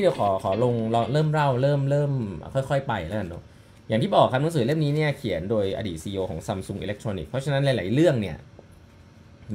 [0.00, 0.74] นี้เดี๋ยวขอขอลง
[1.12, 2.12] เริ่มเล่าเริ่มเริ่ม
[2.54, 3.42] ค่อยๆ ไปแล้วกันเนาะ
[3.88, 8.36] อย่างที่บอกครับหนังสือเล่มนี้เนี่ยเขียนโดยอดีต CEO ของ Samsung Electronics เพราะฉะนั้นหลาย ๆ เรื่องเนี่ย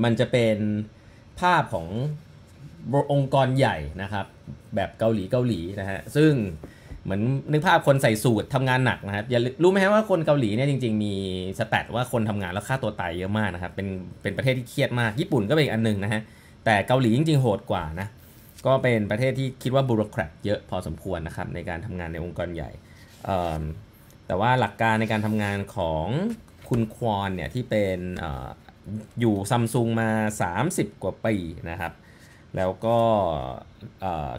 [0.03, 0.57] มันจะเป็น
[1.39, 1.87] ภาพของ
[3.13, 4.25] องค์กรใหญ่นะครับ
[4.75, 6.31] แบบเกาหลีเกาหลีนะฮะซึ่ง
[7.03, 7.21] เหมือน
[7.51, 11.13] นึกภาพคนใส่สูตรทำงานหนักนะครับอย่ารู้ไหมฮะว่าคนเกาหลีเนี่ยจริง ๆ มี
[11.59, 13.87] สแตทว่าคนทำงานแล้วค่าตัวตายเยอะมากนะครับเป็น
[14.21, 16.21] เป็นประเทศที่เครียดมากญี่ปุ่นก็เป็นอีกอันหนึ่งนะฮะ
[16.65, 18.07] แต่เกาหลีจริง ๆ โหดกว่านะ
[18.65, 22.71] ก็เป็นประเทศที่คิดว่าบูโรแครตเยอะพอสมควรนะครับในการทำงานในองค์กรใหญ่
[24.27, 26.07] แต่ว่าหลักการในการทำงานของ
[26.69, 28.25] คุณควอนเนี่ยที่เป็นอ
[29.19, 30.09] อยู่ซัมซุงมา
[30.55, 31.35] 30 กว่าปี
[31.69, 31.93] นะครับ
[32.57, 32.97] แล้วก็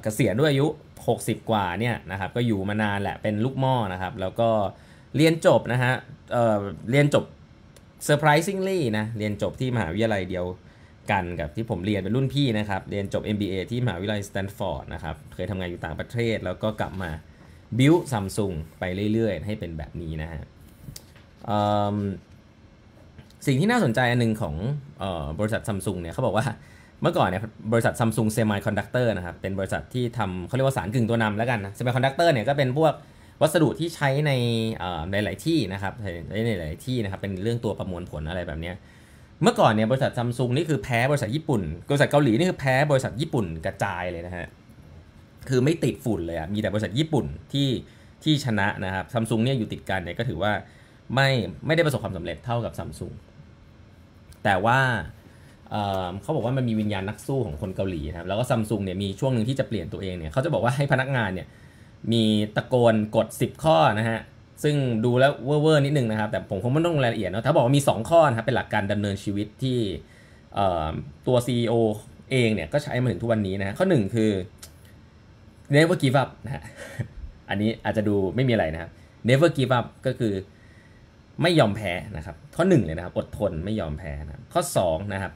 [0.02, 0.66] เกษียณด้วยอายุ
[1.08, 4.50] 60 กว่าเนี่ยนะครับก็อยู่มานานแหละเป็นลูกม้อนะครับ แล้วก็
[5.16, 5.92] เรียนจบนะฮะ
[6.32, 7.24] เเรียนจบ
[8.08, 10.46] surprisingly นะเรียนจบที่มหาวิทยาลัยเดียว
[11.12, 17.10] กันกับที่ผมเรียนเป็นรุ่นพี่นะครับ เรียนจบ MBA ที่มหาวิทยาลัยสแตนฟอร์ดนะครับ เคยทำงานอยู่ต่างประเทศ แล้วก็กลับมา
[17.78, 20.42] บิวซัมซุงไปเรื่อยๆ ให้เป็นแบบนี้นะฮะ
[23.46, 24.54] สิ่งที่น่าสนใจอันหนึ่งของ
[25.38, 26.46] บริษัทซัมซุงเนี่ยเขาบอกว่า
[27.02, 32.92] เมื่อก่อนเนี่ยบริษัทซัมซุง semiconductor นะครับ เป็นบริษัทที่ทำเขาเรียกว่าสารกึ่งตัวนำแล้วกันนะ semiconductor เนี่ยก็เป็นพวก
[33.42, 34.32] วัสดุที่ใช้ใน
[35.12, 35.94] ในหลายที่นะครับ
[36.46, 38.72] ในหลายที่นะครับ เป็นเรื่องตัวประมวลผลอะไรแบบนี้
[39.42, 44.46] เมื่อก่อนเนี่ยบริษัทซัมซุงนี่คือแพ้บริษัทญี่ปุ่น บริษัทเกาหลีนี่คือแพ้บริษัทญี่ปุ่นกระจายเลยนะฮะ
[45.48, 47.68] คือไม่ติดฝุ่นเลยอะมีแต่บริษัทญี่ปุ่นที่
[48.24, 50.52] ที่ชนะนะครับซัมซุงเนี่ยอยู่ติดกันเนี่ยก็ถือว่า
[51.14, 51.28] ไม่
[51.66, 53.12] ไม่ได้ประสบความสำเร็จเท่ากับซัมซุง
[54.44, 54.78] แต่ว่า
[56.22, 61.46] เขาบอกว่ามันมีวิญญาณนักสู้ของคนเกาหลีนะครับ แล้วก็ซัมซุงเนี่ยมีช่วงหนึ่งที่จะเปลี่ยนตัวเองเนี่ยเขาจะบอกว่าให้พนักงานเนี่ย
[62.12, 62.24] มี
[62.56, 64.20] ตะโกนกด 10 ข้อนะฮะ
[64.62, 64.74] ซึ่ง
[65.04, 69.78] ดูแล้วเวอร์นิดนึงนะครับ แต่ผมคงไม่ต้องรายละเอียดนะถ้าบอกว่ามี 2 ข้อนะครับ เป็นหลักการดำเนินชีวิตที่
[71.26, 71.74] ตัว CEO
[72.30, 74.30] เองเนี่ยก็ใช้มาถึงทุกวันนี้นะข้อหนึ่งคือ
[75.74, 76.62] never give up นะฮะ
[77.48, 78.90] อันนี้อาจจะดูไม่มีอะไรนะครับ
[79.28, 80.32] never give up ก็คือ
[81.42, 85.32] ไม่ยอมแพ้นะครับ ข้อ 1 เลยนะครับ อดทนไม่ยอมแพ้นะข้อ 2 นะครับ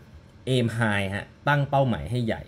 [0.49, 2.43] aim high ฮะตั้งเป้าหมายให้ใหญ่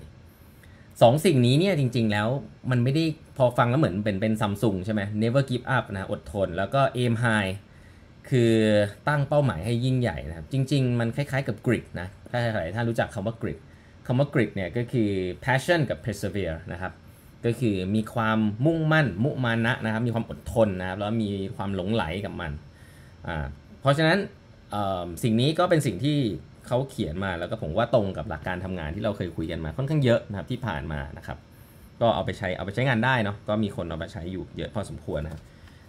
[1.02, 2.28] สองสิ่งนี้เนี่ยจริง ๆ แล้ว
[2.70, 3.04] มันไม่ได้
[3.44, 7.52] อฟังแล้วเหมือนเป็นเป็นซัมซุงใช่ไหม never give up นะอดทน แล้วก็ aim high
[8.30, 8.54] คือ
[9.08, 13.58] ตั้งเป้าหมายให้ยิ่งใหญ่นะครับ จริง ๆ มันคล้ายๆกับ grit นะ ถ้าใครถ้ารู้จักคำว่า grit
[14.06, 15.10] คำว่า grit เนี่ยก็คือ
[15.44, 16.92] passion กับ persevere นะครับ
[17.44, 22.52] ก็คือมีความมุ่งมั่น มุมานะนะครับ มีความอดทนนะครับ แล้วมีความหลงไหลกับมัน
[23.28, 23.46] อ่า
[23.80, 24.18] เพราะฉะนั้น
[25.22, 26.18] สิ่งนี้ก็เป็นสิ่งที่
[26.66, 31.38] เขาเขียนมาแล้วก็ผมว่าตรงกับหลักการทำงานที่เราเคยคุยกันมาค่อนข้างเยอะนะครับที่ผ่านมานะครับ
[32.02, 35.42] ก็เอาไปใช้เอาไปใช้งานได้เนาะก็มีคนเอาไปใช้อยู่เยอะพอสมควรนะครับ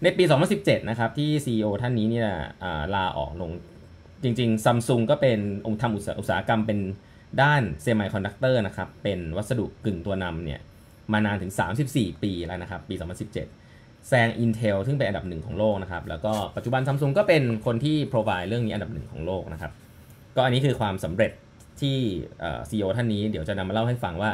[0.03, 0.23] ในปี
[0.55, 2.29] 2017 นะครับ ที่ CEO ท่านนี้เนี่ย
[2.95, 3.51] ลาออกลง
[4.23, 6.79] จริงๆซัมซุงก็เป็นองค์ทำอุตสาหกรรมเป็น
[7.41, 10.59] ด้าน semiconductor นะครับ เป็นวัสดุกึ่งตัวนำเนี่ย
[11.13, 11.51] มานานถึง
[11.87, 12.95] 34 ปีแล้วนะครับ ปี
[13.51, 19.71] 2017 แซง Intel ซึ่งเป็นอันดับหนึ่งของโลกนะครับ แล้วก็ปัจจุบันซัมซุงก็เป็นคนที่ provide เรื่องนี้อันดับหนึ่งของโลกนะครับ
[20.35, 21.31] ก็อันนี้คือความสำเร็จ
[21.81, 21.97] ที่
[22.69, 24.31] CEO ท่านนี้เดี๋ยวจะนำมาเล่าให้ฟังว่า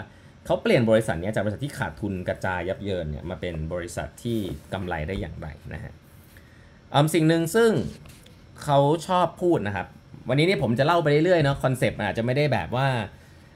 [0.50, 4.40] เขาเปลี่ยนบริษัทนี้จากบริษัทที่ขาดทุนกระจายยับเยินเนี่ยมาเป็นบริษัทที่
[4.74, 5.94] กำไรได้อย่างไรนะฮะ
[7.14, 7.72] สิ่งหนึ่งซึ่ง
[8.64, 9.88] เขาชอบพูดนะครับ
[10.30, 12.88] วันนี้นี่ผมจะเล่าไปเรื่อยๆเนาะ concept อาจจะไม่ได้แบบว่า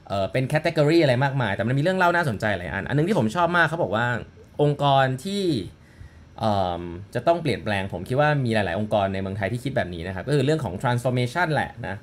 [0.08, 4.06] เออเป็น category อะไรมากมาย แต่มันมีเรื่องเล่าน่าสนใจหลายอัน อันนึงที่ผมชอบมากเขาบอกว่า
[4.62, 5.44] องค์กรที่
[7.14, 11.96] จะต้องเปลี่ยนแปลงผมคิดว่ามีหลาย ๆ องค์กรในเมืองไทยที่คิดแบบนี้นะครับ ก็คือเรื่องของ transformation แหละนะ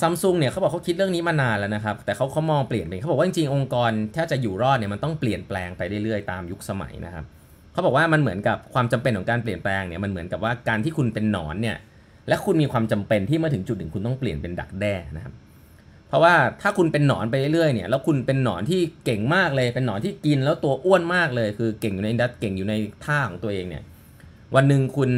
[0.00, 7.24] ซัมซุงเนี่ยเขาบอกเขาคิดเรื่องนี้มานานแล้วนะครับ แต่เขาเขามองเปลี่ยนไปเขาบอกว่าจริงๆองค์กรถ้าจะอยู่รอดเนี่ยมันต้องเปลี่ยนแปลงไปเรื่อยๆตามยุคสมัยนะครับ
[7.72, 11.76] เขาบอกว่ามันเหมือนกับความจำเป็นของการเปลี่ยนแปลงเนี่ยมันเหมือนกับว่าการที่คุณเป็นหนอนเนี่ย
[12.28, 15.34] และคุณมีความจำเป็นที่มาถึงจุดหนึ่งคุณต้องเปลี่ยนเป็นดักแด้นะครับ
[16.08, 22.74] เพราะว่าถ้าคุณเป็นหนอนไปเรื่อยๆเนี่ยแล้วคุณเป็นหนอนที่เก่งมากเลย เป็นหนอนที่กินแล้วตัวอ้วนมากเลย คือเก่งอยู่ในดัตเก่งอยู่ใน
[23.04, 23.82] ท่าของตัวเองเนี่ย
[24.54, 25.10] วันหนึ่งคุณ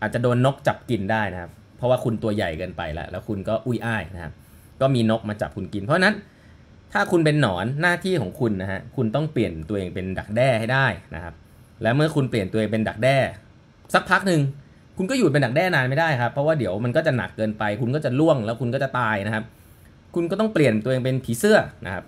[0.00, 4.32] อาจจะโดนนกจับกินได้นะครับ เพราะว่าคุณตัวใหญ่เกินไปแล้ว แล้วคุณก็อุ้ยอ้ายนะครับ
[4.80, 6.14] ก็มีนกมาจับคุณกิน เพราะนั้น
[6.92, 11.34] ถ้าคุณเป็นหนอนหน้าที่ของคุณนะฮะคุณต้องเปลี่ยนตัวเองเป็นดักแด้ให้ได้นะครับ
[11.82, 13.16] และเมื่อคุณเปลี่ยนตัวเองเป็นดักแด้
[13.94, 14.40] สักพักหนึ่ง
[14.96, 19.44] คุณก็อยู่เป็นดักแด้นานไม่ได้ครับเพราะว่าเดี๋ยวมันก็จะหนักเกินไป คุณก็จะล่วงแล้วคุณก็จะตายนะครับ
[20.14, 22.04] คุณก็ต้องเปลี่ยนตัวเองเป็นผีเสื้อนะครับ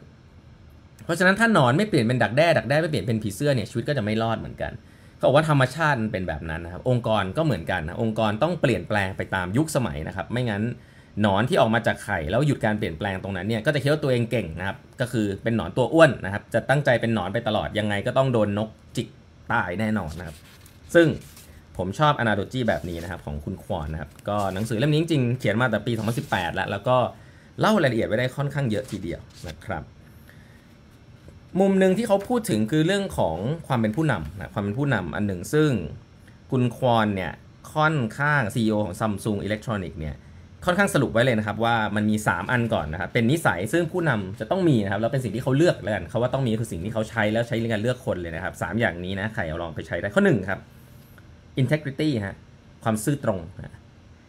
[1.04, 4.72] เพราะฉะนั้นถ้าหนอนไม่เปลี่ยนเป็นดักแด้ดักแด้ไม่เปลี่ยนเป็นผีเสื้อเนี่ยชีวิตก็จะไม่รอดเหมือนกัน
[5.20, 10.62] เขาบอกว่าธรรมชาติมันเป็นแบบนั้นนะครับ องค์กรก็เหมือนกันนะองค์กรต้องเปลี่ยนแปลงไปตามยุคสมัยนะครับ ไม่งั้น
[11.22, 19.08] หนอนที่ออกมาจากไข่แล้วหยุดการเปลี่ยนแปลงตรงนั้นเนี่ยก็จะคิดว่าตัวเองเก่งนะครับ ก็คือเป็นหนอนตัวอ้วนนะครับ จะตั้งใจเป็นหนอนไปตลอดยังไงก็ต้องโดนนกจิก
[19.52, 20.36] ตายแน่นอนนะครับ
[20.94, 21.06] ซึ่ง
[21.76, 25.92] ผมชอบอนาโดจีแบบนี้นะครับของคุณควอนนะครับก็หนังสือเล่มนี้จริงๆเขียนมาแต่ปี
[26.24, 26.96] 2018 แล้วแล้วก็
[27.60, 29.82] เล่ารายละเอียดไว้ได้ค่อนข้างเยอะทีเดียวนะครับ
[31.58, 33.36] มุมหนึ่งที่เขาพูดถึงคือเรื่องของ
[33.68, 35.70] ความเป็นผู้นำนะความเป็นผู้นำอันหนึ่งซึ่ง
[36.50, 37.32] คุณควอนเนี่ย
[37.74, 40.16] ค่อนข้าง CEO ของ Samsung Electronics เนี่ย
[40.64, 50.60] ค่อนข้างสรุปไว้เลยนะครับว่ามันมี 3 อันก่อนนะครับเป็นนิสัยซึ่งผู้นำจะต้องมีนะครับแล้วเป็นสิ่งที่เขาเลือกแล้วกันเขาว่าต้องมีคือสิ่งที่เขาใช้แล้วใช้ในการเลือกคนเลยนะครับสามอย่างนี้นะใครเอาลองไปใช้ได้ข้อหนึ่งครับ
[51.60, 52.36] integrity ฮะ
[52.84, 53.74] ความซื่อตรงนะ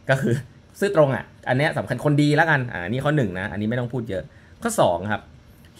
[0.09, 0.35] ก็คือ
[0.79, 4.23] ซื่อตรงอะอันนี้สำคัญคนดีแล้วกันอ่านี่ข้อหนึ่งนะอันนี้ไม่ต้องพูดเยอะ
[4.63, 5.21] ข้อสองครับ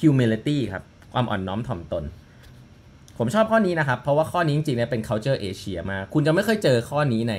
[0.01, 2.03] humility ครับ ความอ่อนน้อมถ่อมตน
[3.17, 7.35] ผมชอบข้อนี้นะครับ เพราะว่าข้อนี้จริงๆเนี่ยเป็น culture Asia มากคุณจะไม่เคยเจอข้อนี้ใน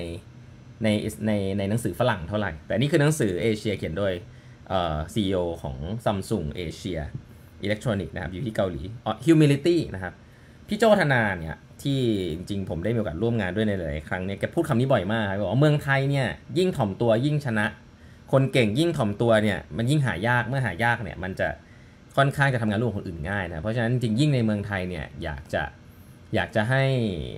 [0.82, 0.88] ใน
[1.26, 4.12] ในในหนังสือฝรั่งเท่าไหร่ แต่นี่คือหนังสือเอเชียเขียนโดย
[4.68, 7.00] เอ่อ CEO ของ Samsung Asia
[7.66, 10.12] Electronic นะครับ อยู่ที่เกาหลีอ๋อ humility นะครับ
[10.68, 12.00] พี่โจธนาเนี่ยที่
[12.32, 16.26] จริงๆ ผมได้มีโอกาสร่วมงานด้วยในหลายๆครั้งเนี่ยแกพูดคำนี้บ่อยมากบอกว่าเมืองไทยเนี่ย
[16.58, 17.66] ยิ่งถ่อมตัวยิ่งชนะ
[18.32, 21.48] คนเก่งยิ่งถ่อมตัวเนี่ยมันยิ่งหายากเมื่อหายากเนี่ยมันจะ
[22.16, 25.62] ค่อนข้างจะทำงานร่วมกับคนอื่นง่ายนะเพราะฉะนั้นจริงยิ่งในเมืองไทยเนี่ยอยากจะ
[26.34, 26.84] อยากจะให้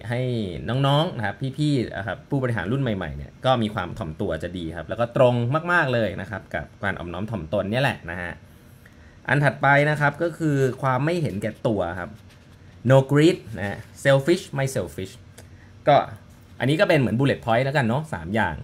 [0.09, 0.21] ให้
[0.69, 5.35] น้องๆนะครับพี่ๆนะครับผู้บริหารรุ่นใหม่ๆเนี่ยก็มีความถ่อมตัวจะดีครับ แล้วก็ตรง
[5.73, 8.33] มากๆเลยนะครับ กับการอ่อมน้อมถ่อมตนเนี่ยแหละนะฮะ
[9.29, 12.11] อันถัดไปนะครับก็คือความไม่เห็นแก่ตัวครับ
[12.91, 15.13] no greed นะ selfish ไม่ selfish
[15.89, 15.97] ก็
[16.59, 18.55] อันนี้ก็เป็นเหมือน bullet point แล้วกันเนาะสามอย่าง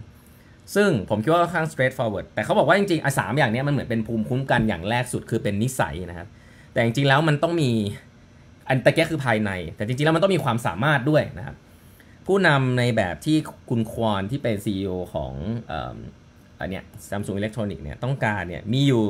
[0.75, 6.27] ซึ่งผมคิดว่าค่อนข้าง straight forward แต่เขาบอกว่าจริงๆอะสามอย่างนี้มันเหมือนเป็นภูมิคุ้มกันอย่างแรกสุดคือเป็นนิสัยนะครับ
[6.73, 7.69] แต่จริงๆแล้วมันต้องมี
[8.69, 11.55] อันตะเกียคือภายใน แต่จริงๆแล้วมันต้องมีความสามารถด้วยนะครับ
[12.27, 13.37] ผู้นำในแบบที่
[13.69, 15.33] คุณควอนที่เป็น CEO ของ
[15.67, 15.97] เอ่อ
[16.59, 19.03] อันเนี้ย Samsung Electronics เนี่ยต้องการเนี่ยมีอยู่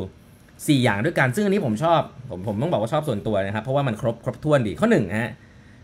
[0.79, 5.31] 4 อย่างด้วยกัน ซึ่งอันนี้ผมชอบผมผมต้องบอกว่าชอบส่วนตัวนะครับ เพราะว่ามันครบครบถ้วนดีข้อหนึ่งฮะ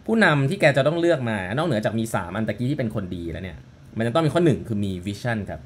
[0.05, 3.57] ผู้นำที่แกจะต้องเลือกมานอกเหนือจากมี 3 อันตะกี้ที่เป็นคนดีแล้วเนี่ย
[3.97, 5.61] มันจะต้องมีข้อหนึ่งคือมี vision ครับ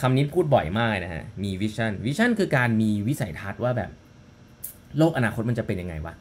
[0.00, 3.90] คำนี้พูดบ่อยมากนะฮะ มี vision vision คือการมีวิสัยทัศน์ว่าแบบ
[4.98, 6.14] โลกอนาคตมันจะเป็นยังไงวะ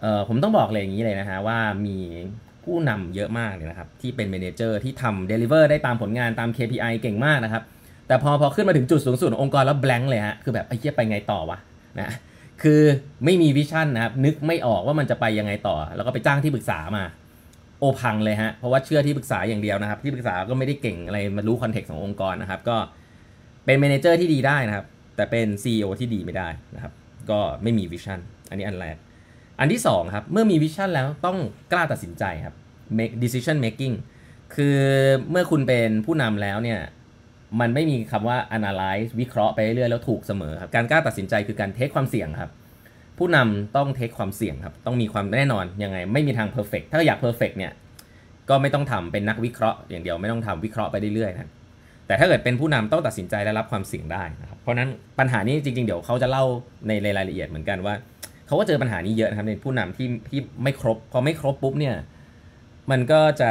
[0.00, 1.96] เอ่อผมต้องบอกเลยอย่างนี้เลยนะฮะ ว่ามี
[2.64, 7.62] ผู้นำเยอะมากเลยนะครับ ที่เป็น manager ที่ทำ deliver ได้ตามผลงานตาม KPI เก่งมากนะครับ
[8.06, 11.58] แต่พอพอขึ้นมาถึงจุดสูงสุดขององค์กรแล้ว blank เลยฮะ คือแบบไอ้เหี้ยไปไงต่อวะ
[12.00, 12.14] นะ
[12.62, 12.80] คือ
[13.24, 17.04] ไม่มี vision นะครับนึกไม่ออกว่ามันจะไปยังไงต่อ แล้วก็ไปจ้างที่ปรึกษามา
[17.78, 22.76] โอพังเลยฮะ เพราะว่าเชื่อที่ปรึกษาอย่างเดียวนะครับ ที่ปรึกษาก็ไม่ได้เก่งอะไรมารู้ context ขององค์กรนะครับ ก็
[23.64, 24.86] เป็น manager ที่ดีได้นะครับ
[25.16, 26.92] แต่เป็น CEO ที่ดีไม่ได้นะครับ
[27.30, 28.20] ก็ไม่มี vision
[28.50, 28.96] อันนี้อันแรก
[29.60, 31.38] อันที่สองครับ เมื่อมี vision แล้วต้อง
[31.72, 32.54] กล้าตัดสินใจครับ
[32.98, 33.94] make decision making
[34.54, 34.78] คือ
[35.30, 36.80] เมื่อคุณเป็นผู้นำแล้วเนี่ย
[37.60, 42.50] มันไม่มีคำว่า analyze วิเคราะห์ไปเรื่อยแล้วถูกเสมอครับ การกล้าตัดสินใจคือการเทคความเสี่ยงครับ
[43.18, 47.72] ผู้นำต้องเทคความเสี่ยงครับ ต้องมีความแน่นอนยังไง ไม่มีทาง perfect ถ้าอยาก perfect เนี่ย
[48.48, 51.50] ก็ไม่ต้องทำเป็นนักวิเคราะห์อย่างเดียวไม่ต้องทำวิเคราะห์ไปเรื่อยๆนะ
[52.06, 54.88] แต่ถ้าเกิดเป็นผู้นำต้องตัดสินใจและรับความเสี่ยงได้นะครับเพราะนั้น
[55.18, 56.44] ปัญหานี้จริงๆ เดี๋ยวเขาจะเล่า
[56.88, 57.94] ในรายละเอียดเหมือนกันว่า
[58.46, 61.94] เขาก็เจอปัญหานี้เยอะนะครับในผู้นำที่ที่ไม่ครบพอไม่ครบปุ๊บเนี่ย
[62.90, 63.50] มันก็จะ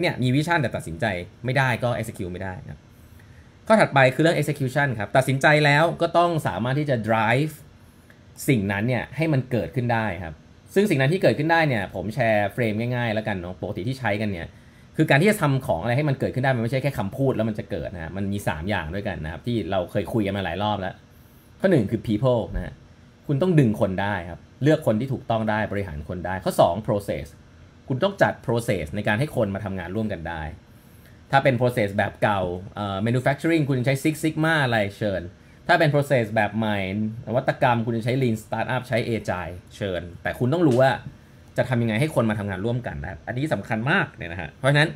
[0.00, 1.06] เนี่ยมีวิชั่นแต่ตัดสินใจ
[1.44, 2.80] ไม่ได้ก็ execute ไม่ได้นะครับ
[3.66, 7.54] ข้อถัดไปคือเรื่อง execution ครับตัดสินใจแล้วก็ต้องสามารถที่จะ drive
[8.48, 10.34] สิ่งนั้นเนี่ยให้มันเกิดขึ้นได้ครับ
[10.74, 14.46] ซึ่งสิ่งนั้นที่เกิดขึ้นได้เนี่ย ผมแชร์เฟรมง่ายๆแล้วกันเนาะปกติที่ใช้กันเนี่ย
[14.96, 20.94] คือการที่จะทำของอะไรให้มันเกิดขึ้นได้มันไม่ใช่แค่คำพูดแล้วมันจะเกิดนะฮะมันมี 3 อย่างด้วยกันนะครับที่เราเคยคุยกันมาหลายรอบแล้ว
[21.60, 22.72] ข้อหนึ่งคือ people นะฮะ
[23.26, 27.26] คุณต้องดึงคนได้ครับเลือกคนที่ถูกต้องได้บริหารคนได้ ข้อ 2 process
[27.88, 30.42] คุณต้องจัด process ในการให้คนมาทำงานร่วมกันได้
[31.30, 32.42] ถ้าเป็น process แบบเก่า
[32.74, 35.22] เอ่อ manufacturing คุณใช้ Six Sigma อะไรเชิญ
[35.68, 36.78] ถ้าเป็น process แบบใหม่
[37.26, 40.90] นวัตกรรมคุณจะใช้ lean startup ใช้ agile เชิญ แต่คุณต้องรู้ว่า
[41.56, 44.88] จะทำยังไงให้คนมาทำงานร่วมกันนะอันนี้สำคัญมากเนี่ยนะฮะ เพราะฉะนั้น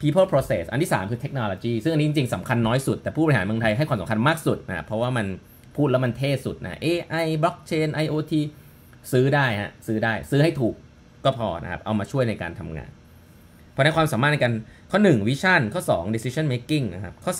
[0.00, 5.26] people process อันที่ 3 คือ technology ซึ่งอันนี้จริงๆสำคัญน้อยสุด แต่ผู้บริหารเมืองไทยให้ความสำคัญมากสุดนะเพราะว่ามัน
[5.76, 8.32] พูดแล้วมันเท่สุดนะ AI blockchain IoT
[9.12, 10.74] ซื้อได้ฮะซื้อได้ซื้อให้ถูก
[11.24, 12.90] ก็พอนะครับ เอามาช่วยในการทำงาน
[13.72, 14.52] เพราะในความสามารถในการ
[14.90, 17.32] ข้อ 1 vision ข้อ 2 decision making นะครับข้อ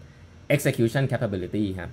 [0.00, 1.90] 3 execution capability ครับ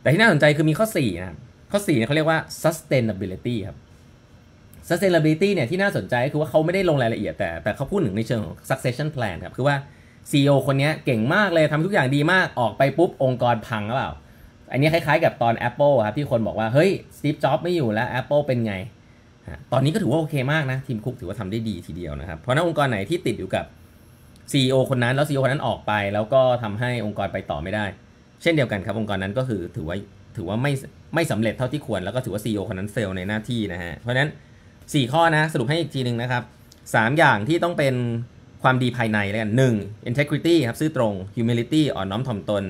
[0.00, 1.36] แต่ที่น่าสนใจคือมีข้อ4นะ
[1.72, 3.76] ข้อ4เนี่ยเขาเรียกว่า sustainability ครับ
[4.88, 9.76] sustainability เนี่ยที่น่าสนใจคือว่าเขาไม่ได้ลงรายละเอียด แต่แต่เขาพูดถึงในเชิงของ succession plan ครับ คือว่า
[10.30, 14.12] CEO คนนี้เก่งมากเลยทำทุกอย่างดีมากออกไปปุ๊บ องค์กรพังหรือเปล่า
[14.72, 18.74] อันนี้คล้ายๆกับตอน Apple ครับ ที่คนบอกว่า เฮ้ย Steve Jobs ไม่อยู่แล้ว Apple เป็นไง
[19.72, 23.64] ตอนนี้ก็ถือว่าโอเคมากนะ ทีมคุกถือว่าทำได้ดีทีเดียวนะครับ เพราะนั้นองค์กรไหนที่ติดอยู่กับ
[24.52, 27.84] CEO คนนั้นแล้ว CEO คนนั้นออกไป แล้วก็ทำให้องค์กรไปต่อไม่ได้
[28.42, 29.96] เช่นเดียวกันครับองค์กรนั้นก็คือถือว่า
[30.36, 30.72] ถือว่าไม่
[31.14, 34.30] ไม่สำเร็จเท่าที่ควร แล้วก็ถือว่า CEO คนนั้นเฟลในหน้าที่นะฮะเพราะฉะนั้น
[34.70, 36.42] 4 ข้อนะสรุปให้อีกทีหนึ่งนะครับ
[36.80, 37.94] 3 อย่างที่ต้องเป็น
[38.62, 40.10] ความดีภายในแล้วกัน 1.
[40.10, 42.64] integrity ครับซื่อตรง humility อ่อนน้อมถ่อมตน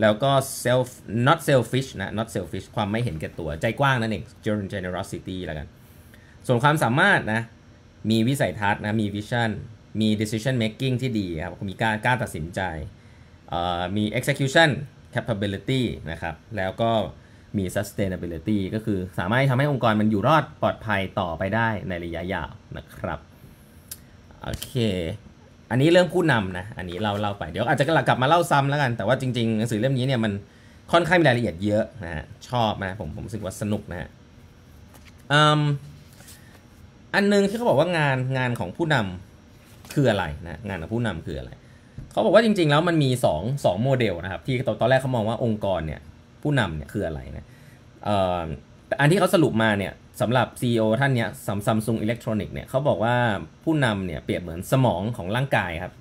[0.00, 0.32] แล้วก็
[0.64, 0.88] self
[1.26, 4.24] not selfish นะ not selfish ความไม่เห็นแก่ตัวใจกว้างนั่นเอง
[4.74, 5.66] generosity แล้วกัน
[6.46, 7.42] ส่วนความสามารถนะ
[8.10, 9.50] มีวิสัยทัศน์นะมี vision
[10.00, 12.60] มี decision making ที่ดีครับมีการกล้าตัดสินใจ
[13.96, 14.70] มี execution
[15.16, 16.90] capability นะครับ แล้วก็
[17.58, 23.18] มี sustainability ก็คือสามารถทำให้องค์กรมันอยู่รอดปลอดภัยต่อไปได้ในระยะยาวนะครับ
[24.42, 24.72] โอเค
[25.70, 30.32] อันนี้เรื่องผู้นำนะ อันนี้เราเล่าไป เดี๋ยวอาจจะกลับมาเล่าซ้ำแล้วกัน แต่ว่าจริงๆหนังสือเล่มนี้เนี่ยมัน
[30.92, 34.08] ค่อนข้างมีรายละเอียดเยอะนะฮะ ชอบนะผมผมรู้สึกว่าสนุกนะฮะ
[37.14, 41.50] อันนึงที่เขาบอกว่างานงานของผู้นำคืออะไรนะ งานของผู้นำคืออะไร
[42.16, 46.00] เขาบอกว่าจริง ๆ แล้วมันมี2 2โมเดลนะครับ ที่ตอนแรกเขามองว่าองค์กรเนี่ย
[46.42, 47.46] ผู้นำเนี่ยคืออะไรนะ
[49.00, 53.16] อันที่เขาสรุปมาเนี่ยสำหรับ CEO ท่านเนี่ยซัมซัมซุงอิเล็กทรอนิกส์เนี่ยเขาบอกว่า
[53.64, 55.92] ผู้นำเนี่ยเปรียบเหมือนสมองของร่างกายครับ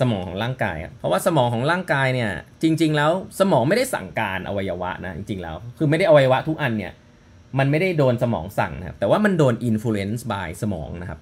[0.00, 2.30] สมองของร่างกายเพราะว่าสมองของร่างกายเนี่ย
[2.62, 6.92] จริง ๆ แล้วสมองไม่ได้สั่งการอวัยวะนะจริง ๆ แล้ว คือไม่ได้อวัยวะทุกอันเนี่ย
[7.58, 11.20] มันไม่ได้โดนสมองสั่งนะครับแต่ว่ามันโดน influence by สมองนะครับ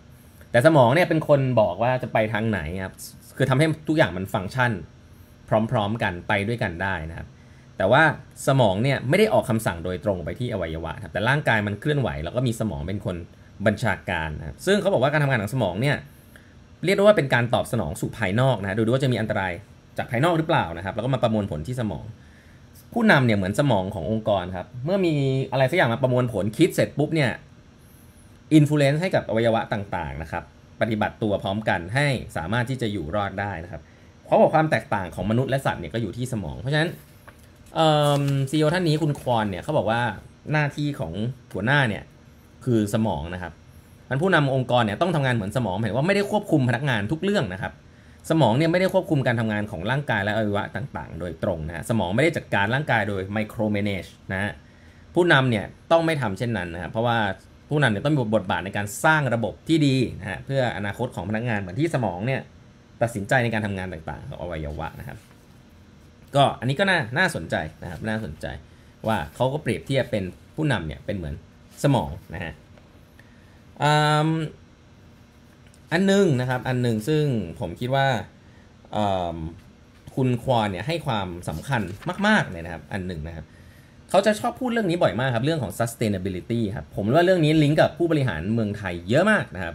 [0.50, 2.94] แต่สมองเนี่ยเป็นคนบอกว่าจะไปทางไหนครับ
[3.37, 4.73] คือทำให้ทุกอย่างมันฟังก์ชัน
[5.71, 7.27] พร้อมๆกันไปด้วยกันได้นะครับ
[7.77, 8.03] แต่ว่า
[8.47, 13.17] สมองเนี่ยไม่ได้ออกคำสั่งโดยตรงไปที่อวัยวะครับแต่ร่างกายมันเคลื่อนไหว แล้วก็มีสมองเป็นคน
[13.67, 15.97] บัญชาการนะครับซึ่งเขาบอกว่าการทำงานของสมองเนี่ย
[16.85, 19.53] เรียกได้ว่าเป็นการตอบสนองสู่ภายนอกนะดูดูว่าจะมีอันตราย
[19.99, 22.05] จากภายนอกหรือเปล่านะครับ แล้วก็มาประมวลผลที่สมอง
[22.93, 25.15] ผู้นำเนี่ยเหมือนสมองขององค์กรครับ เมื่อมี
[25.53, 27.31] อะไรสักอย่างมาประมวลผลคิดเสร็จปุ๊บเนี่ย
[28.55, 30.45] influence ให้กับอวัยวะต่างๆนะครับ
[30.81, 32.07] ปฏิบัติตัวพร้อมกันให้
[32.37, 33.83] สามารถที่จะอยู่รอดได้นะครับ
[34.25, 36.91] เพราบอกความแตกต่างของมนุษย์และสัตว์เนี่ยก็อยู่ที่สมอง เพราะฉะนั้น
[38.50, 40.03] CEO ท่านนี้คุณควอนเนี่ยเขาบอกว่า
[40.53, 41.13] หน้าที่ของ
[41.53, 42.03] หัวหน้าเนี่ย
[42.65, 43.53] คือสมองนะครับ
[44.09, 47.73] มันผู้นำองค์กรเนี่ยต้องทำงานเหมือนสมองหมายว่าไม่ได้ควบคุมพนักงานทุกเรื่องนะครับ
[48.31, 54.53] สมองเนี่ยไม่ได้ควบคุมการทำงานของร่างกายและอวัยวะต่างๆ โดยตรงนะสมองไม่ได้จัดการร่างกายโดย micromanage นะฮะ
[55.15, 57.19] ผู้นำเนี่ยต้องไม่ทำเช่นนั้นนะครับเพราะว่า
[57.71, 62.41] ผู้นำเนี่ยต้องมีบทบาทในการสร้างระบบที่ดีนะฮะเพื่ออนาคตของพนักงานเหมือนที่สมองเนี่ย
[63.03, 65.19] ตัดสินใจในการทำงานต่างๆของอวัยวะนะครับ
[66.37, 68.47] ก็อันนี้ก็น่าน่าสนใจนะครับน่าสนใจ
[69.07, 70.25] ว่าเขาก็เปรียบเทียบเป็น
[70.55, 71.35] ผู้นำเนี่ยเป็นเหมือน
[71.85, 72.53] สมองนะฮะ
[75.93, 77.25] อันนึงนะครับอันหนึ่งซึ่ง
[77.61, 78.07] ผมคิดว่า
[80.15, 81.83] คุณควอนเนี่ยให้ความสำคัญ
[82.27, 83.47] มากๆเลยนะครับอันหนึ่งนะครับ
[84.11, 89.75] เขาจะชอบพูดเรื่องนี้บ่อยมากครับ เรื่องของ sustainability ครับ ผมว่าเรื่องนี้ลิงก์กับผู้บริหารเมืองไทยเยอะมากนะครับ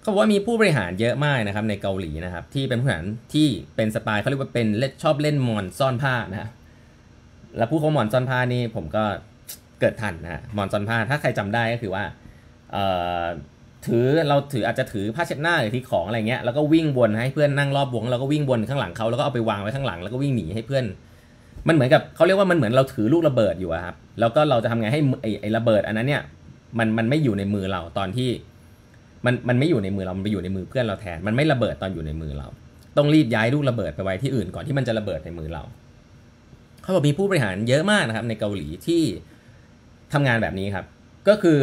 [0.00, 6.48] เขาบอกว่ามีผู้บริหารเยอะมากนะครับในเกาหลีนะครับ ที่เป็นผู้บริหารที่เป็นสไตล์เขาเรียกว่าเป็นเล่นชอบเล่นมอนซ่อนผ้านะ
[7.56, 9.04] แล้วผู้เขามอนซ่อนผ้านี่ผมก็
[9.80, 12.04] เกิดทันนะมอนซ่อนผ้าถ้าใครจำได้ก็คือว่า
[13.86, 20.84] ถือเราถืออาจจะถือผ้าเช็ดหน้าหรือที่ของอะไรเงี้ยแล้วก็วิ่งวนให้เพื่อนนั่งรอบวงแล้วก็วิ่งวนข้างหลังเขาแล้วก็เอาไปวางไว้ข้างหลังแล้วก็วิ่งหนีให้เพื่อน
[21.68, 26.22] มันเหมือนกับเขาเรียกว่ามันเหมือนเราถือลูกระเบิดอยู่ครับแล้วก็เราจะทำไงให้ไอ้ไอระเบิดอันนั้นเนี่ย
[26.78, 28.30] มันมันไม่อยู่ในมือเราตอนที่
[29.24, 32.46] มันมันไม่อยู่ในมือเรา มันไปอยู่ในมือเพื่อนเราแทน มันไม่ระเบิดตอนอยู่ในมือเรา
[32.96, 35.62] ต้องรีบย้ายลูกระเบิดไปไว้ที่อื่นก่อนที่มันจะระเบิดในมือเรา
[36.82, 39.02] เขาบอกมีผู้บริหารเยอะมากนะครับ ในเกาหลีที่
[40.12, 40.86] ทำงานแบบนี้ครับ
[41.28, 41.58] ก็คือ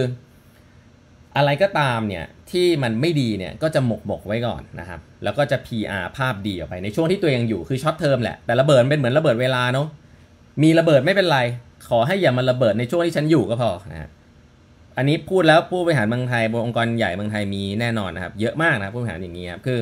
[1.38, 9.88] อะไรก็ตามเนี่ย ที่มันไม่ดีเนี่ยก็จะหมกหมกไว้ก่อนนะครับแล้วก็จะ PR ภาพดีออกไปในช่วงที่ตัวเองอยู่คือ short term แหละแต่ระเบิดเป็นเหมือนระเบิดเวลาเนาะ
[10.64, 11.40] มีระเบิดไม่เป็นไร
[11.90, 14.10] ขอให้อย่ามาระเบิดในช่วงที่ฉันอยู่ก็พอนะ
[14.98, 19.80] อันนี้พูดแล้วผู้บริหารเมืองไทยองค์กรใหญ่เมืองไทยมีแน่นอนนะครับเยอะมากนะผู้บริหารอย่างนี้ครับคือ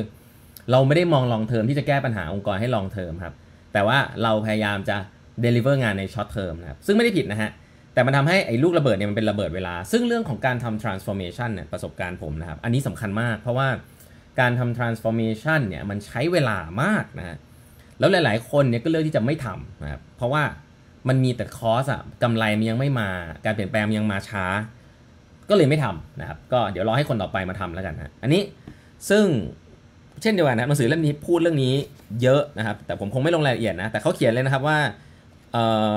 [0.70, 3.34] เราไม่ได้มอง long term ที่จะแก้ปัญหาองค์กรให้ long term ครับ
[3.72, 4.96] แต่ว่าเราพยายามจะ
[5.42, 7.50] deliver งานใน short term นะครับซึ่งไม่ได้ผิดนะฮะ
[7.98, 13.68] แต่มันทำให้ไอ้ลูกระเบิดเนี่ยมันเป็นระเบิดเวลา ซึ่งเรื่องของการทำ transformation เนี่ยประสบการณ์ผมนะครับ อันนี้สำคัญมาก เพราะว่า
[14.40, 17.36] การทำ transformation เนี่ยมันใช้เวลามากนะฮะ
[17.98, 20.42] แล้วหลาย ๆ คนเนี่ยก็เลือกที่จะไม่ทำนะครับเพราะว่า
[21.08, 23.08] มันมีแต่คอสอะกำไรมันยังไม่มา
[23.44, 24.44] การเปลี่ยนแปลงมันยังมาช้า
[25.50, 28.42] ก็เลยไม่ทำนะครับ ก็เดี๋ยวรอให้คนต่อไปมาทำแล้วกันนะอันนี้
[29.10, 29.24] ซึ่ง
[30.22, 31.74] เช่นเดียวกันนะหนังสือเล่มนี้พูดเรื่องนี้
[32.22, 34.78] เยอะนะครับ แต่ผมคงไม่ลงรายละเอียดนะ แต่เขาเขียนเลยนะครับว่า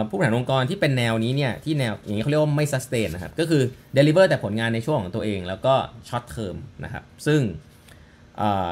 [0.09, 3.61] ผู้บริหารองค์กรที่เป็นแนวนี้เนี่ยที่แนวอย่างนี้เขาเรียกว่าไม่ sustain นะครับก็คือ
[3.97, 5.73] deliver แต่ผลงานในช่วงของตัวเองแล้วก็
[6.07, 7.41] short term นะครับซึ่ง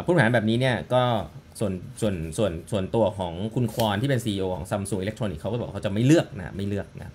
[0.03, 1.03] ผู้บริหารแบบนี้เนี่ยก็
[1.59, 7.13] ส่วนส่วนส่วนส่วนตัวของคุณควอนที่เป็น CEO ของ Samsung Electronics เขาก็บอกเขาจะไม่เลือกนะไม่เลือกนะ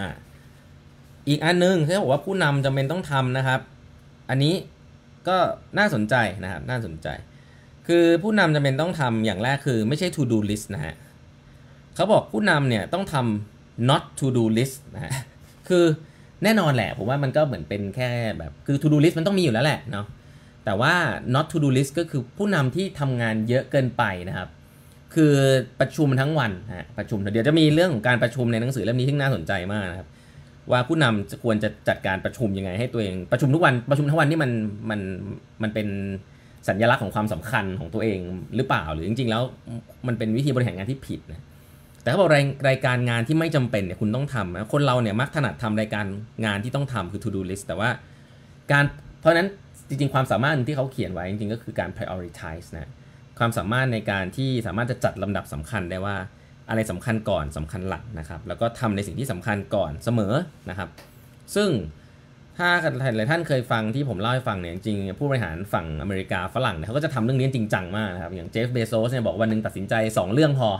[0.00, 0.08] อ่า
[1.28, 3.60] อีกอันนึงที่บอกว่าผู้นำจำเป็นต้องทำนะครับ
[4.30, 4.54] อันนี้
[5.28, 5.36] ก็
[5.78, 7.08] น่าสนใจนะครับน่าสนใจ
[7.88, 10.94] คือผู้นำจำเป็นต้องทำอย่างแรกคือไม่ใช่ to do list นะฮะ
[12.00, 15.12] เขาบอกผู้นำเนี่ยต้องทำ not to do list นะ
[15.68, 15.84] คือ
[16.44, 20.06] แน่นอนแหละผมว่ามันก็เหมือนเป็นแค่แบบคือ to do list มันต้องมีอยู่แล้วแหละเนาะ
[20.64, 20.94] แต่ว่า
[21.34, 24.48] not to do list ก็คือผู้นำที่ทำงานเยอะเกินไปนะครับ
[25.14, 25.32] คือ
[25.80, 30.08] ประชุมทั้งวันฮะประชุมเดี๋ยวจะมีเรื่องของการประชุมในหนังสือเล่มนี้ที่น่าสนใจมากนะครับ
[30.70, 34.50] ว่าผู้นำจะควรจะจัดการประชุมยังไง ให้ตัวเองประชุมทุกวันประชุมทั้งวันนี่มัน
[34.90, 35.00] มัน
[35.62, 35.88] มันเป็น
[36.68, 38.18] สัญลักษณ์ของความสำคัญของตัวเอง
[38.56, 39.42] หรือเปล่าหรือจริง ๆ แล้ว
[40.06, 41.42] มันเป็นวิธีบริหารงานที่ผิดนะ
[42.02, 46.06] แต่เขาบอกรายรายการงานที่ไม่จำเป็นเนี่ยคุณต้องทำนะคนเราเนี่ยมักถนัดทำรายการ
[46.44, 47.90] งานที่ต้องทำคือ to do list แต่ว่า
[48.72, 48.84] การ
[49.20, 49.48] เพราะนั้น
[49.88, 52.90] จริงๆ ความสามารถที่เขาเขียนไว้จริงๆ ก็คือการ prioritize นะ
[53.38, 56.16] ความสามารถในการที่สามารถจะจัดลำดับสำคัญได้ว่า
[56.68, 60.34] อะไรสำคัญก่อนสำคัญหลังนะครับ แล้วก็ทำในสิ่งที่สำคัญก่อนเสมอ
[60.70, 60.88] นะครับ
[61.54, 61.68] ซึ่ง
[62.58, 62.68] ถ้า
[63.16, 70.70] หลายท่านเคยฟังที่ผมเล่าให้ฟังเนี่ยจริงๆผู้บริหารฝั่งอเมริกาฝรั่งเนี่ยเขาก็จะทำเรื่องนี้จริงจังมากนะครับอย่างเจฟเบโซสเนี่ยบอกวันหนึ่งตัดสินใจ 2 เรื่องพอ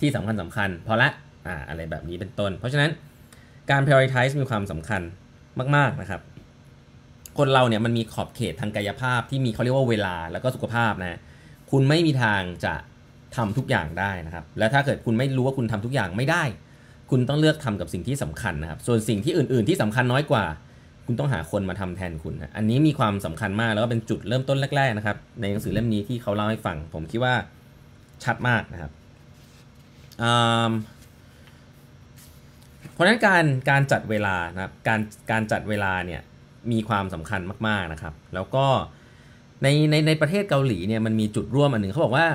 [0.00, 1.08] ที่สำคัญสำคัญพอละ
[1.46, 2.90] อ่าอะไรแบบนี้เป็นต้น เพราะฉะนั้น
[3.70, 5.02] การ prioritize มีความสำคัญ
[5.76, 6.20] มาก ๆ นะครับ
[7.38, 11.18] คนเราเนี่ยมันมีขอบเขตทางกายภาพที่มีเขาเรียกว่าเวลาแล้วก็สุขภาพนะ
[11.70, 12.74] คุณไม่มีทางจะ
[13.36, 16.42] ทำทุกอย่างได้นะครับ และถ้าเกิดคุณไม่รู้ว่าคุณทำทุกอย่างไม่ได้
[17.10, 20.44] คุณต้องเลือกทำกับสิ่งที่สำคัญนะครับ ส่วนสิ่งที่อื่น ๆ ที่สำคัญน้อยกว่า
[21.06, 27.34] คุณต้องหาคนมาทำแทนคุณนะอันนี้มีความสำคัญมากแล้วก็เป็นจุดเริ่มต้นแรก ๆ นะครับ ในหนังสือเล่มนี้ที่เขาเล่าให้ฟัง ผมคิดว่า
[28.24, 28.90] ชัดมากนะครับ
[32.92, 35.00] เพราะฉะนั้นการการจัดเวลานะครับการ
[35.30, 36.20] การจัดเวลาเนี่ย
[36.72, 38.66] มีความสำคัญมากๆนะครับ แล้วก็
[39.62, 42.26] ในในในประเทศเกาหลีเนี่ยมันมีจุดร่วมอันหนึ่งเขาบอกว่า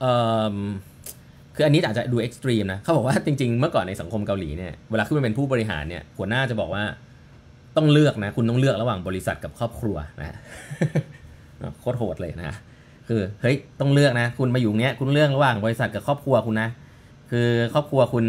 [0.00, 0.06] เอ
[0.54, 0.56] อ
[1.54, 6.84] คืออันนี้อาจจะดูเอ็กซ์ตรีมนะเขาบอกว่าจริงๆ เมื่อก่อนในสังคมเกาหลีเนี่ยเวลาขึ้นมาเป็นผู้บริหารเนี่ยหัวหน้าจะบอกว่า
[7.76, 10.36] ต้องเลือกนะ คุณต้องเลือกระหว่างบริษัทกับครอบครัวนะ
[11.80, 12.56] โคตรโหดเลยนะ
[13.08, 16.68] คือเฮ้ยต้องเลือกนะ คุณมาอยู่เนี้ยคุณเลือกระหว่างบริษัทกับครอบครัวคุณนะ
[17.30, 18.26] คือครอบครัวคุณ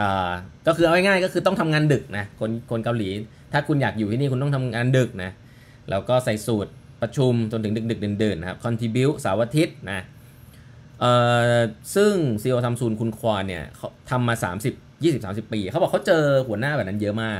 [0.00, 0.32] อ่า
[0.66, 3.08] ก็คือเอาง่ายๆก็คือต้องทำงานดึกนะคนคนเกาหลี
[3.52, 5.30] ถ้าคุณอยากอยู่ที่นี่คุณต้องทำงานดึกนะ
[5.90, 6.70] แล้วก็ใส่สูตร
[7.02, 10.00] ประชุมจนถึงดึกดึกเดินๆนะครับคอนทิบิวเสาร์อาทิตย์นะ
[11.00, 11.12] เอ่
[11.54, 11.58] อ
[11.96, 17.38] ซึ่งซีอซัมซุนคุณควอนเนี่ยเขาทำมา 30 20 30 ปี เขาบอกเขาเจอหัวหน้าแบบนั้นเยอะมาก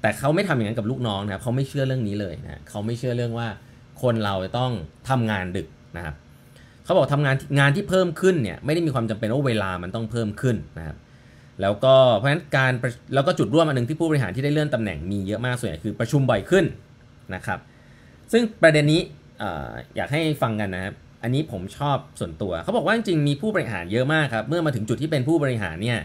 [0.00, 3.48] แต่เขาไม่ทำอย่างนั้นกับลูกน้องนะครับเขาไม่เชื่อเรื่องนี้เลยนะเขาไม่เชื่อเรื่องว่า
[4.02, 4.72] คนเราต้อง
[5.08, 5.66] ทำงานดึก
[5.96, 6.14] นะครับ
[6.90, 10.96] เขาบอกทำงานงานที่เพิ่มขึ้นเนี่ยไม่ได้มีความจำเป็นว่าเวลามันต้องเพิ่มขึ้นนะครับ
[11.62, 12.72] แล้วก็เพราะฉะนั้นการ
[13.14, 16.64] แล้วก็จุดร่วมอันหนึ่งที่ผู้บริหารที่ได้เลื่อนตำแหน่งมีเยอะมากส่วนใหญ่คือประชุมบ่อยขึ้น
[17.34, 17.58] นะครับ
[18.32, 19.00] ซึ่งประเด็นนี้
[19.96, 25.98] อยากให้ฟังกันนะครับอันนี้ผมชอบส่วนตัวเขาบอกว่าจริงๆมีผู้บริหารเยอะมากครับเมื่อมาถึงจุดที่เป็นผู้บริหารเนี่ย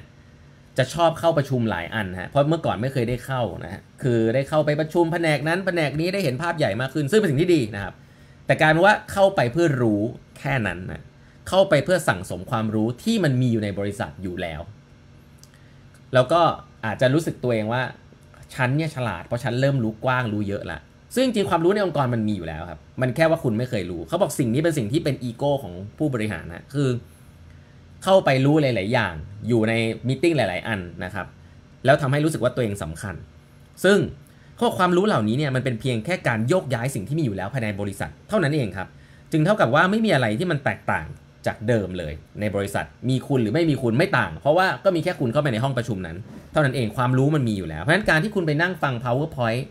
[0.78, 7.94] จะชอบเข้าประชุมหลายอันฮะเพราะเมื่อก่อนไม่เคยได้เข้านะฮะคือได้เข้าไปประชุมแผนกนั้นแผนกนี้ได้เห็นภาพใหญ่มากขึ้น ซึ่งเป็นสิ่งที่ดีนะครับ
[8.46, 10.02] แต่การว่าเข้าไปเพื่อรู้
[10.40, 11.02] แค่นั้นนะ
[11.50, 14.62] เข้าไปเพื่อสั่งสมความรู้ที่มันมีอยู่ในบริษัทอยู่แล้ว
[16.14, 16.42] แล้วก็
[16.86, 17.82] อาจจะรู้สึกตัวเองว่า
[18.54, 20.80] ฉันเนี่ยฉลาดเพราะฉันเริ่มรู้กว้างรู้เยอะละ
[21.16, 26.90] ซึ่งจริงความรู้ในองค์กรมันมีอยู่แล้วครับ มันแค่ว่าคุณไม่เคยรู้ เขาบอกสิ่งนี้เป็นสิ่งที่เป็นอีโก้ของผู้บริหารนะคือ
[28.04, 29.14] เข้าไปรู้หลาย ๆ อย่าง
[29.48, 29.74] อยู่ใน
[30.08, 31.28] มิ팅หลาย ๆ อันนะครับ
[31.86, 33.16] แล้วทำให้รู้สึกว่าตัวเองสำคัญ
[33.84, 33.98] ซึ่ง
[34.60, 38.88] ข้อความรู้เหล่านี้เนี่ยมันเป็นเพียงแค่การโยกย้ายสิ่งที่มีอยู่แล้วภายในบริษัท เท่านั้นเองครับ
[39.32, 41.06] จึงเท่ากับว่าไม่มีอะไรที่มันแตกต่าง
[41.46, 46.18] จากเดิมเลย ในบริษัทมีคุณหรือไม่มีคุณไม่ต่าง เพราะว่าก็มีแค่คุณเข้าไปในห้องประชุมนั้น
[46.52, 49.64] เท่านั้นเองความรู้มันมีอยู่แล้ว เพราะฉะนั้นการที่คุณไปนั่งฟัง powerpoint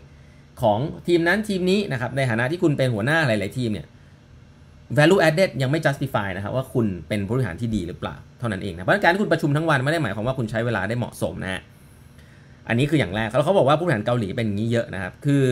[0.61, 3.85] ของทีมนั้นทีมนี้นะครับในฐานะที่คุณเป็นหัวหน้าหลาย ๆ ทีมเนี่ย
[4.97, 11.61] value added ยังไม่ justify นะครับว่าคุณเป็นผู้บริหารที่ดีหรือเปล่า เท่านั้นเองนะเพราะการที่คุณประชุมทั้งวันไม่ได้หมายความว่าคุณใช้เวลาได้เหมาะสมนะฮะ
[12.67, 15.43] อันนี้คืออย่างแรกแล้วเขาบอกว่าผู้บริหารเกาหลีเป็นอย่างนี้เยอะนะครับ คือ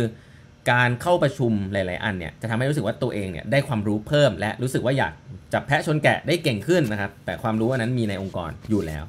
[0.72, 5.14] การเข้าประชุมหลาย ๆ อันเนี่ยจะทำให้รู้สึกว่าตัวเองเนี่ยได้ความรู้เพิ่ม และรู้สึกว่าอยาก
[5.54, 9.04] จับแพะชนแกะได้เก่งขึ้นนะครับ แต่ความรู้อันนั้นมีในองค์กรอยู่แล้ว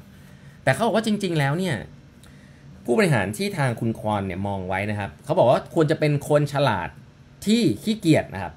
[0.63, 1.75] แต่เขาบอกว่าจริง ๆ แล้วเนี่ย
[2.85, 6.89] ผู้บริหารที่ทางคุณควอนเนี่ยมองไว้นะครับเขาบอกว่าควรจะเป็นคนฉลาด
[7.45, 8.53] ที่ขี้เกียจนะครับ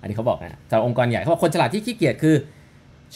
[0.00, 2.36] อันนี้เขาบอกนะจากองค์กรใหญ่เขาบอกคนฉลาดที่ขี้เกียจคือ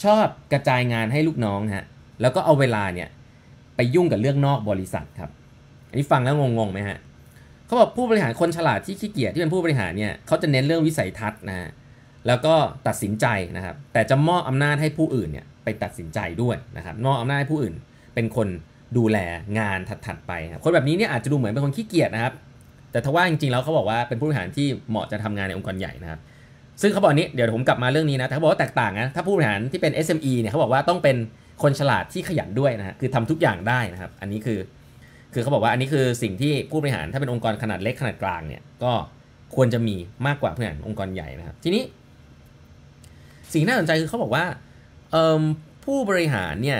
[0.03, 1.85] ชอบกระจายงานให้ลูกน้องฮะ
[2.21, 3.09] แล้วก็เอาเวลาเนี่ย
[3.75, 5.31] ไปยุ่งกับเรื่องนอกบริษัทครับ
[5.95, 6.97] นนี้ฟังแล้วงงๆไหมฮะ
[7.65, 11.69] เขาบอกผู้บริหารคนฉลาดที่ขี้เกียจที่เป็นผู้บริหารเนี่ยเขาจะเน้นเรื่องวิสัยทัศน์นะฮะ
[12.27, 12.55] แล้วก็
[12.87, 13.25] ตัดสินใจ
[13.57, 17.73] นะครับ แต่จะมอบอำนาจให้ผู้อื่นเนี่ยไปตัดสินใจด้วยนะครับมอบอำนาจให้ผู้อื่น
[18.15, 18.47] เป็นคน
[18.97, 19.17] ดูแล
[19.59, 22.33] งานถัดๆไปครับคนแบบนี้เนี่ยอาจจะดูเหมือนเป็นคนขี้เกียจนะครับ
[22.91, 26.19] แต่ทว่าจริงๆแล้วเขาบอกว่าเป็นผู้บริหารที่เหมาะจะทำงานในองค์กรใหญ่นะครับ
[26.81, 31.17] ซึ่งเขาบอกนี้เดี๋ยวผมกลับมาเรื่องนี้นะแต่เขาบอกว่าแตกต่างนะถ้าผู้บริหารที่เป็น SME เนี่ยเขาบอกว่าต้องเป็น
[31.63, 34.59] คนฉลาดที่ขยันด้วยนะฮะคือทำทุกอย่างได้นะครับ อันนี้คือ
[35.35, 38.93] คือเขาบอกว่าอันนี้คือสิ่งที่ผู้บริหารถ้าเป็นองค์กรขนาดเล็กขนาดกลางเนี่ยก็
[39.55, 39.95] ควรจะมี
[40.27, 41.83] มากกว่าผู้บริหารองค์กรใหญ่นะครับทีนี้
[43.53, 44.45] สิ่งน่าสนใจคือเขาบอกว่า
[45.85, 46.79] ผู้บริหารเนี่ย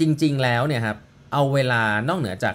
[0.00, 0.96] จริง ๆ แล้วเนี่ยครับ
[1.32, 2.54] เอาเวลานอกเหนือจาก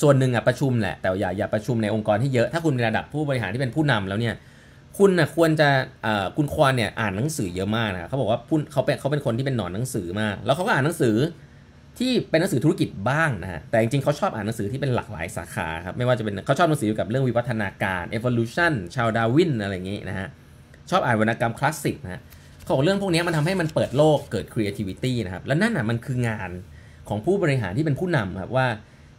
[0.00, 4.34] ส่วนหนึ่งอะประชุมแหละแต่อย่าอย่าประชุมในองค์กรที่เยอะถ้าคุณในระดับผู้บริหารที่เป็นผู้นำแล้วเนี่ย
[4.98, 5.68] คุณนะควรจะ
[6.36, 8.38] คุณควรเนี่ยอ่านหนังสือเยอะมากนะเขาบอกว่า
[8.72, 11.16] เขาเป็นเขาเป็นคนที่เป็นหนอนหนังสือมาก แล้วเขาก็อ่านหนังสือ
[11.98, 20.28] ที่เป็นหนังสือธุรกิจบ้างนะฮะ แต่จริงๆเขาชอบอ่านหนังสือที่เป็นหลากหลายสาขาครับ ไม่ว่าจะเป็นเขาชอบหนังสือเกี่ยวกับเรื่องวิวัฒนาการ evolution ชาวดาวินอะไรอย่างงี้นะฮะ
[20.90, 22.20] ชอบอ่านวรรณกรรมคลาสสิกนะฮะ
[22.62, 26.50] เขาบอกเรื่องพวกนี้มันทำให้มันเปิดโลกเกิด creativity นะครับ แล้วนั่นน่ะมันคืองาน
[27.08, 28.66] ของผู้บริหารที่เป็นผู้นำครับว่า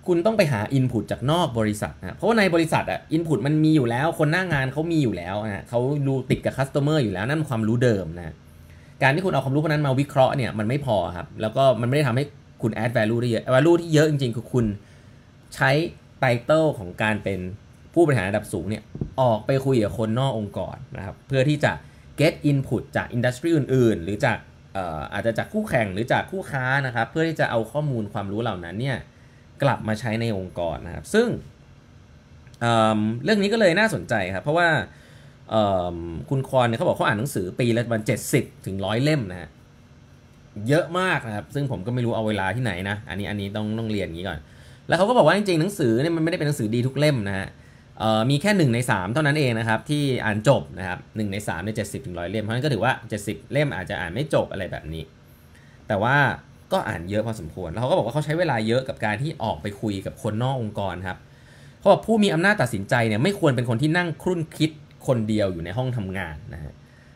[0.08, 8.34] คุณต้องไปหา input จากนอกบริษัทนะเพราะว่าในบริษัทอะ input มันมีอยู่แล้ว คนหน้างานเขามีอยู่แล้วนะเขาดูติดกับ customer อยู่แล้วนั่นความรู้เดิมนะ
[9.04, 12.24] การที่คุณเอาความรู้พวกนั้นมาวิเคราะห์เนี่ยมันไม่พอครับแล้วก็มันไม่ได้ทำให้
[12.66, 14.66] คุณ add value ได้เยอะ value ที่เยอะจริงๆ คือคุณ
[15.56, 15.72] ใช้
[16.20, 17.40] ไตเติลของการเป็น
[17.94, 18.84] ผู้บริหารระดับสูงเนี่ย
[19.22, 21.72] ออกไปคุยกับคนนอกองค์กรนะครับ เพื่อที่จะ
[22.20, 24.38] get input จากอินดัสทรีอื่น ๆ หรือจาก
[25.14, 28.98] อาจจะจากคู่แข่งหรือจากคู่ค้านะครับ เพื่อที่จะเอาข้อมูลความรู้เหล่านั้นเนี่ย
[29.64, 31.28] กลับมาใช้ในองค์กรนะครับ ซึ่ง
[32.62, 34.70] เเรื่องนี้ก็เลยน่าสนใจครับ เพราะว่า
[36.30, 39.50] คุณคอนเนี่ยเขาบอกเขาอ่านหนังสือปีละประมาณเจ็ดสิบถึงร้อยเล่มนะฮะ
[40.68, 44.40] เยอะมากนะครับ ซึ่งผมก็ไม่รู้เอาเวลาที่ไหนนะ อันนี้อันนี้ต้องต้องเรียนอย่างนี้ก่อน
[44.88, 47.48] แล้วเขาก็บอกว่าจริงๆหนังสือเนี่ยมันไม่ได้เป็นหนังสือดีทุกเล่มนะฮะ
[48.30, 52.92] มีแค่ 1 ใน 3 เท่านั้นเองนะครับ ที่อ่านจบนะครับหใน3ใน70ถึงร้อยเล่มเพราะฉะนั้นก็ถือว่า
[53.22, 55.04] 70 เล่มอาจจะอ่านไม่จบอะไรแบบนี้
[55.88, 56.16] แต่ว่า
[56.72, 61.18] ก็อ่านเยอะพอสมควรแล้วเขาก็บอกว่าเขาใช้เวลาเยอะกับการที่ออกไปคุยกับคนนอกองค์กรครับ
[61.80, 64.72] เขาบอกผู้มีอำนาจตัดสินใจเนี่ยไม่ควรเป็นคนที่นั่งครุ่นคิด
[65.08, 66.74] คนเดียวอยู่ในห้องทำงานนะฮะ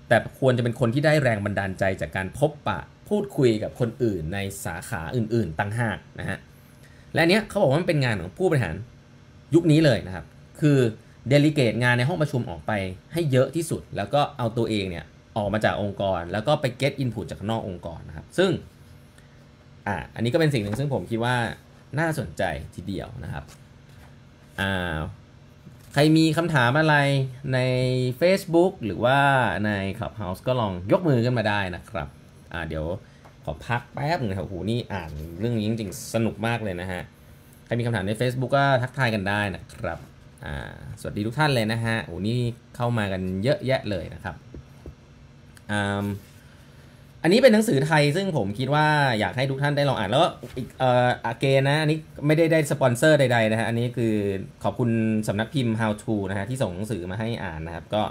[0.07, 6.37] แต่ควรจะเป็นคนที่ได้แรงบันดาลใจจากการพบปะ พูดคุยกับคนอื่นในสาขาอื่น ๆ ตั้งหากนะฮะ
[7.13, 8.75] และเนี้ยเขาบอกว่ามันเป็นงานของผู้บริหาร
[9.55, 10.25] ยุคนี้เลยนะครับ
[10.59, 10.77] คือ
[11.29, 12.71] เดลิเกตงานในห้องประชุมออกไป
[13.13, 15.05] ให้เยอะที่สุด แล้วก็เอาตัวเองเนี่ย
[15.37, 18.51] ออกมาจากองค์กร แล้วก็ไปเก็ตอินพุตจากนอกองค์กรนะครับ ซึ่ง
[19.87, 21.35] อ่าอันนี้ก็เป็นสิ่งหนึ่งซึ่งผมคิดว่า
[21.99, 22.43] น่าสนใจ
[22.75, 23.43] ทีเดียวนะครับ
[24.61, 24.97] อ่า
[25.93, 26.95] ใครมีคำถามอะไร
[27.53, 27.59] ใน
[28.21, 29.19] Facebook หรือว่า
[29.65, 32.07] ใน Clubhouse ก็ลองยกมือขึ้นมาได้นะครับ
[32.53, 32.85] อ่าเดี๋ยว
[33.43, 37.01] ขอพักแป๊บหนึ่งครับโหนี่อ่านเรื่องนี้จริงๆ สนุกมากเลยนะฮะ
[37.65, 39.99] ใครมีคำถามใน Facebook ก็ทักทายกันได้นะครับ
[40.45, 40.55] อ่า
[40.99, 42.39] สวัสดีทุกท่านเลยนะฮะโหนี่
[42.75, 44.35] เข้ามากันเยอะแยะเลยนะครับ
[45.71, 46.05] อ่า
[47.23, 48.87] อันนี้เป็นหนังสือไทยซึ่งผมคิดว่า
[49.19, 50.25] อยากให้ทุกท่านได้ลองอ่านแล้ว
[50.57, 54.13] อีกเอ่ออเกนนะ อันนี้ไม่ได้ได้สปอนเซอร์ใดๆนะฮะ อันนี้คือ
[54.63, 54.89] ขอบคุณ
[55.27, 58.03] สำนักพิมพ์ How to นะฮะที่ส่งหนังสือมาให้อ่านนะครับ ก็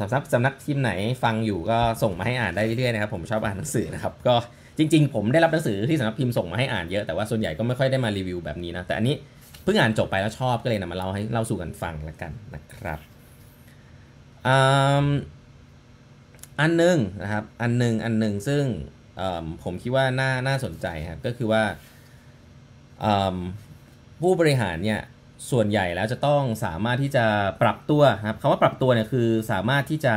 [0.00, 0.92] สำนักสำนักพิมพ์ไหน
[1.22, 4.34] ฟังอยู่ก็ส่งมาให้อ่านได้เรื่อยๆนะครับผมชอบอ่านหนังสือนะครับก็
[4.78, 9.14] จริง ๆ ผมได้รับหนังสือที่สำนักพิมพ์ส่งมาให้อ่านเยอะแต่ว่าส่วนใหญ่ก็ไม่ค่อยได้มารีวิวแบบนี้นะแต่อันนี้
[9.62, 12.98] เพิ่งอ่านจบไปแล้วชอบก็เลยนำมาเล่าให้เล่าสู่กันฟังแล้วกันนะครับ
[16.60, 18.64] อันหนึ่งนะครับอันหนึ่งอันหนึ่งซึ่ง
[19.64, 21.62] ผมคิดว่าน่าน่าสนใจครับก็คือว่า
[24.20, 25.00] ผู้บริหารเนี่ย
[25.50, 27.24] ส่วนใหญ่แล้วจะต้องสามารถที่จะ
[27.62, 30.14] ปรับตัวครับคำว่าปรับตัวเนี่ยคือสามารถที่จะ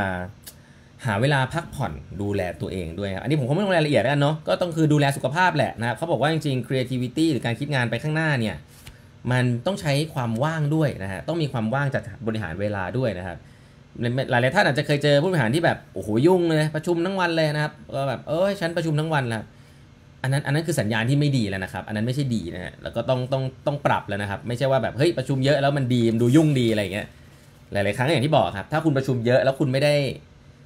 [1.06, 8.56] หาเวลาพักผ่อนดูแลตัวเองด้วยครับอันนี้ผมคงไม่ลงรายละเอียดแล้วเนาะก็ต้องคือดูแลสุขภาพแหละนะครับเขาบอกว่าจริงๆ creativity หรือการคิดงานไปข้างหน้าเนี่ย
[9.32, 13.38] มันต้องใช้ความว่างด้วยนะฮะต้องมีความว่างจากบริหารเวลาด้วยนะครับ
[14.30, 19.44] หลายหลายท่านอาจจะเคยเจอผู้บริหารที่แบบโอ้โหยุ่งเลยประชุมทั้งวันเลยนะครับก็แบบเออฉันประชุมทั้งวันแล้ว
[20.24, 27.08] อันนั้นอันนั้นคือสัญญาณที่ไม่ดีแล้วนะครับ อันนั้นไม่ใช่ดีนะฮะแล้วก็ต้องต้องต้องปรับแล้วนะครับ ไม่ใช่ว่าแบบเฮ้ยประชุมเยอะแล้วมันดีมันดูยุ่งดีอะไรเงี้ย
[27.74, 29.94] หลาย ๆ ครั้งอย่างที่บอกครับ ถ้าคุณประชุมเยอะแล้วคุณไม่ได้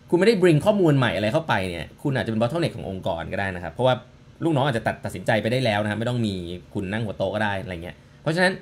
[0.09, 3.95] คุณไม่ได้ bring ข้อมูลใหม่อะไรเข้าไปเนี่ยคุณอาจจะเป็น bottleneck ขององค์กรก็ได้นะครับ เพราะว่า
[4.43, 6.33] ลูกน้องอาจจะตัดตัดสินใจไปได้แล้วนะครับไม่ต้องมี
[6.73, 8.53] คุณนั่งหัวโต๊ะก็ได้อะไรเงี้ยเพราะฉะนั้น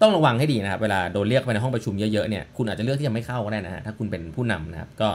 [0.00, 5.08] ต้องระวังให้ดีนะครับ เวลาโดนเรียกไปในห้องประชุมเยอะ ๆ เนี่ยคุณอาจจะเลือกที่จะไม่เข้าก็ได้นะฮะถ้าคุณเป็นผู้นำนะครับ ก็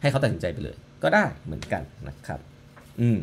[0.00, 2.40] ให้เขาตัดสินใจไปเลย ก็ได้เหมือนกันนะครับ
[3.00, 3.18] อืม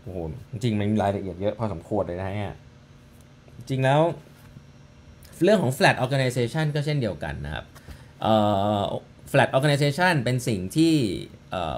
[0.00, 0.18] โอ้โห
[0.50, 2.56] จริงมันมีรายละเอียดเยอะพอสมควรเลยนะฮะ
[3.68, 4.00] จริงแล้ว
[5.42, 7.64] เรื่องของ flat organization ก็เช่นเดียวกันนะครับ
[8.22, 8.34] เอ่
[8.80, 8.82] อ
[9.32, 10.94] flat organization เป็นสิ่งที่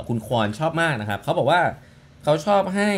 [0.09, 1.61] คุณควรชอบมากนะครับ เขาบอกว่า
[2.25, 2.91] เขาชอบให้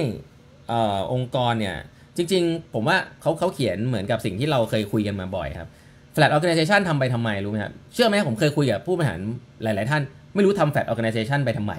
[1.12, 1.76] องค์กรเนี่ย
[2.16, 5.68] จริงๆ ผมว่าเขาเขาเขียนเหมือนกับสิ่งที่เราเคยคุยกันมาบ่อยครับ
[6.14, 9.20] flat organization ทำไปทำไมรู้ไหมครับ เชื่อไหมผมเคยคุยกับผู้บริหาร
[9.62, 10.02] หลาย ๆ ท่าน
[10.34, 11.74] ไม่รู้ทำ flat organization ไปทำไม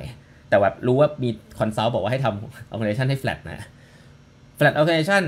[0.53, 3.67] แต่ว่ารู้ว่ามี consult บอกว่าให้ทำ organization ให้ flat นะ
[4.59, 5.23] flat organization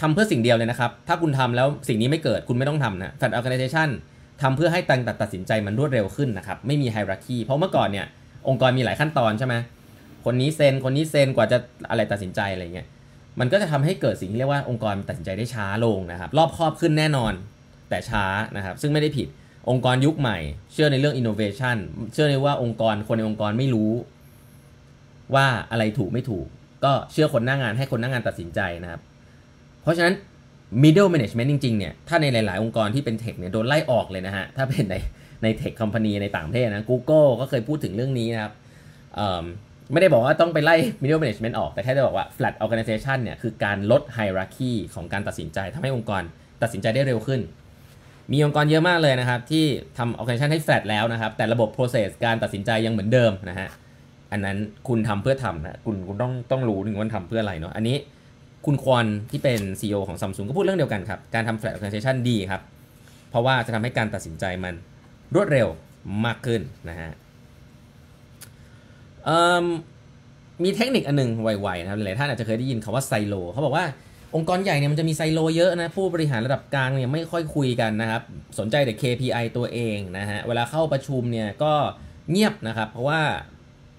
[0.00, 3.88] ทำเพื่อสิ่งเดียวเลยนะครับ ถ้าคุณทำแล้วสิ่งนี้ไม่เกิดคุณไม่ต้องทำนะ flat organization
[4.42, 8.06] ทำเพื่อให้ตังตัดสินใจมันรวดเร็วขึ้นนะครับ ไม่มี hierarchy เพราะเมื่อก่อนเนี่ย
[8.48, 9.54] องค์กรมีหลายขั้นตอนใช่ไหม
[10.24, 11.58] คนนี้เซ็นคนนี้เซ็นกว่าจะ
[11.90, 12.86] อะไรตัดสินใจอะไรเงี้ย
[13.40, 17.32] มันก็จะทำให้เกิดสิ่งที่เรียกว่าองค์กรตัดสินใจได้ช้าลงนะครับ รอบครอบขึ้นแน่นอน
[17.88, 18.24] แต่ช้า
[18.56, 19.28] นะครับ ซึ่งไม่ได้ผิด
[19.70, 20.38] องค์กรยุคใหม่
[20.72, 21.76] เชื่อในเรื่อง innovation
[22.12, 23.90] เชื่อในว่าองค์กรคนในองค์กรไม่รู้
[25.34, 26.46] ว่าอะไรถูกไม่ถูก
[26.84, 29.00] ก็เชื่อคนหน้างงานให้คนหน้างงานตัดสินใจนะครับ
[29.82, 30.14] เพราะฉะนั้น
[30.82, 34.96] middle management จริงๆเนี่ยถ้าในหลาย ๆ องค์กรที่เป็นเทคเนี่ยโดนไล่ออกเลยนะฮะ ถ้าเป็นใน
[35.42, 38.52] ในเทคคอมพานีในต่างประเทศนะ Google ก็เคยพูดถึงเรื่องนี้นะครับ
[39.92, 46.22] ไม่ได้บอกว่าต้องไปไล่ middle management ออก แต่แค่จะบอกว่า flat organization เนี่ยคือการลด hierarchy ของการตัดสินใจทำให้องค์กร
[46.62, 47.40] ตัดสินใจได้เร็วขึ้น
[48.32, 49.64] มีองค์กรเยอะมากเลยนะครับ ที่
[49.98, 53.68] ทำ organization ให้ flat แล้วนะครับ แต่ระบบ process การตัดสินใจยังเหมือนเดิมนะฮะ
[54.34, 57.96] อันนั้นคุณทำเพื่อทำนะคุณคุณต้องต้องรู้ถึงว่าทำเพื่ออะไรเนาะอันนี้
[58.66, 62.62] คุณควอนที่เป็น CEO ของ Samsung ก็พูดเรื่องเดียวกันครับ การทำ flat organization ดีครับ
[63.30, 64.74] เพราะว่าจะทำให้การตัดสินใจมัน
[65.34, 65.68] รวดเร็ว
[66.26, 67.10] มากขึ้นนะฮะ
[70.62, 73.84] มีเทคนิคอันนึงไวๆนะครับหลายท่านอาจจะเคยได้ยินคาว่าไซโลเขาบอกว่า
[74.36, 78.22] องค์กรใหญ่เนี่ยมันจะมีไซโลเยอะนะ ผู้บริหารระดับกลางเนี่ยไม่ค่อยคุยกันนะครับ
[78.58, 81.72] สนใจแต่ KPI ตัวเองนะฮะ เวลาเข้าประชุมเนี่ยก็
[82.30, 83.20] เงียบนะครับ เพราะว่า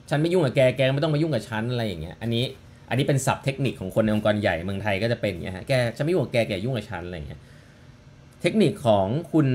[0.10, 2.46] ฉันไม่ยุ่งกับแกแกไม่ต้องมายุ่งกับฉันอะไรอย่างเงี้ยอันนี้
[2.90, 7.40] อันนี้เป็นศัพท์เทคนิคของคนในองค์กรใหญ่เมืองไทยก็จะเป็นอย่างเงี้ยฮะแกฉันไม่ยุ่งกับแกแกยุ่งกับฉันอะไรอย่างเงี้ย
[8.42, 9.48] เทคนิคของคุณ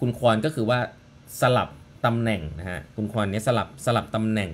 [0.00, 0.78] คุณควอนก็คือว่า
[1.40, 1.68] สลับ
[2.06, 4.50] ตำแหน่งนะฮะคุณควอนเนี่ยสลับสลับตำแหน่ง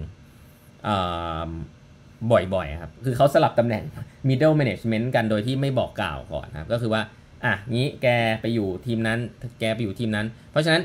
[2.33, 3.85] บ่อยๆครับคือเขาสลับตำแหน่ง
[4.29, 7.03] middle management กันโดยที่ไม่บอกกล่าวก่อนครับก็คือว่า
[7.45, 8.07] อะงี้แก
[8.41, 9.19] ไปอยู่ทีมนั้น
[9.61, 10.83] แกไปอยู่ทีมนั้น เพราะฉะนั้น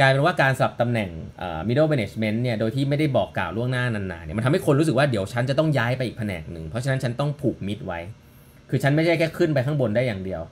[0.00, 1.10] กลายเป็นว่าการสลับตำแหน่ง
[1.68, 8.00] middle management เนี่ย โดยที่ไม่ได้บอกกล่าวล่วงหน้านานๆ เนี่ย มันทำให้คนรู้สึกว่าเดี๋ยวฉันจะต้องย้ายไปอีกแผนกหนึ่ง เพราะฉะนั้นฉันต้องผูกมิดไว้
[8.70, 10.42] คือฉันไม่ใช่แค่ขึ้นไปข้างบนได้อย่างเดียว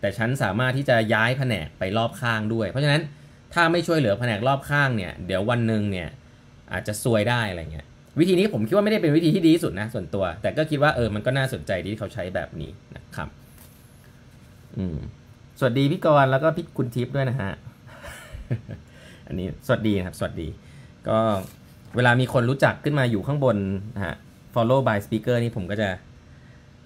[0.00, 3.02] แต่ฉันสามารถที่จะย้ายแผนกไปรอบข้างด้วย เพราะฉะนั้น
[3.54, 6.08] ถ้าไม่ช่วยเหลือแผนกรอบข้างเนี่ย เดี๋ยววันหนึ่งเนี่ย
[6.72, 7.86] อาจจะซวยได้อะไรเงี้ย
[8.20, 13.28] วิธีนี้ผมคิดว่าไม่ได้เป็นวิธีที่ดีที่สุดนะส่วนตัว แต่ก็คิดว่าเออ มันก็น่าสนใจที่เขาใช้แบบนี้นะครับ
[14.76, 14.98] อืม
[15.58, 17.52] สวัสดีพี่กรณ์แล้วก็พี่คุณทิพย์ด้วยนะฮะ
[19.32, 20.48] อันนี้สวัสดีนะครับ สวัสดี
[21.08, 21.18] ก็
[21.96, 23.56] เวลามีคนรู้จักขึ้นมาอยู่ข้างบน
[23.94, 24.14] นะฮะ
[24.54, 25.88] follow by speaker นี่ผมก็จะ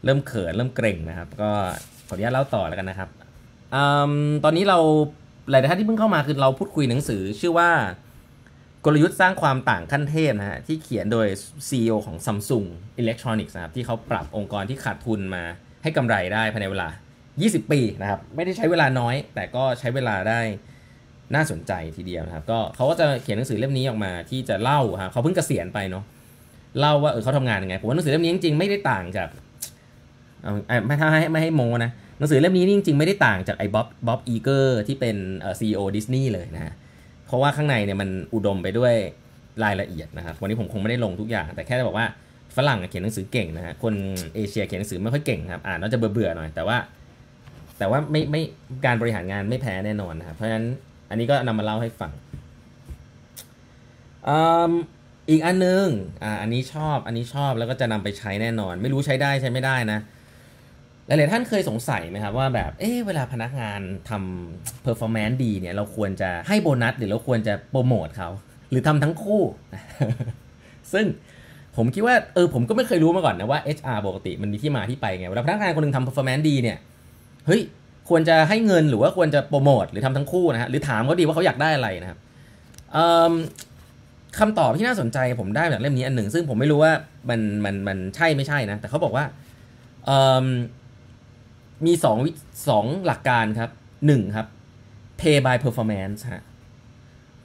[0.04, 1.50] เริ่มเขินเริ่มเกรงนะครับ ก็
[2.06, 3.08] ขออนุญาตเล่าต่อแล้วกันนะครับ
[3.74, 3.76] อ
[4.44, 4.78] ตอนนี้เรา
[5.50, 7.70] หลายท่านที่เพิ่งเข้ามาคือเราพูดคุยหนังสือชื่อว่า
[8.84, 11.26] กลยุทธ์สร้างความต่างขั้นเทพนะฮะที่เขียนโดย
[11.68, 12.66] CEO ของ Samsung
[13.00, 15.42] Electronics นะครับที่เขาปรับองค์กรที่ขาดทุนมา
[15.82, 16.88] ให้กำไรได้ภายในเวลา
[17.30, 20.40] 20 ปีนะครับ ไม่ได้ใช้เวลาน้อย แต่ก็ใช้เวลาได้
[21.34, 26.04] น่าสนใจทีเดียวนะครับก็เขาก็จะเขียนหนังสือเล่มนี้ออกมาที่จะเล่าครับเขาเพิ่งเกษียณไปเนาะ
[26.80, 29.28] เล่าว่าเออเขาทำงานยังไงผมว่าหนังสือเล่มนี้จริงๆไม่ได้ต่างจาก
[30.86, 35.16] ไม่ถ้าให้ไม่ให้โมนะหนังสือเล่มนี้จริงๆไม่ได้ต่างจากไอ้บ๊อบบ๊อบ Iger ที่เป็น
[35.58, 36.72] CEO Disney เลยนะฮะ
[37.26, 38.94] เพราะว่าข้างในเนี่ยมันอุดมไปด้วย
[39.64, 42.06] รายละเอียดนะครับวันนี้ผมคงไม่ได้ลงทุกอย่าง แต่แค่จะบอกว่า
[42.56, 43.94] ฝรั่งเขียนหนังสือเก่งนะฮะคน
[44.34, 46.76] เอเชียเขียนหนังสือไม่ค่อยเก่งครับอ่านแล้วจะเบื่อๆหน่อยแต่ว่า
[47.78, 48.42] แต่ว่าไม่ไม่
[48.84, 50.66] การบริหารงานไม่แพ้แน่นอนนะครับเพราะฉะนั้น
[51.08, 52.12] อันนี้ก็นำมาเล่าให้ฟัง
[55.30, 55.86] อีกอันนึง
[56.22, 60.00] อ่าอันนี้ชอบอันนี้ชอบแล้วก็จะนำไปใช้แน่นอน ไม่รู้ใช้ได้ใช้ไม่ได้นะ
[61.06, 68.30] หลายๆท่านเคยสงสัยไหมครับว่าแบบ เอ๊เวลาพนักงานทำ performance ดีเนี่ย เราควรจะให้โบนัส หรือเราควรจะโปรโมทเขา
[68.70, 69.42] หรือทำทั้งคู่
[70.92, 71.06] ซึ่ง
[71.76, 76.78] ผมคิดว่าเออผมก็ไม่เคยรู้มาก่อนนะว่า HR ปกติมันมีที่มาที่ไปไงเวลาพนักงานคนนึงทำ performance ดีเนี่ย
[77.46, 77.62] เฮ้ย
[78.08, 82.18] ควรจะให้เงินหรือว่าควรจะโปรโมทหรือทำทั้งคู่นะฮะหรือถามเขาดีว่าเขาอยากได้อะไรนะครับ
[84.38, 86.92] คำตอบที่น่าสนใจผมได้จากเล่มนี้อันหนึ่ง ซึ่งผมไม่รู้ว่า
[87.28, 89.24] มันมันมันใช่ไม่ใช่นะ แต่เขาบอกว่า
[91.86, 92.18] มีสอง
[92.68, 93.70] สองหลักการครับ
[94.06, 94.46] หนึ่งครับ
[95.20, 96.44] pay by performance ฮะ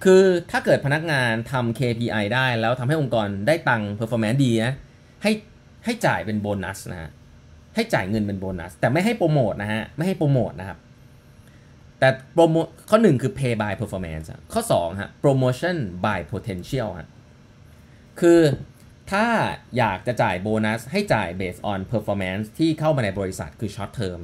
[0.03, 0.21] คือ
[0.51, 4.73] ถ้าเกิดพนักงานทำ KPI ได้แล้วทำให้องค์กรได้ตังค์ performance ดีนะ
[5.23, 5.31] ให้
[5.85, 7.11] ให้จ่ายเป็นโบนัสนะฮะ
[7.75, 10.77] ให้จ่ายเงินเป็นโบนัส แต่ไม่ให้โปรโมทนะฮะ ไม่ให้โปรโมทนะครับ
[11.99, 12.55] แต่โปรโม
[12.89, 17.09] ข้อหนึ่งคือ pay by performance ข้อสองฮะ promotion by potential ฮะ
[18.19, 18.39] คือ
[19.11, 19.25] ถ้า
[19.77, 24.19] อยากจะจ่ายโบนัส ให้จ่าย based on performance ที่เข้ามาในบริษัทคือ short term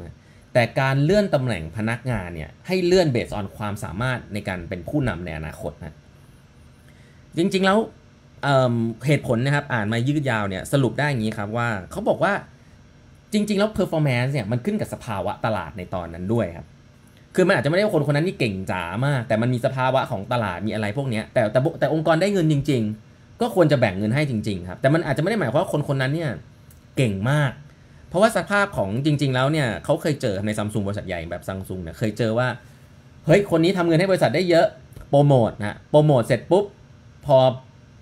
[0.54, 5.96] แต่การเลื่อนตำแหน่งพนักงานเนี่ย ให้เลื่อน based on ความสามารถในการเป็นผู้นำในอนาคตนะ
[7.38, 7.80] จริงๆแล้ว
[8.44, 12.34] เเหตุผลนะครับอ่านมายืดยาวเนี่ยสรุปได้อย่างนี้ครับว่าเขาบอกว่า
[13.34, 16.68] จริง ๆ แล้ว performance เนี่ยมันขึ้นกับสภาวะตลาดในตอนนั้นด้วยครับ
[17.36, 26.32] คือมันอาจจะไม่ได้ว่าคนคนนั้นนี่เก่งจ๋ามาก แต่มันมีสภาวะของตลาดมีอะไรพวกนี้แต่แต่แต่องค์กรได้เงินจริง ๆ ก็ควรจะแบ่งเงินให้จริง ๆ ครับ แต่มันอาจจะไม่ได้หมายความว่าคนคนนั้นเนี่ย
[26.98, 27.52] เก่งมาก
[28.10, 32.48] เพราะว่าสภาพของจริง ๆ แล้วเนี่ยเขาเคยเจอในซัมซุงบริษัทใหญ่แบบซัมซุงเนี่ยเคยเจอว่า
[33.26, 34.68] เฮ้ยคนนี้ทำเงินให้บริษัทได้เยอะ
[35.10, 36.66] โปรโมทนะโปรโมทเสร็จปุ๊บ
[37.26, 37.38] พอ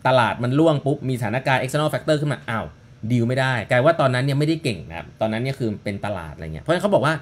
[0.07, 2.65] ตลาดมันร่วงปุ๊บมีสถานการณ์ external factor ขึ้นมาอ้าว
[3.11, 7.13] ดีลไม่ได้กลายว่าตอนนั้นเนี่ยไม่ได้เก่งนะครับตอนนั้นเนี่ยคือเป็นตลาดอะไรเงี้ยเพราะฉะนั้นเขาบอกว่า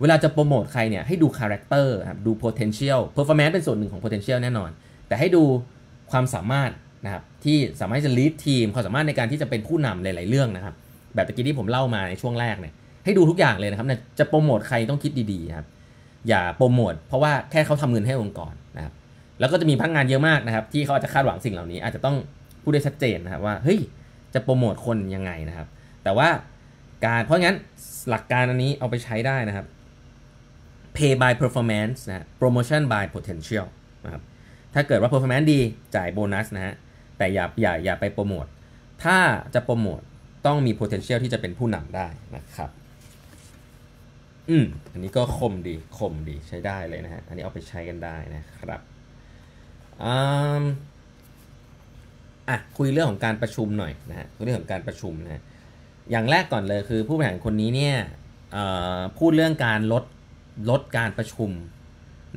[0.00, 4.70] เวลาจะโปรโมทใครเนี่ยให้ดู character ครับดู potential performance เป็นส่วนหนึ่งของ potential แน่นอน
[5.08, 5.42] แต่ให้ดู
[6.10, 6.70] ความสามารถ
[7.04, 10.74] นะครับที่สามารถจะ lead ทีมความสามารถในการที่จะเป็นผู้นำหลาย ๆ เรื่องนะครับ
[11.14, 12.72] แบบตะกี้ที่ผมเล่ามาในช่วงแรกเนี่ย
[13.04, 13.86] ให้ดูทุกอย่างเลยนะครับ
[14.18, 15.66] จะโปรโมทใครต้องคิดดี ๆ ครับ
[16.28, 18.92] อย่าโปรโมทเพราะว่าแค่เขาทำเงินให้องค์กรนะครับ
[19.40, 22.16] แล้วก็จะมีพนักงานเยอะมากนะครับที่เขาอาจจะคาดหวังสิ่งเหล่านี้ อาจจะต้อง
[22.62, 23.78] พูดได้ชัดเจนนะครับว่าเฮ้ย
[24.34, 25.68] จะโปรโมทคนยังไงนะครับ
[26.04, 26.28] แต่ว่า
[27.06, 27.56] การเพราะงั้น
[28.10, 29.66] หลักการอันนี้เอาไปใช้ได้นะครับ
[30.96, 33.66] pay by performance นะ promotion by potential
[34.04, 34.22] นะครับ
[34.74, 35.60] ถ้าเกิดว่า performance ดี
[35.96, 36.74] จ่ายโบนัสนะฮะ
[37.18, 38.46] แต่อย่าอย่าอย่าไปโปรโมท
[39.04, 39.18] ถ้า
[39.54, 40.00] จะโปรโมท
[40.46, 42.70] ต้องมี potential ที่จะเป็นผู้นำได้นะครับ
[44.50, 48.80] อืม อันนี้ก็คมดี คมดีใช้ได้เลยนะฮะ อันนี้เอาไปใช้กันได้นะครับ
[50.04, 50.14] อื
[50.62, 50.64] ม
[52.50, 55.42] อะคุยเรื่องของการประชุมหน่อยนะฮะคุยเรื่องของการประชุมนะฮะ
[56.10, 57.96] อย่างแรกก่อนเลยคือผู้บริหารคนนี้เนี่ย
[59.18, 60.04] พูดเรื่องการลด
[60.70, 61.50] ลดการประชุม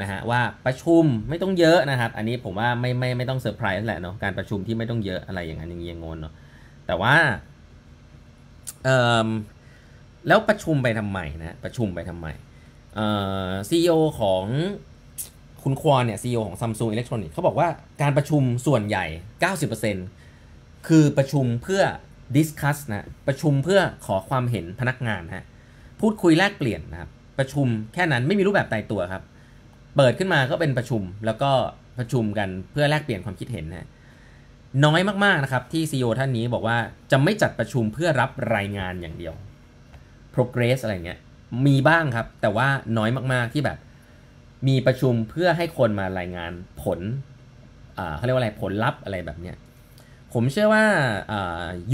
[0.01, 6.33] นะฮะว่าประชุมไม่ต้องเยอะนะครับ อันนี้ผมว่าไม่ไม่ไม่ต้องเซอร์ไพรส์แหละเนาะการประชุมที่ไม่ต้องเยอะอะไรอย่างนั้นอย่างเงี้ยงงเนาะ
[6.87, 7.15] แต่ว่า
[8.83, 8.97] เอ่
[9.27, 9.29] อ
[10.27, 12.27] แล้วประชุมไปทำไมนะประชุมไปทำไม
[12.95, 13.07] เอ่
[13.47, 14.45] อ CEO ของ
[15.63, 17.69] คุณควอนเนี่ยซีอของ Samsung Electronics เขาบอกว่า
[18.01, 19.05] การประชุมส่วนใหญ่
[20.11, 21.81] 90%คือประชุมเพื่อ
[22.35, 25.45] discuss นะประชุมเพื่อขอความเห็นพนักงานฮะ
[26.01, 29.23] พูดคุยแลกเปลี่ยนนะครับประชุมแค่นั้นไม่มีรูปแบบตายตัวครับ
[29.95, 31.51] เปิดขึ้นมาก็เป็นประชุมแล้วก็
[31.97, 33.87] ประชุมกันเพื่อแลกเปลี่ยนความคิดเห็นนะ
[34.85, 36.77] น้อยมากๆนะครับที่ CEO ท่านนี้บอกว่า
[37.11, 39.33] จะไม่จัดประชุมเพื่อรับรายงานอย่างเดียว
[40.33, 41.19] progress อะไรเงี้ย
[41.67, 43.77] มีบ้างครับ แต่ว่าน้อยมากๆที่แบบ
[44.67, 46.99] มีประชุมเพื่อให้คนมารายงานผล
[48.15, 49.55] เขาเรียกว่าอะไรผลลัพธ์อะไรแบบเนี้ย
[50.33, 50.83] ผมเชื่อว่า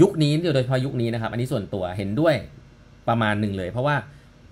[0.00, 2.34] ยุคนี้โดยเฉพาะยุคนี้นะครับอันนี้ส่วนตัวเห็นด้วย
[3.08, 3.96] ประมาณหนึ่งเลย เพราะว่า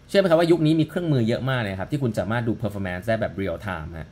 [0.08, 4.08] เชื่อไหมครับว่ายุคนี้มีเครื่องมือเยอะมากเลยครับที่คุณสามารถดู performance ได้แบบ real time ฮะ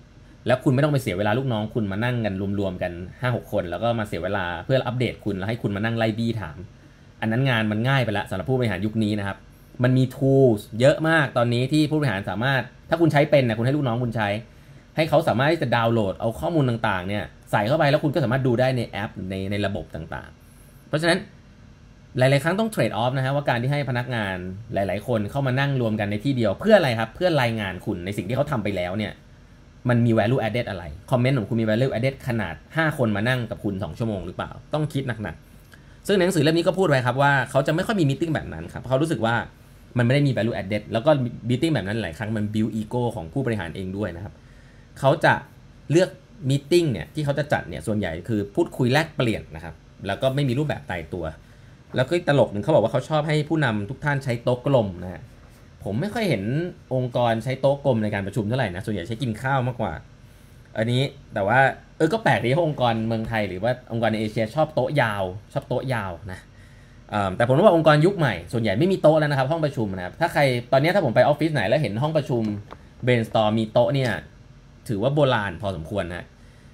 [0.46, 2.92] แล้วคุณไม่ต้องไปเสียเวลาลูกน้องคุณมานั่งกันรวมๆกัน
[3.22, 6.56] 5-6 คน แล้วก็มาเสียเวลาเพื่ออัปเดตคุณแล้วให้คุณมานั่งไล่บี้ถาม
[7.20, 9.36] อันนั้นงานมันง่ายไปล้วสำหรับผู้บริหารยุคนี้นะครับ
[9.82, 14.28] มันมี tools เยอะมากตอนนี้ที่ผู้บริหารสามารถ ถ้าคุณใช้เป็นนะคุณให้ลูกน้องคุณใช้
[14.96, 21.18] ให้เขาสามารถที่จะดาวน์โหลดเอาข้อมูลต่างๆเนี่ยใส่เข้าไปแล้วคุณก็สามารถดูได้ในแอปในในระบบต่างๆ เพราะฉะนั้น
[22.18, 24.36] หลาย ๆ ครั้งต้องเทรดออฟนะฮะว่าการที่ให้พนักงาน
[24.74, 29.12] หลาย ๆ คนเข้ามานั่งรวมกันในที่เดียวเพื่ออะไรครับ เพื่อรายงานคุณในสิ่งที่เขาทำไปแล้วเนี่ย
[29.88, 35.36] มันมี value added อะไร คอมเมนต์ของคุณมี value added ขนาด 5 คนมานั่งกับคุณ 2 ชั่วโมงหรือเปล่า ต้องคิดหนัก
[35.72, 39.34] ๆ ซึ่งในหนังสือเล่มนี้ก็พูดไว้ครับว่าเขาจะไม่ค่อยมีมิ팅แบบนั้นครับเพราะเขารู้สึกว่า
[39.98, 41.10] มันไม่ได้มี value added แล้วก็
[41.48, 44.34] มิ팅แบบนั้นหลายครั้งมัน build ego ของผู้บริหารเองด้วยนะครับ
[44.98, 45.34] เขาจะ
[45.90, 46.10] เลือก
[46.48, 49.74] มิ팅เนี่ยที่เขาจะจัดเนี่ยส่วนใหญ่คือพูดคุยแลกเปลี่ยนนะครับ
[50.06, 51.24] แล้วก็ไม่มีรูปแบบตายตัว
[51.96, 55.22] แล้วก็ตลกหนึ่งเขาบอกว่าเขาชอบให้ผู้นำทุกท่านใช้โต๊ะกลมนะฮะ
[55.84, 56.42] ผมไม่ค่อยเห็น
[56.94, 59.92] องค์กรใช้โต๊ะกลมในการประชุมเท่าไหร่นะส่วนใหญ่ใช้กินข้าวมากกว่า
[60.78, 61.02] อันนี้
[61.34, 61.60] แต่ว่า
[61.96, 66.38] เออก็แปลกดีที่องค์กรเมืองไทยหรือว่าองค์กรในเอเชียชอบโต๊ะยาว ชอบโต๊ะยาวนะ
[67.36, 70.42] แต่ผมว่าองค์กรยุคใหม่ส่วนใหญ่ไม่มีโต๊ะแล้วนะครับห้องประชุมนะครับถ้าใคร
[70.72, 72.42] ตอนนี้ถ้าผมไปออฟฟิศไหนแล้วเห็นห้องประชุม
[73.04, 74.10] เบนสตอร์มีโต๊ะเนี่ย
[74.88, 76.26] ถือว่าโบราณพอสมควรนะ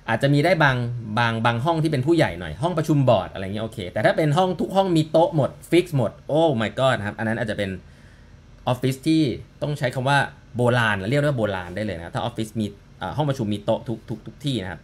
[0.09, 0.77] อาจจะมีได้บาง
[1.19, 7.71] บางบางห้องที่เป็นผู้ใหญ่หน่อยห้องประชุมบอร์ดอะไรเงี้ยโอเค แต่ถ้าเป็นห้องทุกห้องมีโต๊ะหมดฟิกซ์หมดโอ้ my god นะครับอันนั้นอาจจะเป็น
[8.69, 9.23] ออฟฟิศที่
[9.63, 10.19] ต้องใช้คำว่า
[10.57, 12.67] โบราณเรียกว่าโบราณได้เลยนะถ้าออฟฟิศมี
[13.17, 14.81] ห้องประชุมมีโต๊ะทุกทุกทุกที่นะครับ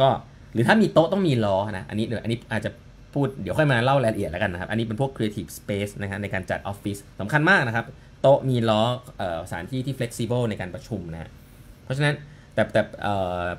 [0.00, 0.08] ก็
[0.52, 2.70] หรือถ้ามีโต๊ะต้องมีล้อนะอันนี้เดี๋ยวอันนี้อาจจะ
[3.14, 7.86] พูดเดี๋ยวค่อยมาเล่ารายละเอียดแล้วกันนะครับ อันนี้เป็นพวก creative space นะฮะในการจัดออฟฟิศสำคัญมากนะครับ
[8.22, 8.82] โต๊ะมีล้อ
[9.48, 11.30] สถานที่ที่ flexible ในการประชุมนะฮะ
[11.84, 12.14] เพราะฉะนั้น
[12.54, 12.82] แต่แต่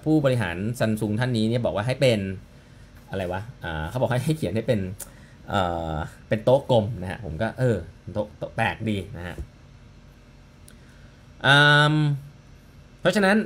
[0.04, 2.20] ผู้บริหารซันซุงท่านนี้เนี่ยบอกว่าให้เป็น
[3.10, 3.42] อะไรวะ
[3.90, 4.80] เขาบอกให้ให้เขียนให้เป็น
[6.28, 7.78] เป็นโต๊ะกลมนะฮะผมก็เออ
[8.14, 9.36] โต๊ะโต๊ะแปลกดีนะฮะ
[13.00, 13.38] เพราะฉะนั้น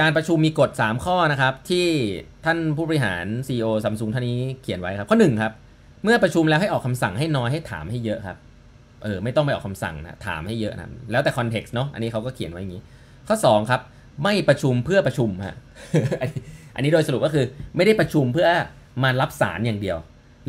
[0.00, 1.86] การประชุมมีกฎ 3 ข้อนะครับ ที่
[2.44, 5.52] ท่านผู้บริหาร CEO ซัมซุงท่านนี้เขียนไว้ครับ ข้อ1ครับ
[6.04, 8.38] เมื่อประชุมแล้วให้ออกคำสั่งให้น้อยให้ถามให้เยอะครับ
[9.02, 12.82] เออไม่ต้องไปออกคำสั่งนะถามให้เยอะนะแล้วแต่ context เนาะอันนี้เขาก็เขียนไว้อย่างนี้
[13.28, 13.80] ข้อ 2 ครับ
[14.22, 15.56] ไม่ประชุมเพื่อประชุมฮะ
[16.74, 17.44] อันนี้โดยสรุปก็คือ
[17.76, 18.48] ไม่ได้ประชุมเพื่อ
[19.02, 19.98] มารับสารอย่างเดียว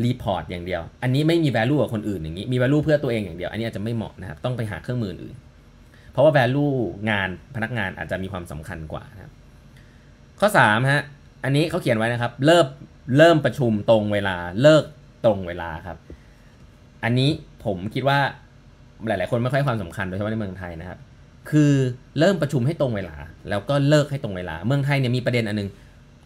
[0.04, 5.36] report อย่างเดียว อันนี้ไม่มี value กับคนอื่นอย่างนี้ มี value เพื่อตัวเองอย่างเดียว อันนี้อาจจะไม่เหมาะนะครับ ต้องไปหาเครื่องมืออื่น
[6.12, 6.74] เพราะว่า value
[7.10, 9.32] งานพนักงานอาจจะมีความสำคัญกว่านะครับ
[10.40, 11.02] ข้อ3ฮะ
[11.44, 12.66] อันนี้เขาเขียนไว้นะครับ เริ่ม
[13.18, 14.84] เริ่มประชุมตรงเวลาเลิก
[15.24, 15.98] ตรงเวลาครับ
[17.04, 17.30] อันนี้
[17.64, 18.18] ผมคิดว่า
[19.06, 20.98] หลาย ๆ คนไม่ค่อยความสำคัญโดยเฉพาะในเมืองไทยนะครับ
[21.50, 21.72] คือ
[22.18, 23.16] เริ่มประชุมให้ตรงเวลา
[23.48, 25.68] แล้วก็เลิกให้ตรงเวลา เมืองไทยเนี่ยมีประเด็นอันนึง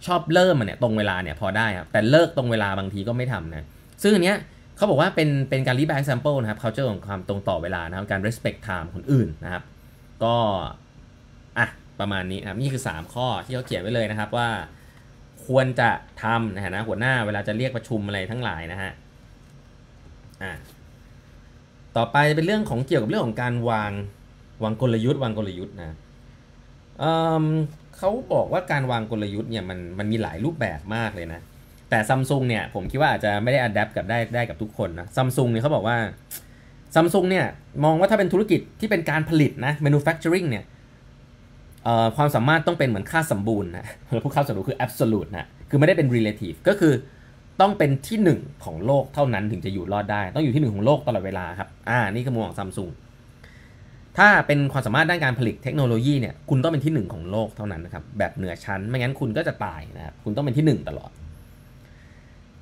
[0.06, 3.66] ชอบเริ่มเนี่ยตรงเวลาเนี่ยพอได้ครับ แต่เลิกตรงเวลาบางทีก็ไม่ทำนะ
[4.02, 4.36] ซึ่งอันเนี้ย
[4.76, 9.62] เขาบอกว่าเป็นเป็นการรีแบง example นะครับ culture ของความตรงต่อเวลานะครับ การ respect time คนอื่นนะครับ
[10.24, 10.34] ก็
[11.58, 11.66] อะ
[12.00, 14.48] ประมาณนี้นะครับนี่คือ 3 ข้อที่เขาเขียนไว้เลยนะครับว่า
[15.46, 15.90] ควรจะ
[16.22, 18.92] ทำนะฮะนะหัวหน้าเวลาจะเรียกประชุมอะไรทั้งหลายนะฮะ
[20.42, 20.52] อะ
[21.96, 23.92] ต่อไปเป็นเรื่องของเกี่ยวกับเรื่องของการวาง
[24.62, 25.96] วางกลยุทธ์วางกลยุทธ์นะ
[27.00, 31.40] เเขาบอกว่าการวางกลยุทธ์เนี่ยมันมันมีหลายรูปแบบมากเลยนะ
[31.90, 35.96] แต่ซัมซุงเนี่ยผมคิดว่าอาจจะไม่ได้อัดแอปกับได้ได้กับทุกคนนะซัมซุงเนี่ยเขาบอกว่า
[36.94, 37.46] ซัมซุงเนี่ย
[37.84, 40.64] มองว่าถ้าเป็นธุรกิจที่เป็นการผลิตนะ manufacturing เนี่ย
[42.16, 46.92] ความสามารถต้องเป็นเหมือนค่าสมบูรณ์นะเราพูดค่าสมบูรณ์คือ absolute นะคือไม่ได้เป็น relative ก็คือ
[47.60, 52.90] ต้องเป็นที่หนึ่งของโลกเท่านั้นถึงจะอยู่รอดได้ ต้องอยู่ที่หนึ่งของโลกตลอดเวลาครับอ่านี่คือมุมของซัมซุง
[54.18, 61.10] ถ้าเป็นความสามารถด้านการผลิตเทคโนโลยีเนี่ยคุณต้องเป็นที่หนึ่งของโลกเท่านั้นนะครับแบบเหนือชั้นไม่งั้นคุณก็จะตายนะครับคุณต้องเป็นที่หนึ่งตลอด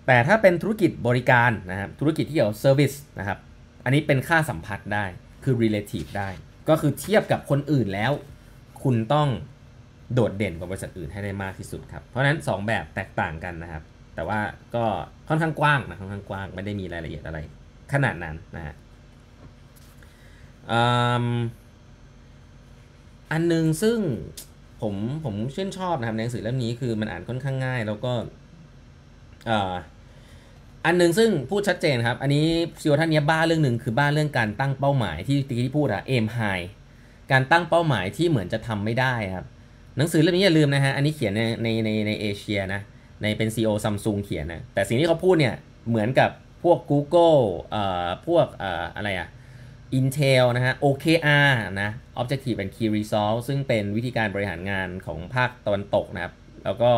[0.07, 3.39] แต่ถ้าเป็นธุรกิจบริการนะครับธุรกิจที่เกี่ยวกับ service นะครับ
[3.85, 5.05] อันนี้เป็นค่าสัมพัทธ์ได้
[5.45, 6.29] คือ relative ได้
[6.69, 8.13] ก็คือเทียบกับคนอื่นแล้ว
[8.83, 9.29] คุณต้อง
[10.15, 13.83] โดดเด่นกว่าบริษัทอื่นให้ได้มากที่สุดครับ เพราะฉะนั้น 2 แบบแตกต่างกันนะครับ
[14.15, 14.41] แต่ว่า
[14.75, 14.85] ก็
[15.29, 17.39] ค่อนข้างกว้างนะค่อนข้างกว้างไม่ได้มีรายละเอียดอะไร
[17.93, 18.75] ขนาดนั้นนะฮะ
[23.33, 23.99] อันนึงซึ่ง
[24.81, 28.13] ผมผมชื่นชอบนะครับในหนังสือเล่มนี้คือมันอ่านค่อนข้างง่าย แล้วก็
[30.85, 32.45] อันหนึ่งซึ่งพูดชัดเจนครับ อันนี้
[32.81, 36.41] ซีโอท่านนี้บ้าเรื่องหนึ่งคือบ้าเรื่องการตั้งเป้าหมายที่ตีที่พูดอะเอมไฮ
[37.33, 39.47] การตั้งเป้าหมายที่เหมือนจะทำไม่ได้ครับ
[39.97, 42.81] หนังสือเล่มนี้อย่าลืมนะฮะ อันนี้เขียนในในในในเอเชียนะ
[43.23, 45.55] ในเป็น CEO Samsung เขียนนะ แต่สิ่งที่เขาพูดเนี่ย
[45.89, 46.31] เหมือนกับ
[46.63, 49.29] พวก Google เอ่อพวกเอ่ออะไรอะ
[49.99, 51.51] Intel นะฮะ OKR
[51.81, 56.93] นะ Objective and Key Result ซึ่งเป็นวิธีการบริหารงานของภาคตะวันตกนะครับ แล้วก็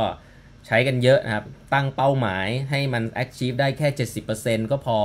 [0.67, 3.89] ใช้กันเยอะนะครับ ตั้งเป้าหมายให้มัน achieve ได้แค่
[4.31, 4.99] 70%ก็พอ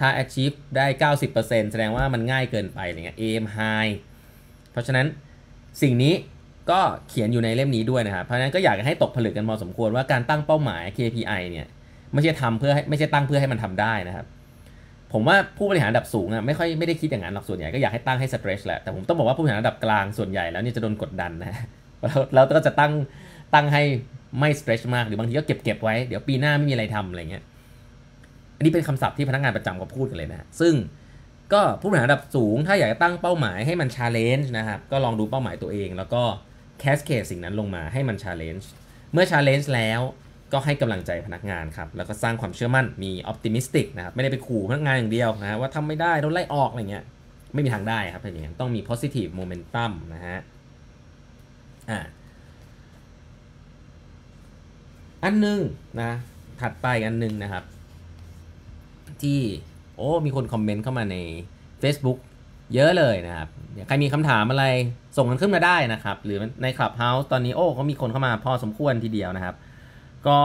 [0.00, 3.92] ถ้า achieve ได้ 90%แสดงว่ามันง่ายเกินไปอะไรเงี้ย aim high
[4.78, 5.06] ราะฉะนั้น
[5.82, 6.14] สิ่งนี้
[6.70, 11.66] ก็เขียนอยู่ในเล่มนี้ด้วยนะครับ เพราะฉะนั้นก็อยากให้ตกผลึกกันพอสมควรว่าการตั้งเป้าหมาย KPI เนี่ย
[12.12, 14.26] ไม่ใช่ทำเพื่อไม่ใช่ตั้งเพื่อให้มันทำได้นะครับ
[15.12, 21.64] ผมว่าผู้บริหารระดับสูงอะไม่ค่อยไม่ได้คิดอย่างนั้นหรอกส่วนใหญ่ก็อยากให้ตั้งให้ stretch แหละแต่ผมต้องบอกว่าผู้บริหารระดับกลางส่วนใหญ่แล้วเนี่ยจะโดนกดดันนะ
[22.34, 22.92] เราก็จะตั้ง
[23.54, 23.82] ตั้งให้
[24.38, 27.42] ไม่ stretch มากหรือบางทีก็เก็บเก็บไว้เดี๋ยวปีหน้าไม่มีอะไรทำอะไรเงี้ย
[28.56, 30.74] อันนี้เป็นคำศัพท์ที่พนักงานประจำเขาพูดกันเลยนะซึ่ง
[31.52, 36.22] ก็ผู้บริหารระดับสูงถ้าอยากจะตั้งเป้าหมายให้มัน challenge นะครับก็ลองดูเป้าหมายตัวเอง แล้วก็
[36.78, 38.70] cascade สิ่งนั้นลงมาให้มัน challenge
[39.12, 40.00] เมื่อ challenge แล้ว
[40.52, 47.04] ก็ให้กำลังใจพนักงานครับแล้วก็สร้างความเชื่อมั่นมีออ t ติมิสติกนะครับไม่ได้ไปขู่พนักงานอย่างเดียวนะว่าทำไม่ได้โดนไล่ออกอะไรเงี้ย
[47.54, 50.38] ไม่มีทางได้ครับอย่างนี้ต้องมี positive momentum นะฮะ
[51.90, 51.98] อ่า
[55.24, 55.60] อันนึง
[56.00, 56.10] นะ
[56.60, 57.64] ถัดไปอันนึงนะครับ
[59.22, 59.40] ที่
[59.98, 61.16] โอ้มีคนคอมเมนต์เข้ามาใน
[61.82, 62.18] Facebook
[62.74, 63.48] เยอะเลยนะครับ
[63.88, 64.64] ใครมีคำถามอะไร
[65.16, 69.54] ส่งกันขึ้นมาได้นะครับ หรือใน Clubhouse ตอนนี้โอ้เขามีคนเข้ามาพอสมควรทีเดียวนะครับ
[70.28, 70.38] ก็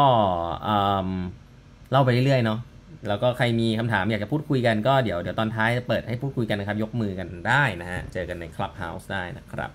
[1.92, 2.60] เล่าไปเรื่อยๆเนาะ
[3.08, 9.72] แล้วก็ใครมีคำถามอยากจะพูดคุยกันก็เดี๋ยวเดี๋ยวตอนท้ายเปิดให้พูดคุยกันนะครับ ยกมือกันได้นะฮะ เจอกันใน Clubhouse ได้นะครับ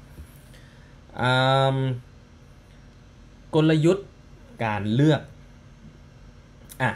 [3.54, 4.06] กลยุทธ์
[4.64, 5.20] การเลือก
[6.82, 6.90] อะ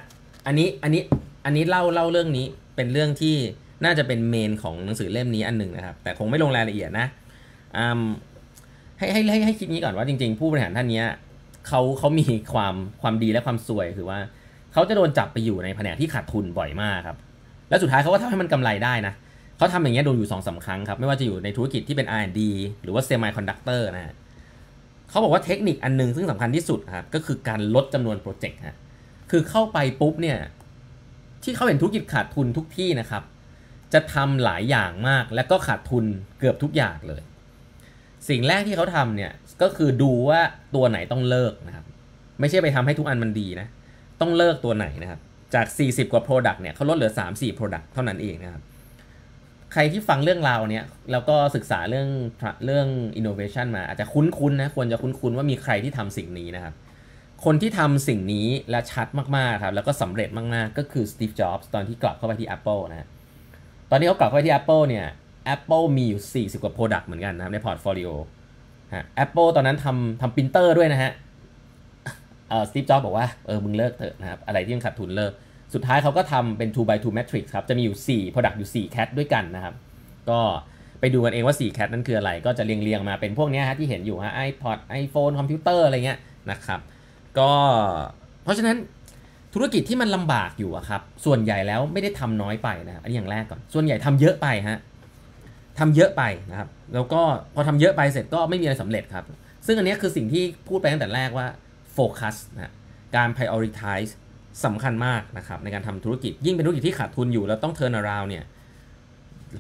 [0.47, 1.03] อันนี้อันนี้
[1.45, 2.47] อันนี้เล่าเล่าเรื่องนี้
[2.77, 3.37] เป็นเรื่องที่
[3.85, 7.07] น่าจะเป็นเมนของหนังสือเล่มนี้อันหนึ่งนะครับ แต่คงไม่ลงรายละเอียดนะ
[8.99, 11.03] ให้ให้ให้ให้คิดนี้ก่อนว่าจริง ๆ ผู้บริหารท่านนี้
[11.68, 14.18] เขาเขามีความความดีและความซวยคือว่า
[14.73, 17.16] เขาจะโดนจับไปอยู่ในแผนกที่ขาดทุนบ่อยมากครับ
[17.68, 19.14] แล้วสุดท้ายเขาก็ทำให้มันกำไรได้นะ
[19.57, 22.41] เขาทำอย่างเงี้ยโดนอยู่สองสามครั้งครับ ไม่ว่าจะอยู่ในธุรกิจที่เป็น R&D
[22.83, 24.14] หรือว่า semiconductor นะ
[25.11, 28.77] เขาบอกว่าเทคนิคอันนึงซึ่งสำคัญที่สุดครับก็คือการลดจำนวน project ฮะ
[29.31, 30.39] คือเข้าไปปุ๊บเนี่ย
[31.45, 33.22] ที่เขาเห็นธุรกิจขาดทุนทุกที่นะครับ
[33.93, 36.05] จะทำหลายอย่างมากและก็ขาดทุน
[36.38, 37.22] เกือบทุกอย่างเลย
[38.28, 39.32] สิ่งแรกที่เขาทำเนี่ย
[39.62, 40.40] ก็คือดูว่า
[40.74, 41.84] ตัวไหนต้องเลิกนะครับ
[42.40, 43.68] ไม่ใช่ไปทำให้ทุกอันมันดีนะ
[44.20, 45.20] ต้องเลิกตัวไหนนะครับ
[45.55, 48.62] จาก 40 กว่า Product เนี่ยเขาลดเหลือ 3-4 Product เท่านั้นเองนะครับ
[49.72, 52.09] ใครที่ฟังเรื่องราวเนี้ยแล้วก็ศึกษาเรื่อง
[52.64, 52.88] เรื่อง
[53.18, 56.74] innovation มาอาจจะคุ้นๆนะควรจะคุ้นๆว่ามีใครที่ทำสิ่งนี้นะครับ
[57.45, 63.09] คนที่ทำสิ่งนี้และชัดมากๆครับแล้วก็สำเร็จมากๆก็คือ Steve Jobs ตอนที่กลับเข้าไปที่ Apple นะ
[63.90, 65.07] ตอนที่เขากลับเข้าไปที่ Apple เนี่ย
[65.55, 68.11] Apple มีอยู่ 40 กว่า Product เหมือนกันนะครับใน portfolio
[68.95, 71.12] ฮะ Apple ตอนนั้นทำทำปรินเตอร์ด้วยนะฮะ
[72.49, 75.32] เอ่อ Steve Jobs บอกว่าเออมึงเลิกเถอะนะครับอะไรที่ยังขาดทุนเลิก
[75.74, 79.74] สุดท้ายเขาก็ทำเป็น 2 by 2 matrix ครับ จะมีอยู่ 4 Product อยู่4 cat ด้วยกันนะครับ
[80.30, 80.40] ก็
[81.01, 86.18] ไปดูกันเองว่า4 cat นั้นคืออะไร ก็จะเรียงเรียงมาเป็นพวกนี้ฮะที่เห็นอยู่ฮะ iPod iPhone คอมพิวเตอร์อะไรเงี้ย
[86.51, 86.80] นะครับ
[87.39, 87.53] ก็
[88.45, 88.76] เพราะฉะนั้น
[89.55, 94.78] ธุรกิจที่มันลำบากอยู่อะครับ ส่วนใหญ่แล้วไม่ได้ทำน้อยไปนะอันนี้อย่างแรกก่อน ส่วนใหญ่ทำเยอะไปฮะ
[95.78, 97.22] ทำเยอะไปนะครับ แล้วก็
[97.55, 99.24] พอทำเยอะไปเสร็จก็ไม่มีอะไรสำเร็จครับ
[99.66, 101.47] ซึ่งอันนี้คือสิ่งที่พูดไปตั้งแต่แรกว่า
[101.93, 102.72] โฟกัสนะ
[103.16, 104.11] การ prioritize
[104.64, 108.45] สำคัญมากนะครับในการทำธุรกิจยิ่งเป็นธุรกิจที่ขาดทุนอยู่แล้วต้อง turn around เนี่ย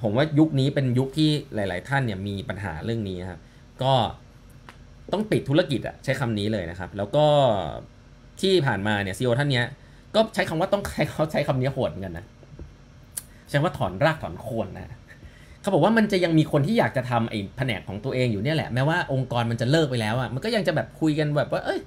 [0.02, 3.40] ผมว่ายุคนี้เป็นยุคที่หลาย ๆ ท่านเนี่ยมีปัญหาเรื่องนี้ครับ
[3.82, 3.92] ก็
[5.12, 7.24] ต้องปิดธุรกิจอะใช้คำนี้เลยนะครับ แล้วก็
[8.40, 9.66] ที่ผ่านมาเนี่ยซีอท่านเนี้ย
[10.14, 12.24] ก็ใช้คำว่าต้องใช้เขาใช้คำนี้โหดเหมือนกันนะ
[13.48, 14.98] ใช้ว่าถอนรากถอนโคนนะ
[15.60, 21.80] เขาบอกว่ามันจะยังมีคนที่อยากจะทำไอ้แผนกของตัวเองอยู่เนี่ยแหละแม้ว่าองค์กรมันจะเลิกไปแล้วอะมันก็ยังจะแบบคุยกันแบบว่า เอ้ย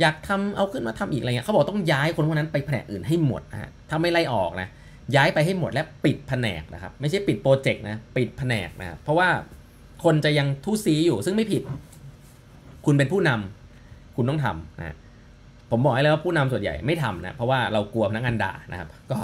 [0.00, 4.68] อยากทำเอาขึ้นมาทำอีกอะไรเงี้ยเขาบอกต้องย้ายคนพวกนั้นไปแผนกอื่นให้หมดนะฮะถ้าไม่ไล่ออกนะ
[5.16, 9.28] ย้ายไปให้หมดและปิดแผนกนะครับ ไม่ใช่ปิดโปรเจกต์นะ ปิดแผนกนะครับเพราะว่า
[10.04, 11.62] คนจะยังทุซีอยู่ซึ่งไม่ผิด
[12.86, 14.96] คุณเป็นผู้นำคุณต้องทำนะ
[15.70, 19.18] ผมบอกให้เลยว่าผู้นำส่วนใหญ่ไม่ทำนะ เพราะว่าเรากลัวพนักงานด่านะครับ ก็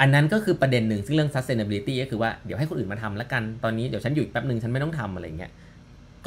[0.00, 5.52] อันนั้นก็คือประเด็นหนึ่งซึ่งเรื่อง sustainability ก็คือว่าเดี๋ยวให้คนอื่นมาทำแล้วกันตอนนี้เดี๋ยวฉันอยู่แป๊บหนึ่งฉันไม่ต้องทำอะไรเงี้ย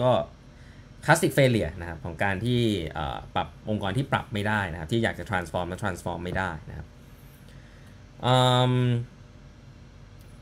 [0.01, 0.09] ก็
[1.05, 2.59] คลาสสิกเฟลเลียนะครับของการที่
[3.36, 6.88] ปรับองค์กรที่ปรับไม่ได้นะครับ ที่อยากจะ transform แล้ว transform ไม่ได้นะครับ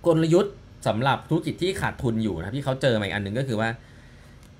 [0.05, 0.55] กลยุทธ์
[0.87, 3.69] สำหรับธุรกิจที่ขาดทุนอยู่นะที่เขาเจอมาอีกอันหนึ่งก็คือว่า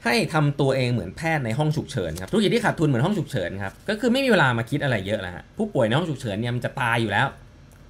[0.04, 7.28] ให้ทำตัวเองเหมือนแพทย์ในห้องฉุกเฉินครับธุรกิจที่ขาดทุนเหมือนห้องฉุกเฉินครับก็คือไม่มีเวลามาคิดอะไรเยอะแล้วฮะผู้ป่วยในห้องฉุกเฉินเนี่ยมันจะตายอยู่แล้ว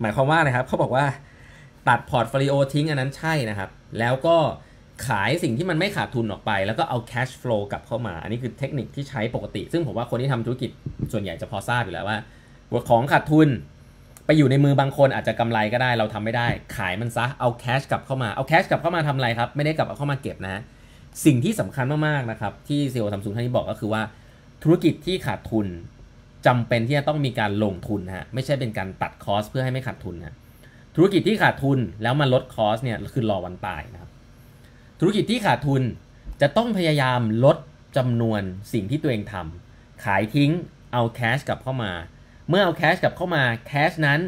[0.01, 1.05] หมายความว่าอะไรครับเขาบอกว่า
[1.87, 4.37] ตัด portfolio ทิ้งอันนั้นใช่นะครับ แล้วก็
[5.07, 10.71] ขายสิ่งที่มันไม่ขาดทุนออกไป แล้วก็เอา cash flow กลับเข้ามา อันนี้คือเทคนิคที่ใช้ปกติ ซึ่งผมว่าคนที่ทำธุรกิจ
[11.11, 12.17] ส่วนใหญ่จะพอทราบอยู่แล้วว่า
[12.89, 13.49] ของขาดทุน
[14.25, 16.47] ไปอยู่ในมือบางคนอาจจะกำไรก็ได้เราทำไม่ได้
[16.77, 20.55] ขายมันซะเอาแคชกลับเข้ามาเอาแคชกลับเข้ามาทำอะไรครับ ไม่ได้กลับเข้ามาเก็บนะ
[21.25, 24.01] สิ่งที่สำคัญมากๆนะครับที่ซีโอซัมซุงท่านนี้บอกก็คือว่า
[24.63, 25.67] ธุรกิจที่ขาดทุน
[26.45, 30.35] จำเป็นที่จะต้องมีการลงทุนฮะไม่ใช่เป็นการตัดคอสเพื่อให้ไม่ขาดทุนนะ
[30.95, 34.09] ธุรกิจที่ขาดทุนแล้วมาลดคอสเนี่ยคือรอวันตายนะครับ
[34.99, 35.81] ธุรกิจที่ขาดทุน
[36.41, 37.57] จะต้องพยายามลด
[37.97, 38.41] จำนวน
[38.73, 40.51] สิ่งที่ตัวเองทำขายทิ้ง
[40.93, 41.91] เอา cash กลับเข้ามา
[42.49, 44.19] เมื่อเอา cash กลับเข้ามา cash นั้น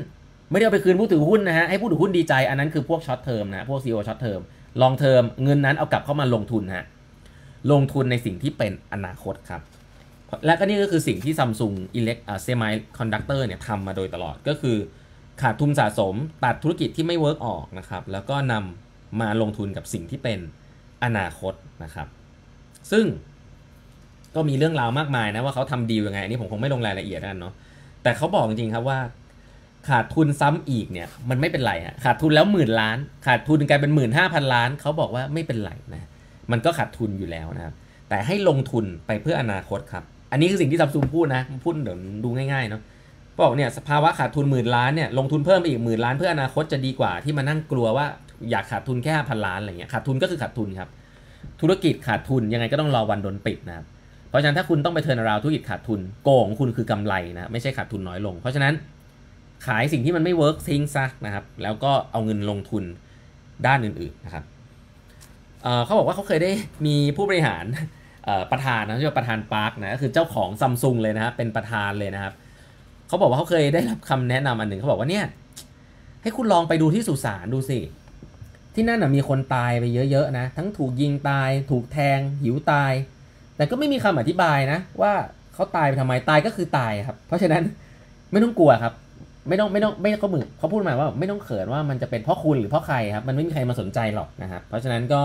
[0.52, 4.40] ไม่ได้เอาไปคืนผู้ถือหุ้นนะฮะให้ผู้ถือหุ้นดีใจอันนั้นคือพวก short term นะพวก CEO short term
[4.82, 6.86] long term เงินนั้นเอากลับเข้ามาลงทุนฮะ
[7.72, 9.62] ลงทุนในสิ่งที่เป็นอนาคตครับ
[10.46, 14.78] และก็นี่ก็คือสิ่งที่ซัมซุงอิเล็ก semiconductor เนี่ยทำมาโดยตลอดก็คือ
[15.42, 20.40] ขาดทุนสะสมตัดธุรกิจที่ไม่ work ออกนะครับ แล้วก็นำมาลงทุนกับสิ่งที่เป็น
[21.04, 21.54] อนาคต
[21.84, 22.08] นะครับ
[22.92, 23.06] ซึ่ง
[24.36, 27.54] ก็มีเรื่องราวมากมายนะว่าเขาทำดียังไงอันนี้ผมคงไม่ลงรายละเอียดนั่นเนาะ
[28.04, 29.00] แต่เขาบอกจริงๆครับว่า
[29.90, 36.08] ขาดทุนซ้ำอีกเนี่ยมันไม่เป็นไรฮะขาดทุนแล้วหมื่นล้าน ขาดทุนกลายเป็นหมื่นห้าพันล้านเขาบอกว่าไม่เป็นไรนะ
[36.52, 37.74] มันก็ขาดทุนอยู่แล้วนะครับ
[38.10, 42.82] แต่ให้ลงทุนไปเพื่ออนาคตครับ อันนี้คือสิ่งที่ซัมซุงพูดนะพูดเดี๋ยวดูง่ายๆเนาะ
[43.42, 48.06] บอกเนี่ยสภาวะขาดทุนหมื่นล้านเนี่ยลงทุนเพิ่มไปอีกหมื่นล้านเพื่ออนาคตจะดีกว่าที่มานั่งกลัวว่า
[48.52, 50.90] อยากขาดทุนแค่พันล้านอะไรเงี้ยขาดทุนก็คือขาดทุนครับ
[51.62, 53.86] ธุรกิจขาดทุนยังไงก็ต้องรอวันโดนปิดนะครับ
[54.36, 58.74] เพราะฉะนั้นถ้าคุณต้องไป turnaround ธุรกิจขาดทุนโกงคุณคือกำไรนะไม่ใช่ขาดทุนน้อยลง เพราะฉะนั้น
[59.66, 62.84] ขายสิ่งที่มันไม่ work ทิ้งซะนะครับ แล้วก็เอาเงินลงทุน
[63.68, 64.44] ด้านอื่นๆนะครับ
[65.86, 66.52] เขาบอกว่าเขาเคยได้
[66.86, 67.66] มีผู้บริหาร
[68.52, 72.34] ประธานนะชื่อประธานปาร์คนะก็คือเจ้าของซัมซุงเลยนะครับเป็นประธานเลยนะครับ
[73.08, 75.26] เขาบอกว่าเขาเคยได้รับคำแนะนำอันหนึ่งเขาบอกว่าเนี่ย
[76.22, 77.80] ให้คุณลองไปดูที่สุสานดูสิ
[78.76, 82.94] ที่นั่นมีคนตายไปเยอะๆนะทั้งถูกยิงตาย ถูกแทง หิวตาย
[83.56, 85.14] แต่ก็ไม่มีคำอธิบายนะ ว่า
[85.54, 87.64] เขาตายไปทำไมตายก็คือตายครับ เพราะฉะนั้น
[88.32, 88.94] ไม่ต้องกลัวครับ
[89.48, 95.22] ไม่ต้องไม่ต้องไม่เขาเหมึกเขาพูดมาว่าไม่ต้องเขินว่ามันจะเป็นเพราะคุณหรือเพราะใครครับมันไม่มีใครมาสนใจหรอกนะครับ เพราะฉะนั้นก็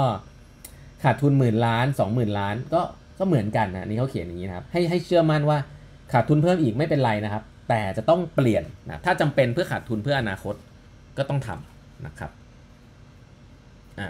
[1.05, 2.81] ขาดทุนหมื่นล้านสองหมื่นล้านก็
[3.19, 5.59] ก็เหมือนกันนะนี่เขาเขียนอย่างนี้นะครับให้ให้เชื่อมั่นว่า
[6.13, 10.55] ขาดทุนเพิ่มอีกไม่เป็นไรนะครับ แต่จะต้องเปลี่ยนนะถ้าจำเป็นเพื่อขาดทุนเพื่ออนาคต
[11.19, 12.31] ก็ต้องทำนะครับ
[14.01, 14.09] อ่า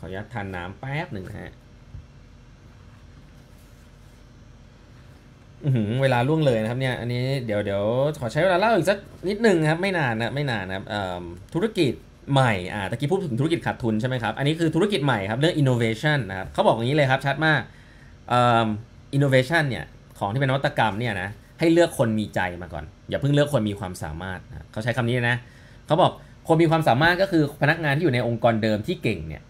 [0.00, 1.52] ขออนุญาตทานน้ำแป๊บหนึ่งฮะ
[6.02, 7.82] เวลาล่วงเลยนะครับเนี่ยอันนี้เดี๋ยวเดี๋ยว
[8.20, 8.98] ขอใช้เวลาเล่าอีกสัก
[9.28, 10.84] นิดหนึ่งครับไม่นานนะไม่นานนะครับ
[11.54, 11.92] ธุรกิจ
[12.32, 17.60] ใหม่อ่าตะกี้พูดถึงธุรกิจขาดทุนใช่ไหมครับ อันนี้คือธุรกิจใหม่ครับเรื่อง innovation นะครับเขาบอกอย่างนี้เลยครับชัดมาก
[19.16, 19.84] innovation เนี่ย
[20.18, 21.28] ของที่เป็นนวัตกรรมเนี่ยนะ
[21.60, 25.36] ให้เลือกคนมีใจมาก่อน อย่าเพิ่งเลือกคนมีความสามารถนะเขาใช้คำนี้นะ
[25.86, 26.12] เขาบอก
[26.48, 29.42] คนมีความสามารถก็คือพนักงานที่อยู่ในองค์กรเดิมที่เก่งเนี่ย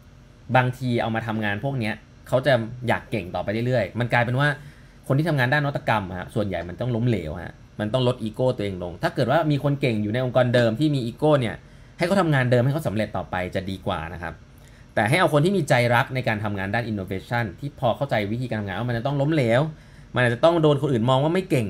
[0.57, 1.95] บางทีเอามาทำงานพวกเนี้ย
[2.29, 2.53] เขาจะ
[2.89, 4.49] อยากเก่งต่อไปเรื่อยๆ มันกลายเป็นว่า
[5.09, 11.55] คนที่ทำงานด้านนวัตกรรมฮะส่วนใหญ่มันต้องล้มเหลวฮะมันต้องลดอีโก้ตัวเองลง ถ้าเกิดว่ามีคนเก่งอยู่ในองค์กรเดิมที่มีอีโก้เนี่ย
[11.99, 14.35] ให้เขาทำงานเดิมให้เขาสำเร็จต่อไปจะดีกว่านะครับ
[14.95, 19.61] แต่ให้เอาคนที่มีใจรักในการทำงานด้านอินโนเวชันที่พอเข้าใจวิธีการทำงานว่ามันจะต้องล้มเหลว
[20.15, 21.69] มันอาจจะต้องโดนคนอื่นมองว่าไม่เก่ง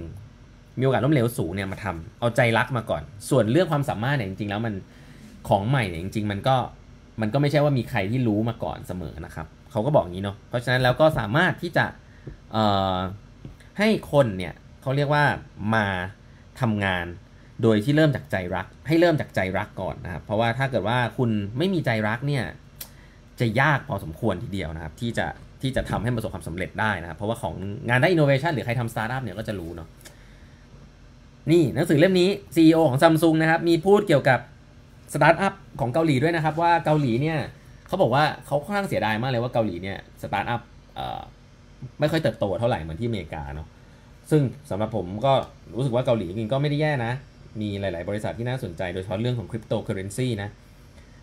[0.78, 4.74] มีโอกาสล้มเหลวสูงเนี่ยมาทำเอาใจรักมาก่อน ส่วนเรื่องความสามารถเนี่ยจริงๆ แล้วมัน
[5.48, 6.56] ของใหม่เนี่ยจริง ๆ มันก็
[7.20, 11.84] มันก็ไม่ใช่ว่ามีใครที่รู้มาก่อนเสมอนะครับเขาก็บอกอย่างนี้เนาะเพราะฉะนั้นแล้วก็สามารถที่จะ
[13.78, 15.24] ให้คนเนี่ยเขาเรียกว่า
[15.74, 15.86] มา
[16.60, 17.06] ทำงาน
[17.62, 22.44] โดยที่เริ่มจากใจรัก ให้เริ่มจากใจรักก่อนนะครับ เพราะว่าถ้าเกิดว่าคุณไม่มีใจรักเนี่ย
[23.40, 25.26] จะยากพอสมควรทีเดียวนะครับ ที่จะ
[25.62, 27.54] ที่จะทำให้ประสบความสำเร็จได้นะครับ เพราะว่าของ
[27.88, 29.88] งานด้านอินโนเวชันหรือใครทำสตาร์ทอัพเนี่ยก็จะรู้เนาะ
[31.50, 34.40] นี่หนังสือเล่มนี้ CEO ของซัมซุงนะครับ มีพูดเกี่ยวกับ
[35.12, 37.38] สตาร์ทอัพของเกาหลีด้วยนะครับ ว่าเกาหลีเนี่ย
[37.86, 40.60] เขาบอกว่าเขาค่อนข้างเสียดายมากเลยว่าเกาหลีเนี่ยสตาร์ทอัพ
[42.00, 43.68] ไม่ค่อยเติบโตเท่าไหร่เหมือนที่อเมริกาเนาะ
[44.30, 45.32] ซึ่งสำหรับผมก็
[45.74, 47.12] รู้สึกว่าเกาหลีจริงก็ไม่ได้แย่นะ
[47.60, 50.48] มีหลาย ๆ บริษัทที่น่าสนใจโดยเฉพาะเรื่องของคริปโตเคอเรนซีนะ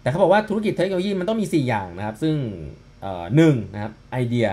[0.01, 2.36] แต่เขาบอกว่าธุรกิจเทคโนโลยีมันต้องมี 4 อย่างนะครับ ซึ่ง
[3.36, 4.47] หนึ่งนะครับไอเดีย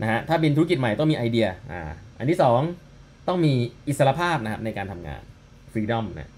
[0.00, 1.80] นะฮะถ้าเป็นธุรกิจใหม่ต้องมีไอเดียอ่า
[2.18, 2.38] อันที่
[2.82, 3.52] 2 ต้องมี
[3.88, 5.22] อิสรภาพนะครับในการทำงาน
[5.72, 6.30] freedom นะ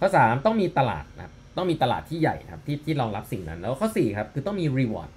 [0.00, 5.10] ข้อ 3 ต้องมีตลาดนะครับต้องมีตลาดที่ใหญ่ครับที่ที่รองรับสิ่งนั้น แล้วข้อ4ครับคือต้องมี reward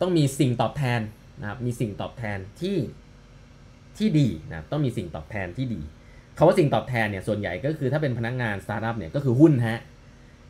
[0.00, 1.00] ต้องมีสิ่งตอบแทน
[1.40, 2.76] นะครับมีสิ่งตอบแทนที่
[3.98, 5.80] ที่ดีนะต้องมีสิ่งตอบแทนที่ดี
[6.38, 9.80] คำว่าสิ่งตอบแทนเนี่ยส่วนใหญ่ก็คือถ้าเป็นพนักงานสตาร์ทอัพเนี่ยก็คือหุ้นฮะ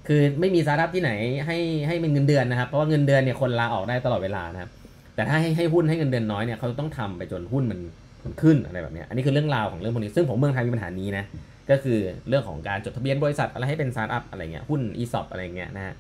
[0.09, 1.13] คือไม่มีสตาร์ทอัพที่ไหน
[1.47, 4.71] ให้ให้เป็นเงินเดือนนะครับ เพราะว่าเงินเดือนเนี่ยคนลาออกได้ตลอดเวลานะครับ
[5.15, 7.81] แต่ถ้าให้ให้หุ้นให้เงินเดือนน้อยเนี่ยเขาต้องทำไปจนหุ้นมัน
[8.25, 11.25] มันขึ้นอะไรแบบนี้อันนี้คือเรื่องราวของเรื่องพวกนี้ซึ่งผมเมืองไทยมีปัญหานี้นะ
[11.71, 15.95] ก็คือเรื่องของการจดทะเบียนบริษัทอะไรให้เป็นสตาร์ทอัพอะไรเงี้ยหุ้น ESOP อะไรเงี้ยนะฮะ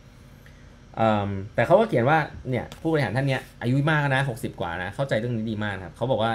[1.55, 2.19] แต่เขาก็เขียนว่า
[2.51, 6.33] เนี่ยผู้บริหารท่านเนี้ยอายุมากนะหกสิบกว่านะ เข้าใจเรื่องนี้ดีมากครับเขาบอกว่า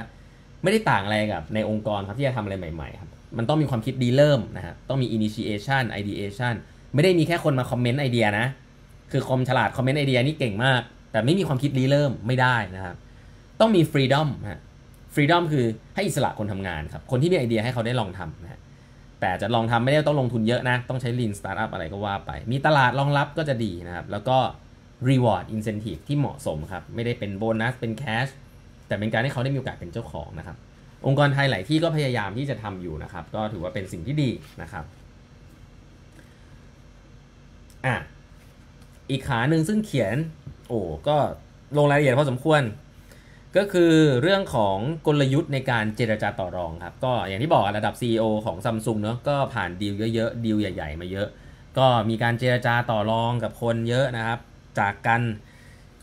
[0.64, 6.54] ไม่ได้ต่างอะไรกับในองค์กรครับที่จะทำอะไรใหม่ๆครับมันต้องมีความคิดดีเริ่มนะฮะต้องมี initiation ideation
[6.94, 8.48] ไม่ได้มีแค่คนมาคอมเมนต์ไอเดียนะ
[9.12, 10.82] คือคอมฉลาดคอมเมนต์ไอเดียนี่เก่งมาก
[11.12, 12.96] แต่ไม่มีความคิดรีเริ่มไม่ได้นะครับ
[13.60, 14.60] ต้องมี freedom ฮะ
[15.16, 18.60] freedom คือให้อิสระคนทำงานครับ คนที่มีไอเดียให้เขาได้ลองทำนะฮะ
[19.22, 24.38] แต่จะลองทำไม่ได้ต้องลงทุนเยอะนะ ต้องใช้ lean startup อะไรก็ว่าไป มีตลาดรองรับก็จะดีนะครับ แล้วก็
[25.10, 28.28] reward incentive ที่เหมาะสมครับ ไม่ได้เป็นโบนัส เป็นแคช
[28.88, 30.58] แต่เป็นการให้เขาได้มีโอกาสเป็นเจ้าของนะครับ
[31.06, 34.30] องค์กรไทยหลายที่ก็พยายามที่จะทำอยู่นะครับ ก็ถือว่าเป็นสิ่งที่ดี
[34.62, 34.84] นะครับ
[37.86, 37.96] อะ
[39.10, 40.16] อีกขาหนึ่งซึ่งเขียน
[40.68, 41.18] โอ้ ก็
[41.78, 42.62] ลงรายละเอียดพอสมควร
[43.58, 44.78] ก็คือเรื่องของ
[45.08, 51.28] กลยุทธ์ในการเจรจาต่อรองครับ ก็อย่างที่บอกระดับ CEO ของซัมซุงเนาะก็ผ่านดีลเยอะๆดีลใหญ่ ๆ มาเยอะ
[51.78, 54.40] ก็มีการเจรจาต่อรองกับคนเยอะนะครับ
[54.80, 55.22] จากกัน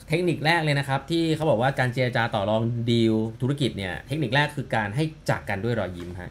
[0.08, 6.30] เทคนิคแรกเลยนะครับ ที่เขาบอกว่าการเจรจาต่อรองดีลธุรกิจเนี่ยเทคนิคแรกคือการให้จากกันด้วยรอยยิ้มฮะ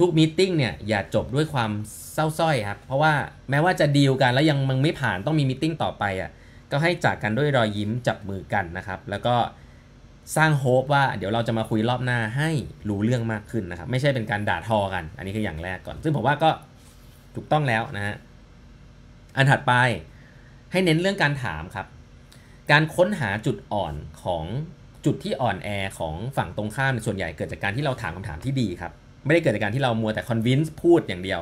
[0.00, 1.70] ทุกๆมีติ้งเนี่ยอย่าจบด้วยความ
[2.14, 3.12] เศร้าส้อยครับเพราะว่า
[3.50, 6.30] แม้ว่าจะดีลกันแล้วยังมันไม่ผ่านต้องมีมีติ้งต่อไปอะ
[6.70, 9.34] ก็ให้จากกันด้วยรอยยิ้มจับมือกันนะครับ แล้วก็
[10.36, 12.50] สร้างโฮปว่าเดี๋ยวเราจะมาคุยรอบหน้าให้
[12.88, 16.50] รู้เรื่องมากขึ้นนะครับ ไม่ใช่เป็นการด่าทอกัน อันนี้คืออย่างแรกก่อน ซึ่งผมว่าก็
[17.34, 18.16] ถูกต้องแล้วนะฮะ
[19.36, 19.72] อันถัดไป
[20.72, 21.86] ให้เน้นเรื่องการถามครับ
[22.70, 24.44] การค้นหาจุดอ่อนของ
[25.04, 25.68] จุดที่อ่อนแอ
[25.98, 28.92] ของฝั่งตรงข้ามในส่วนใหญ่เกิดจากการที่เราถามคำถามที่ดีครับ
[29.24, 31.40] ไม่ได้เกิดจากการที่เรามัวแต่คอนวินส์พูดอย่างเดียว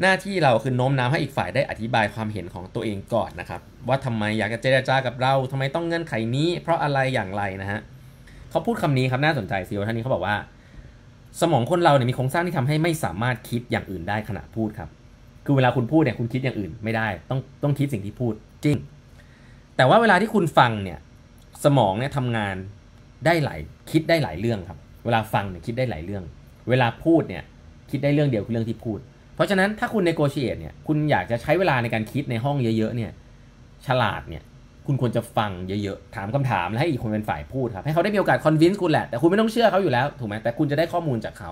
[0.00, 7.80] หน้าที่เราคือโน้มน้าวให้อีกฝ่ายได้อธิบายความเห็นของตัวเองก่อนนะครับ ว่าทำไมอยากจะเจรจากับเราทำไมต้องเงื่อนไขนี้ เพราะอะไรอย่างไรนะฮะ
[8.50, 10.36] เขาพูดคำนี้ครับน่าสนใจซีโอท่านนี้เขาบอกว่า
[11.40, 14.88] สมองคนเราเนี่ยมีโครงสร้างที่ทำให้ไม่สามารถคิดอย่างอื่นได้ขณะพูดครับ
[15.44, 18.34] คือเวลาคุณพูดเนี่ยคุณคิดอย่างอื่นไม่ได้ ต้องต้องคิดสิ่งที่พูด
[18.64, 18.76] จริง
[19.76, 20.98] แต่ว่าเวลาที่คุณฟังเนี่ย
[21.64, 22.56] สมองเนี่ยทำงาน
[23.26, 26.24] ได้หลายคิดได้หลายเรื่องครับ เวลาฟังเนี่ยคิดได้หลายเรื่อง
[26.68, 27.42] เวลาพูดเนี่ย
[27.90, 28.98] คิดได้เรื่องเดียวคือเรื่องที่พูด
[29.38, 33.10] เพราะฉะนั้นถ้าคุณในโกเชียเนี่ยคุณอยากจะใช้เวลาในการคิดในห้องเยอะๆเนี่ย
[33.86, 34.42] ฉลาดเนี่ย
[34.86, 35.50] คุณควรจะฟัง
[35.82, 41.50] เยอะๆ ถามคำถามแล้วให้อีกคนเป็นฝ่ายพูดครับ ให้เขาได้มีโอกาสคอนวินส์คุณแหละ แต่คุณไม่ต้องเชื่อเขาอยู่แล้วถูกไหมแต่คุณจะได้ข้อมูลจากเขา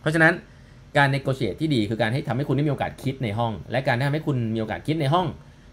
[0.00, 0.32] เพราะฉะนั้น
[0.96, 5.26] การ negotiate ที่ดีคือการให้ทำให้คุณได้มีโอกาสคิดในห้อง และการทำให้คุณมีโอกาสคิดในห้อง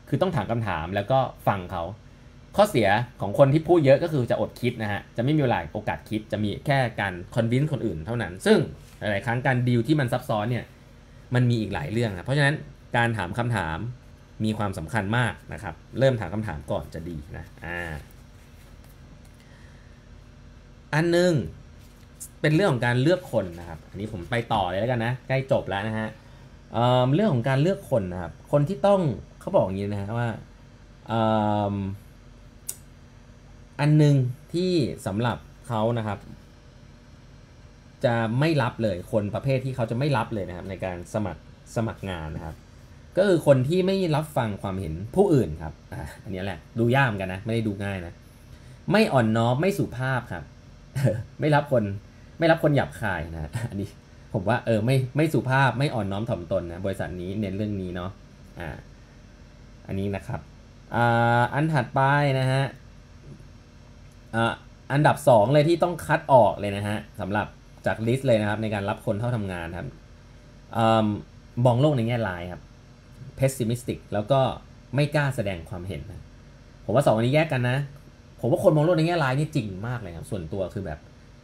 [0.09, 1.83] คือต้องถามคำถามแล้วก็ฟังเขา
[2.57, 2.87] ข้อเสีย
[3.21, 8.57] ของคนที่พูดเยอะก็คือจะอดคิดนะฮะ จะไม่มีเวลาโอกาสคิด จะมีแค่การ convince คนอื่นเท่านั้น ซึ่ง
[8.99, 10.65] หลายๆครั้งการดีลที่มันซับซ้อนเนี่ย
[11.35, 12.55] มันมีอีกหลายเรื่องนะเพราะฉะนั้น
[12.97, 13.77] การถามคำถาม
[14.43, 17.93] มีความสำคัญมากนะครับ เริ่มถามคำถามก่อนจะดีนะอ่า
[20.93, 21.33] อันนึง
[22.41, 26.09] เป็นเรื่องของการเลือกคนนะครับ อันนี้ผมไปต่อเลยแล้วกันนะ ใกล้จบแล้วนะฮะ
[26.73, 29.01] เเรื่องของการเลือกคนนะครับ คนที่ต้อง
[29.39, 30.29] เขาบอกอย่างนี้นะฮะว่า
[33.79, 34.15] อันหนึ่ง
[34.53, 34.71] ที่
[35.05, 36.19] สำหรับเขานะครับ
[38.05, 41.41] จะไม่รับเลยคนประเภทที่เขาจะไม่รับเลยนะครับ ในการสมัคร
[41.75, 42.55] สมัครงานนะครับ
[43.17, 48.13] ก็คือคนที่ไม่รับฟังความเห็นผู้อื่นครับอ่าอันนี้แหละดูยากกันนะ ไม่ได้ดูง่ายนะ
[48.91, 50.43] ไม่อ่อนน้อมไม่สุภาพครับ
[51.39, 51.83] ไม่รับคน
[52.39, 53.89] ไม่รับคนหยาบคายนะอันนี้
[54.33, 58.11] ผมว่าเออไม่ไม่สุภาพไม่อ่อนน้อมถ่อมตนนะบริษัทนี้เน้นเรื่องนี้เนาะ
[58.59, 58.69] อ่า
[59.87, 60.41] อันนี้นะครับ
[60.95, 62.01] อ่าอันถัดไป
[62.39, 62.63] นะฮะ
[64.91, 67.47] อันดับ 2 เลยที่ต้องคัดออกเลยนะฮะสำหรับ
[67.85, 69.87] จากลิสต์เลยนะครับ ในการรับคนเข้าทำงานครับ
[71.65, 72.61] มองโลกในแง่ร้ายครับ
[73.39, 74.39] pessimistic แล้วก็
[74.95, 76.23] ไม่กล้าแสดงความเห็นนะ
[76.85, 77.77] ผมว่าสองอันนี้แยกกันนะ
[78.41, 80.99] ผมว่าคนมองโลกในแง่ร้ายนี่จริงมากเลยครับ ส่วนตัวคือแบบ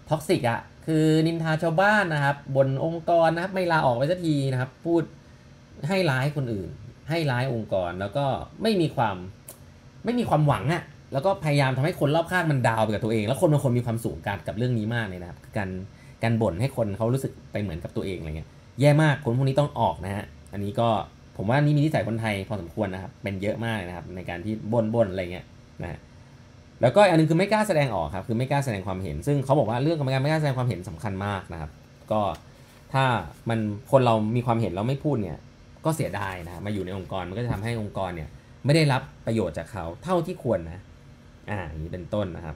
[0.09, 5.03] ท็อกซิกอะคือนินทาชาวบ้านนะครับ บนองค์กรนะครับ ไม่ลาออกไปสักทีนะครับ พูด
[5.87, 6.69] ให้ร้ายคนอื่น
[7.09, 8.25] ให้ร้ายองค์กรแล้วก็
[8.61, 9.15] ไม่มีความ
[10.05, 10.83] ไม่มีความหวังอะ
[11.13, 15.69] แล้วก็พยายามทำให้คนรอบข้างมันดาวไปกับตัวเอง แล้วคนบางคนมีความสูงการกับเรื่องนี้มากเลยนะครับการ
[16.23, 18.49] การบ่นให้คนเขารู้สึกไปเหมือนกับตัวเองอะไรเงี้ย
[18.79, 20.89] แย่มากคนพวกนี้ต้องออกนะฮะอันนี้ก็
[21.37, 25.45] ผมว่านี่มีนิสัยคนไทยพอสมควรนะครับเป็นเยอะมากนะครับในการที่บ่นบ่นอะไรเงี้ย
[25.81, 25.99] นะฮะ
[26.81, 31.71] แล้วก็อันนึงคือไม่กล้าแสดงออกครับคือไม่กล้าแสดงความเห็น ซึ่งเขาบอกว่าเรื่องของการไม่กล้าแสดงความเห็นสำคัญมากนะครับ
[32.11, 32.21] ก็
[32.93, 33.05] ถ้า
[33.49, 33.59] มัน
[33.91, 35.37] คนเรามีความเห็นเราไม่พูดเนี่ย
[35.85, 38.29] ก็เสียดายนะมาอยู่ในองค์กรมันก็จะทำให้องค์กรเนี่ย
[38.65, 40.81] ไม่ได้รับประโยชน์จากเขาเท่าที่ควรนะ
[41.49, 42.55] อ่าอย่างนี้เป็นต้นนะครับ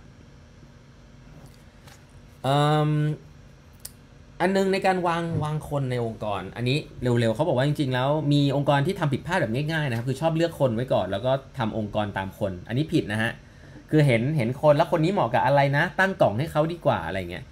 [4.41, 13.31] อันนึงในการวางวางคนในองค์กร อันนี้เร็วๆเขาบอกว่าจริงๆ แล้วมีองค์กรที่ทำผิดพลาดแบบง่ายๆนะครับคือชอบเลือกคนไว้ก่อน แล้วก็ทำองค์กรตามคน อันนี้ผิดนะฮะ
[13.91, 17.45] คือเห็นเห็นคนแล้วคนนี้เหมาะกับอะไรนะ ตั้งกล่องให้เขาดีกว่าอะไรเงี้ย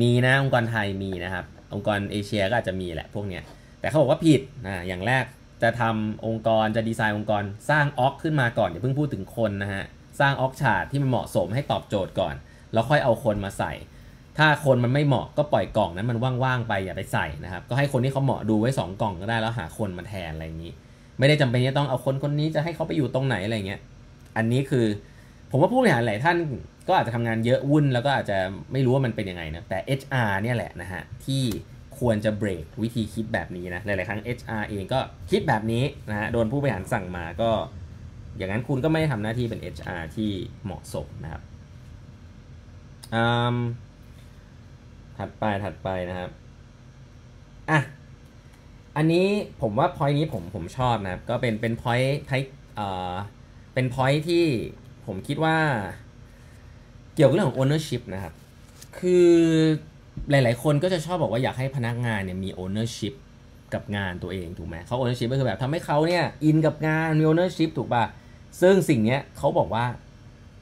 [0.00, 3.42] มีนะองค์กรไทยมีนะครับ องค์กรเอเชียก็อาจจะมีแหละพวกเนี้ย
[3.80, 5.24] แต่เขาบอกว่าผิดนะอย่างแรก
[5.62, 9.84] จะทำองค์กรจะดีไซน์องค์กรสร้างออกขึ้นมาก่อนอย่าเพิ่งพูดถึงคนนะฮะ
[10.20, 12.34] สร้างออกชาร์ตที่มันเหมาะสมให้ตอบโจทย์ก่อน
[12.72, 13.72] แล้วค่อยเอาคนมาใส่
[14.38, 20.72] ถ้าคนมันไม่เหมาะก็ปล่อยกล่องนั้นมันว่างๆไปอย่าไปใส่นะครับ ก็ให้คนที่เขาเหมาะดูไว้ 2 กล่องก็ได้แล้วหาคนมาแทนอะไรอย่างนี้
[21.18, 23.80] ไม่ได้จำเป็นจะต้องเอาคนคนนี้จะให้เขาไปอยู่ตรงไหนอะไรเงี้ย
[24.36, 24.86] อันนี้คือ
[25.50, 26.36] ผมว่าผู้บริหารหลายท่าน
[26.88, 28.38] ก็อาจจะทำงานเยอะวุ่นแล้วก็อาจจะ
[28.72, 31.42] ไม่รู้ว่ามันเป็นยังไงนะแต่ HR เนี่ยแหละนะฮะที่
[31.98, 37.50] ควรจะเบรกวิธีคิดแบบนี้นะหลายๆครั้ง HR เองก็คิดแบบนี้นะฮะโดนผู้บริหารสั่งมาก็
[38.36, 40.30] อย่างนั้นคุณก็ไม่ได้ทำหน้าที่เป็น HR ที่
[40.64, 41.42] เหมาะสมนะครับ
[45.18, 46.30] ถัดไปถัดไปนะครับ
[47.70, 47.80] อะ
[48.96, 49.26] อันนี้
[49.62, 52.32] ผมว่า point นี้ผมผมชอบนะครับ ก็เป็นเป็น point ไท
[52.76, 53.14] เอ่อ
[53.74, 54.44] เป็น point ที่
[55.06, 55.56] ผมคิดว่า
[57.14, 58.34] เกี่ยวกับเรื่องของ ownership นะครับ
[58.98, 59.28] คือ
[60.30, 63.14] หลาย ๆ คนก็จะชอบบอกว่าอยากให้พนักงานเนี่ยมี ownership
[63.74, 68.04] กับงานตัวเองถูกไหมเขา ownership ก็คือแบบทำให้เขาเนี่ยอินกับงานมี ownership ถูกป่ะ
[68.60, 69.84] ซึ่งสิ่งเนี้ยเขาบอกว่า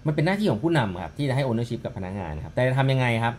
[0.07, 3.34] มันเป็นหน้าที่ของผู้นำครับที่จะให้ ownership กับพนักงานครับแต่จะทำยังไงครับ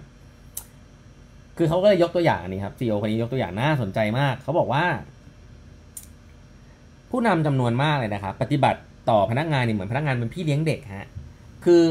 [1.58, 4.86] คือเขาก็เลยยกตัวอย่างนี้ครับซีอคนนี้ยกตัวอย่างน่าสนใจมาก เขาบอกว่า
[7.12, 8.80] ผู้นำจำนวนมากเลยนะครับ ปฏิบัติ
[9.10, 11.08] ต่อพนักงานเนี่ยเหมือนพนักงานเป็นพี่เลี้ยงเด็กฮะ
[11.66, 11.82] คือ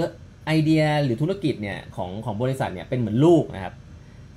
[0.47, 3.75] ไอเดียหรือธุรกิจเนี่ยของของบริษัทเนี่ยเป็นเหมือนลูกนะครับ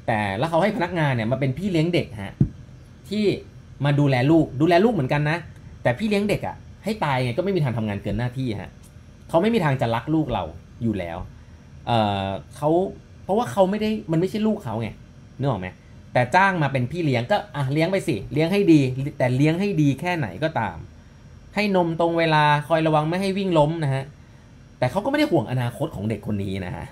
[0.08, 2.34] แต่แล้วเขาให้พนักงานเนี่ยมาเป็นพี่เลี้ยงเด็กฮะ
[3.10, 3.26] ที่
[3.86, 5.38] มาดูแลลูกดูแลลูกเหมือนกันนะ
[5.84, 8.72] แต่พี่เลี้ยงเด็กอะ่ะให้ตายไงก็ไม่มีทางทำงานเกินหน้าที่ฮะ
[9.30, 10.44] เขาไม่มีทางจะรักลูกเรา
[10.84, 11.18] อยู่แล้ว
[11.88, 11.92] เอ
[12.26, 12.70] อเขา
[13.24, 14.90] เพราะว่าเขาไม่ได้มันไม่ใช่ลูกเขาไง
[15.40, 15.68] นึกออกไหม
[16.14, 18.82] แต่จ้างมาเป็นพี่เลี้ยงก็อะเลี้ยงไปสิ เลี้ยงให้ดี
[19.18, 20.78] แต่เลี้ยงให้ดีแค่ไหนก็ตาม
[21.56, 24.04] ให้นมตรงเวลาคอยระวังไม่ให้วิ่งล้มนะฮะ
[24.80, 26.86] แต่เขาก็ไม่ได้ห่วงอนาคตของเด็กคนนี้นะฮะ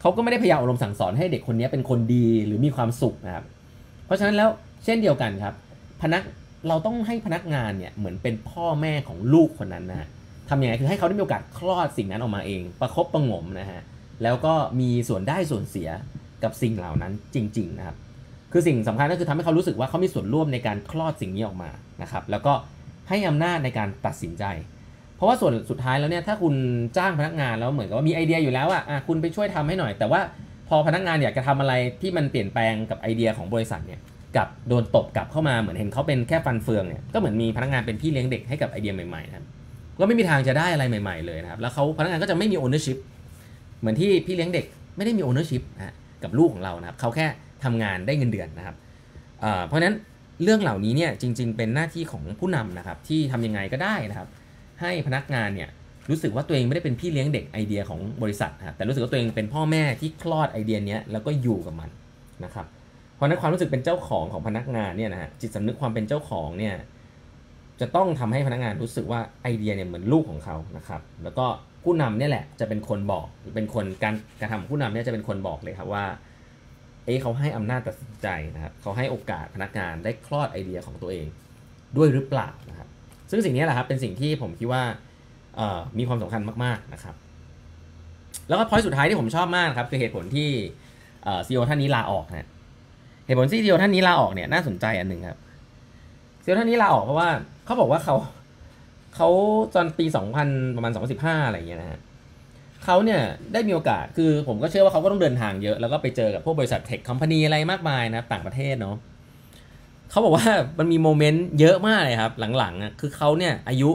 [0.00, 3.44] เขาก็ไม่ได้พยายามอารมณ์สั่งสอนให้เด็กคนนี้เป็นคนดีหรือมีความสุขนะครับ
[4.06, 4.48] เพราะฉะนั้นแล้ว
[4.84, 5.54] เช่นเดียวกันครับ
[6.00, 6.22] พนัก
[6.68, 10.08] เราต้องให้พนักงานเนี่ยเหมือนเป็นพ่อแม่ของลูกคนนั้นนะฮะ
[10.48, 13.80] ทำยังไงคือให้เขาได้มีโอกาสคลอดสิ่งนั้นออกมาเอง ประครบประงมนะฮะ
[14.22, 15.88] แล้วก็มีส่วนได้ส่วนเสีย
[16.44, 17.96] กับสิ่งเหล่านั้นจริงๆนะครับ
[18.52, 21.70] คือสิ่งสำคัญก็คือทำให้เขารู้สึกว่าเขามีส่วนร่วมในการคลอดสิ่งนี้ออกมา
[22.02, 22.52] นะครับแล้วก็
[23.08, 24.44] ให้อำนาจในการตัดสินใจ
[25.16, 26.54] เพราะว่าส่วนสุดท้ายแล้วเนี่ยถ้าคุณ
[26.96, 30.20] จ้างพนักงานแล้วเหมือนกับว่ามีไอเดียอยู่แล้วอะคุณไปช่วยทำให้หน่อย แต่ว่า
[30.68, 34.00] พอพนักงานอยากจะทำอะไรที่มันเปลี่ยนแปลงกับไอเดียของบริษัทเนี่ย
[34.36, 39.44] กับโดนตบกลับเข้ามาเหมือนเห็นเขาเป็นแค่ฟันเฟืองเนี่ยก็เหมือนมีพนักงานเป็นพี่เลี้ยงเด็กให้กับไอเดียใหม่ๆนะครับ
[40.00, 42.98] ก็ไม่มีทางจะได้อะไรใหม่ ๆเลยนะครับแล้วเขาพนักงานก็จะไม่มี ownership
[43.80, 44.66] เหมือนที่พี่เลี้ยงเด็ก
[44.96, 45.94] ไม่ได้มี ownership นะ
[46.24, 47.26] กับลูกของเรานะครับเขาแค่
[47.64, 48.76] ทำงานได้เงินเดือนนะครับ
[49.66, 49.94] เพราะฉะนั้น
[50.42, 54.28] เรื่องเหล่านี้เนี่ยจริง ๆ เป็นหน้าที่ของผู้นำนะครับที่ทำยังไงก็ได้นะครับ
[54.80, 55.68] ให้พนักงานเนี่ย
[56.10, 61.90] รู้สึกว่าตัวเองไม่ได้เป็นพี่เลี้ยงเด็กไอเดียของบริษัทนะแต่รู้สึกว่าตัวเองเป็นพ่อแม่ที่คลอดไอเดียนี้แล้วก็อยู่กับมัน
[62.44, 62.66] นะครับ
[63.14, 66.74] เพราะนั้นความรู้สึกเป็นเจ้าของของพนักงานเนี่ยนะฮะจิตสำนึกความเป็นเจ้าของเนี่ย
[67.80, 71.46] จะต้องทำให้พนักงานรู้สึกว่าไอเดียเนี่ยเหมือนลูกของเขานะครับ แล้วก็
[71.82, 76.04] ผู้นำเนี่ยแหละจะเป็นคนบอกเป็นคนการการทำผู้นำเนี่ยจะเป็นคนบอกเลยครับว่า
[77.04, 81.26] เอ๊เขาให้อำนาจตัดสินใจนะครับเขาให้โอกาสพนักงานได้คลอดไอเดียของตัวเอง
[81.96, 82.88] ด้วยหรือเปล่านะครับ
[83.30, 84.82] ซึ่งสิ่งนี้แหละครับเป็นสิ่งที่ผมคิดว่า
[85.98, 87.14] มีความสำคัญมากๆนะครับ
[88.48, 90.50] แล้วก็พอยต์สุดท้ายที่ผมชอบมากครับคือเหตุผลที่
[91.46, 92.48] ซีอีโอท่านนี้ลาออกนะ
[93.26, 95.38] เหตุผลที่ซีอีโอท่านนี้ลาออกเนี่ยน่าสนใจอันหนึ่งครับ
[96.42, 97.28] ซีอีโอท่านนี้ลาออกเพราะว่า
[97.64, 98.14] เขาบอกว่าเขา
[99.16, 99.28] เขา
[99.74, 102.00] ตอนปีสองพันประมาณสองสิบห้าอะไรอย่างเงี้ยนะฮะ
[102.84, 103.20] เขาเนี่ย
[103.52, 108.96] ได้มีโอกาสคือผมก็เชื่อว่าเขาก็ต้องเดินทางเยอะ แล้วก็ไปเจอกับพวกบริษัท tech company อะไรมากมายนะต่างประเทศเนาะ
[110.10, 110.46] เขาบอกว่า
[110.78, 113.90] มันมี moment เยอะมากเลยครับ หลังๆอะคือเขาเนี่ยอายุ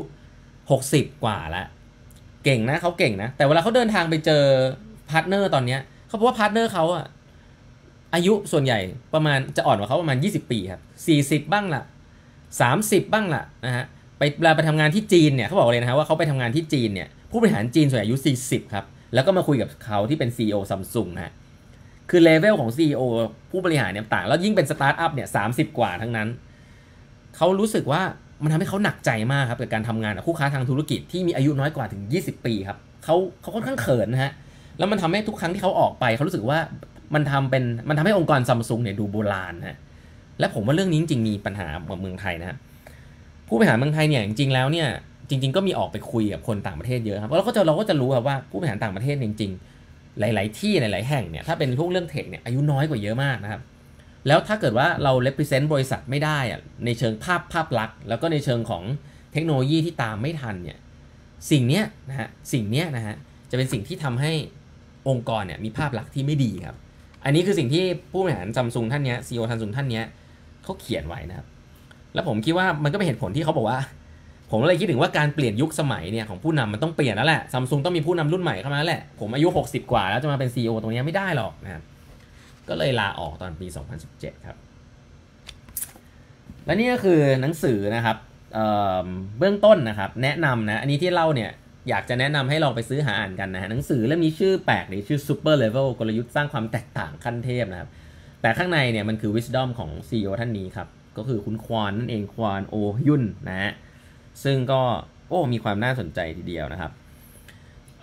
[0.59, 1.68] 60 กว่าแล้ว
[2.45, 4.43] เก่งนะเขาเก่งนะ แต่เวลาเขาเดินทางไปเจอ
[5.09, 7.05] partner ตอนเนี้ยเขาบอกว่า partner เขาอะ
[8.13, 8.80] อายุส่วนใหญ่
[9.13, 10.82] ประมาณจะอ่อนกว่าเขาประมาณ 20 ปีครับ
[11.43, 11.84] 40 บ้างละ
[12.68, 13.86] 30 บ้างละนะฮะ
[14.18, 21.34] ไปเวลาไปทำงานที่จีนเนี่ยเขาบอกเลยนะฮะว่าเขาไปทำงานที่จีนเนี่ยผู้บริหารจีนส่วนใหญ่อายุ 40 ครับ แล้วก็มาคุยกับเขาที่เป็น CEO ซัมซุงนะฮะ
[22.09, 23.01] คือเลเวลของ CEO
[23.51, 25.43] ผู้บริหารเนี่ยต่าง แล้วยิ่งเป็นสตาร์ทอัพเนี่ยสามสิบ
[25.78, 26.28] กว่าทั้งนั้น
[27.36, 28.01] เขารู้สึกว่า
[28.43, 34.32] มันทำให้เขาหนักใจมากครับกับการทำงานกับคู่ค้าทางธุรกิจที่มีอายุน้อยกว่าถึง 20 ปีครับเขาเขาค่อนข้างเขินนะฮะ
[34.78, 36.59] แล้วมันทำให้ทุกครั้งที่เขาออกไปเขารู้สึกว่า
[37.15, 39.78] มันทำเป็นมันทำให้องค์กรซัมซุงเนี่ยดูโบราณนะ
[40.39, 41.68] และผมว่าเรื่องนี้จริงๆมีปัญหา
[42.01, 42.57] เมืองไทยนะ
[43.47, 44.87] ผู้บริหารเมืองไทยเนี่ยจริงๆแล้วเนี่ย
[45.29, 49.51] จริง ๆ ก็มีออกไปคุยกับคนต่างประเทศเยอะครับแล้วก็จะเราก็จะรู้ครับว่าผู้บริหารต่างประเทศจริง
[49.85, 53.61] ๆ หลาย ๆ ที่หลาย ๆ แห่งเนี่ยถ้าเป็นพวกเรื่องเทคเนี่ยอายุน้อยกว่าเยอะมากนะครับ
[54.27, 58.83] แล้วถ้าเกิดว่าเรา represent บริษัทไม่ได้อะในเชิงภาพภาพลักษณ์แล้วก็ในเชิงของ
[59.33, 60.77] เทคโนโลยีที่ตามไม่ทันเนี่ย
[61.51, 63.15] สิ่งเนี้ยนะฮะสิ่งเนี้ยนะฮะ
[63.51, 64.31] จะเป็นสิ่งที่ทำให้
[65.09, 66.77] องค์กรเนี่ยมีภาพลักษณ์ที่ไม่ดีครับ
[67.25, 70.05] อันนี้คือสิ่งที่ผู้บริหารซัมซุงท่านเนี้ยซีอีโอซัมซุงท่านเนี้ย
[70.63, 71.47] เขาเขียนไว้นะครับ
[72.14, 73.80] แล้วผมคิดว่ามันก็เป็นเหตุผลที่เขาบอกว่า
[74.51, 81.84] ผมเลยคิดถึงว่าการเปลี่ยนยุคสมัยเนี่ยของผู้นำมันต้องเปลี่ยนแล้วแหละซัมซุงต้องมีผู้นำรุ่นใหม่เข้ามาแล้วแหละ ผมอายุ 60 กว่าแล้วจะมาเป็น CEO ตรงนี้ไม่ได้หรอกนะครับ
[82.70, 83.68] ก็เลยลาออกตอนปี
[84.08, 84.58] 2017 ครับ
[86.66, 88.18] และนี่ก็คือหนังสือนะครับ
[88.53, 91.51] เเบื้องต้นนะครับ แนะนำนะ อันนี้ที่เล่าเนี่ย
[91.89, 97.89] อยากจะแนะนำให้ลองไปซื้อหาอ่านกันนะฮะหนังสือเล่มนี้ชื่อแปลกเลยชื่อ Super Level กลยุทธ์สร้างความแตกต่างขั้นเทพนะครับ
[98.41, 100.88] แต่ข้างในเนี่ยมันคือ wisdom ของ CEO ท่านนี้ครับ
[101.18, 102.76] ก็คือคุณควานนั่นเองควานโอ
[103.07, 103.72] ยุ่นนะฮะ
[104.43, 104.82] ซึ่งก็
[105.28, 106.91] โอ้มีความน่าสนใจทีเดียวนะครับ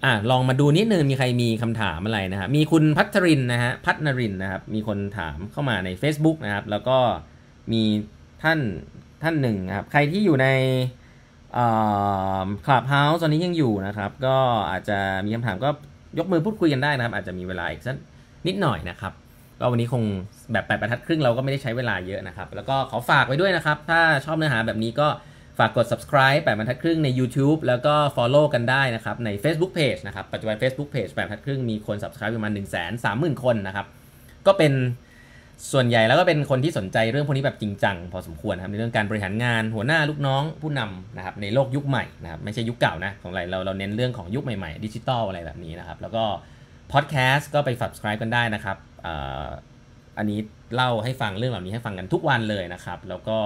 [0.05, 6.99] อะลองมาดูนิดนึงมีใครมีคำถามอะไรนะฮะมีคุณพัทรินนะฮะพัฒนรินนะครับมีคนถามเข้ามาใน Facebook นะครับ แล้วก็
[7.73, 7.83] มี
[8.43, 8.59] ท่าน
[9.23, 10.49] ท่านหนึ่งนะครับ ใครที่อยู่ใน
[12.67, 14.37] คลับเฮาส์ตอนนี้ยังอยู่นะครับ ก็
[14.71, 15.69] อาจจะมีคำถามก็
[16.19, 17.97] ยกมือพูดคุยกันได้นะครับ อาจจะมีเวลาอีกสัก
[18.47, 19.13] นิดหน่อยนะครับ
[19.61, 20.03] ก็วันนี้คง
[20.53, 25.09] แบบแปดบรรทัดครึ่งเราก็ไม่ได้ใช้เวลาเยอะนะครับ แล้วก็ขอฝากไว้ด้วยนะครับ ถ้าชอบเนื้อหาแบบนี้ก็
[25.59, 32.59] ฝากกด subscribe แปดบรรทัดครึ่งใน YouTube แล้วก็ follow กันได้นะครับใน Facebook Page นะครับปัจจุบัน Facebook Page แปดบรรทัดครึ่งมีคน subscribe ประมาณ 1
[32.59, 33.87] 3 0 0 0 0 คนนะครับ
[34.47, 34.73] ก็เป็น
[35.73, 46.25] ส่วนใหญ่แล้วก็เป็นคนที่สนใจเรื่องพวกนี้แบบจริงจังพอสมควรครับในเรื่องการบริหารงานหัวหน้าลูกน้องผู้นำนะครับในโลกยุคใหม่นะครับไม่ใช่ยุคเก่านะของเราเราเราเน้นเรื่องของยุคใหม่ๆดิจิตอลอะไรแบบนี้นะครับแล้วก็
[46.93, 48.77] พอดแคสต์ก็ไป subscribe กันได้นะครับ
[50.19, 50.39] อันนี้
[50.75, 53.39] เล่าให้ฟังเรื่องเหล่านี้ให้ฟังกันทุกวันเลยนะครับ แล้วก็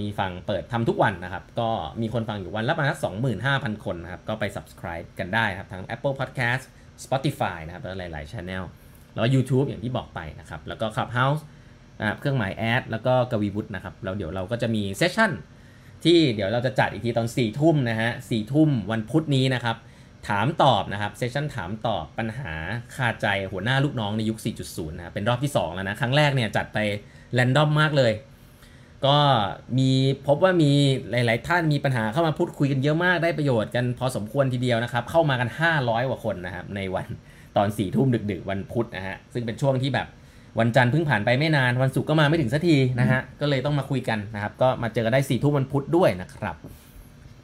[0.00, 1.70] มีฟังเปิดทำทุกวันนะครับ ก็
[2.00, 6.62] มีคนฟังอยู่วันละประมาณสองหมื่นห้าพันคนนะครับ ก็ไป subscribe กันได้ครับทั้ง Apple Podcast
[7.04, 8.64] Spotify นะครับ แล้วหลายๆ Channel
[9.14, 11.42] แล้ว YouTube อย่างที่บอกไปนะครับ แล้วก็ Clubhouse
[12.00, 15.32] นะครับเครื่องหมายแอดแล้วก็กวีวุฒินะครับ แล้วเดี๋ยวเราก็จะมีเซสชั่น
[16.04, 19.76] ที่เดี๋ยวเราจะจัดอีกทีตอน4ี่ทุ่มนะฮะสี่ทุ่มวันพุธนี้นะครับ
[20.28, 22.54] ถามตอบนะครับเซสชันถามตอบปัญหา
[22.94, 26.78] คาใจหัวหน้าลูกน้องในยุค 4.0 นะเป็นรอบที่ 2 แล้วนะ ครั้งแรกเนี่ยจัดไป
[27.34, 28.12] แรนดอมมากเลย
[29.06, 29.18] ก็
[29.78, 29.90] มี
[30.26, 30.72] พบว่ามี
[31.10, 35.48] หลาย ๆ ท่านมีปัญหาเข้ามาพูดคุยกันเยอะมากได้ประโยชน์กันพอสมควรทีเดียวนะครับ เข้ามากัน
[35.78, 37.06] 500 กว่าคนนะครับ ในวัน
[37.56, 40.06] ตอนสี่ทุ่มดึก ๆ วันพุธนะฮะซึ่งเป็นช่วงที่แบบ
[40.58, 46.56] วันจันทร์เพิ่งผ่านไปไม่นานวันศุกร์ก็มาไม่ถึงสักทีนะฮะก็เลยต้องมาคุยกันนะครับ ก็มาเจอกันได้สี่ทุ่มวันพุธด้วยนะครับ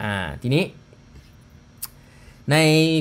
[0.03, 0.62] อ่าทีนี้
[2.53, 2.57] ใน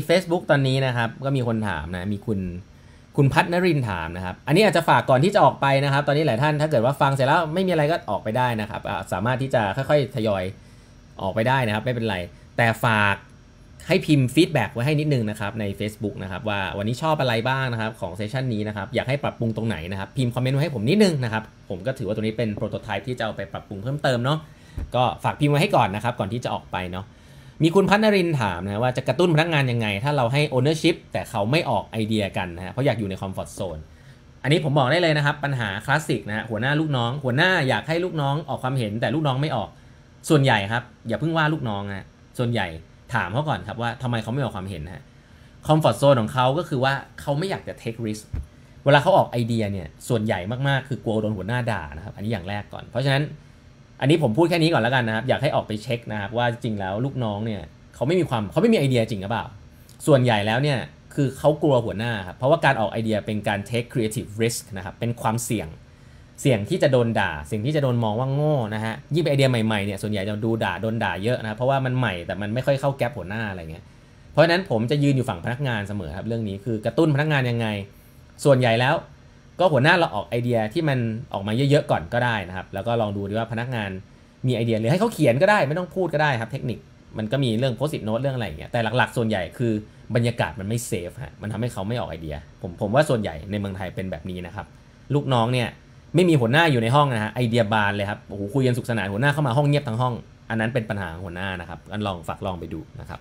[0.08, 2.40] Facebook ตอนนี้นะครับ ก็มีคนถามนะ มีคุณ
[3.18, 8.82] คุณพัฒนรินถามนะครับ อันนี้อาจจะฝากก่อนที่จะออกไปนะครับ ตอนนี้หลายท่านถ้าเกิดว่าฟังเสร็จแล้วไม่มีอะไรก็ออกไปได้นะครับ
[9.12, 10.44] สามารถที่จะค่อยๆทยอย
[11.22, 12.18] ออกไปได้นะครับ ไม่เป็นไร
[12.58, 13.16] แต่ฝาก
[13.88, 24.38] ให้พิมพ์ feedback ไว้ให้นิดนึงนะครับใน Facebook นะครับว่าวันนี้ชอบอะไรบ้างนะครับของ session นี้นะครับอยากให้ปรับปรุงตรงไหนนะครับพิมพ์คอมเมนต์ไว้ให้ผมนิดนึงนะครับผมก็ถือว่าตัวนี้เป็น prototype ที่จะเอาไปปรับปรุงเพิ่มเติมเนาะ
[24.96, 27.06] ก็ฝากพิมพ์ไว้ให้ก่อนนะครับก่อนที่จะออกไปเนาะ
[27.64, 33.78] มีคุณพัฒนรินถามนะว่าจะกระตุ้นพนักงานยังไง ถ้าเราให้ ownership แต่เขาไม่ออกไอเดียกันนะเพราะอยากอยู่ใน comfort zone
[34.44, 39.70] อันนี้ผมบอกได้เลยนะครับ ปัญหาคลาสสิกนะหัวหน้าลูกน้อง หัวหน้าอยากให้ลูกน้องออกความเห็นแต่ลูกน้องไม่ออก
[40.30, 42.06] ส่วนใหญ่ครับ อย่าเพิ่งว่าลูกน้องนะ
[42.38, 42.68] ส่วนใหญ่
[43.14, 45.04] ถามเขาก่อนครับว่าทำไมเขาไม่ออกความเห็นฮะ
[45.68, 48.20] comfort zone ของเขาก็คือว่าเขาไม่อยากจะ take risk
[48.86, 53.24] เวลาเขาออกไอเดียเนี่ยส่วนใหญ่มากๆคือกลัวโดนหัวหน้าด่านะครับอันนี้อย่างแรกก่อนเพราะฉะนั้น
[54.00, 57.62] อันนี้ผมพูดแค่นี้ก่อนแล้วกันนะครับ อยากให้ออกไปเช็คนะครับว่าจริงแล้วลูกน้องเนี่ย
[57.96, 59.46] เขาไม่มีความเขาไม่มีไอเดียจริงหรือเปล่า
[60.08, 60.80] ส่วนใหญ่แล้วเนี่ย
[61.16, 65.68] คือเขากลัวหัวหน้าครับเพราะว่าการออกไอเดียเป็นการ take creative risk นะครับเป็นความเสี่ยง
[66.42, 73.84] เสี่ยงที่จะโดนด่า สิ่งที่จะโดนมองว่าโง่นะฮะยิ่งเป็นไอเดียใหม่ๆเนี่ยส่วนใหญ่จะดูด่าโดนด่าเยอะนะเพราะว่ามันใหม่แต่มันไม่ค่อยเข้าแก๊ปหัวหน้าอะไรเงี้ย
[74.32, 77.68] เพราะฉะนั้นผมจะยืนอยู่ฝั่งพนักงานเสมอครับเรื่องนี้คือกระตุ้นพนักงานยังไง
[78.44, 78.96] ส่วนใหญ่แล้ว
[79.60, 81.00] ก็หัวหน้าเราออกไอเดียที่มัน
[81.34, 83.90] ออกมาเยอะๆก่อนก็ได้นะครับ แล้วก็ลองดูดีว่าพนักงาน
[84.48, 86.80] มีไอเดียหรือให้เขาเขียนก็ได้ไม่ต้องพูดก็ได้ครับ เทคนิค
[87.18, 89.74] มันก็มีเรื่องโพสิ t โน้ตเรื่องอะไรอย่างเงี้ยแต่หลักๆ ส่วนใหญ่คือ
[90.16, 94.66] บรรยากาศมันไม่เซฟฮะมันทำให้เขาไม่ออกไอเดีย ผมผมว่าส่วนใหญ่ในเมืองไทยเป็นแบบนี้นะครับ
[95.14, 95.68] ลูกน้องเนี่ย
[96.16, 100.14] ไม่มีหัวหน้าอยู่ในห้องนะฮะไอเดียบานเลยครับโอ้โหคุยกันสุขสนานหัวหน้าเข้ามาห้องเงียบทั้งห้อง
[100.50, 103.20] อันนั้นเป็นปัญหาของหัวหน้านะครับกันลองฝากลองไปดูนะครับ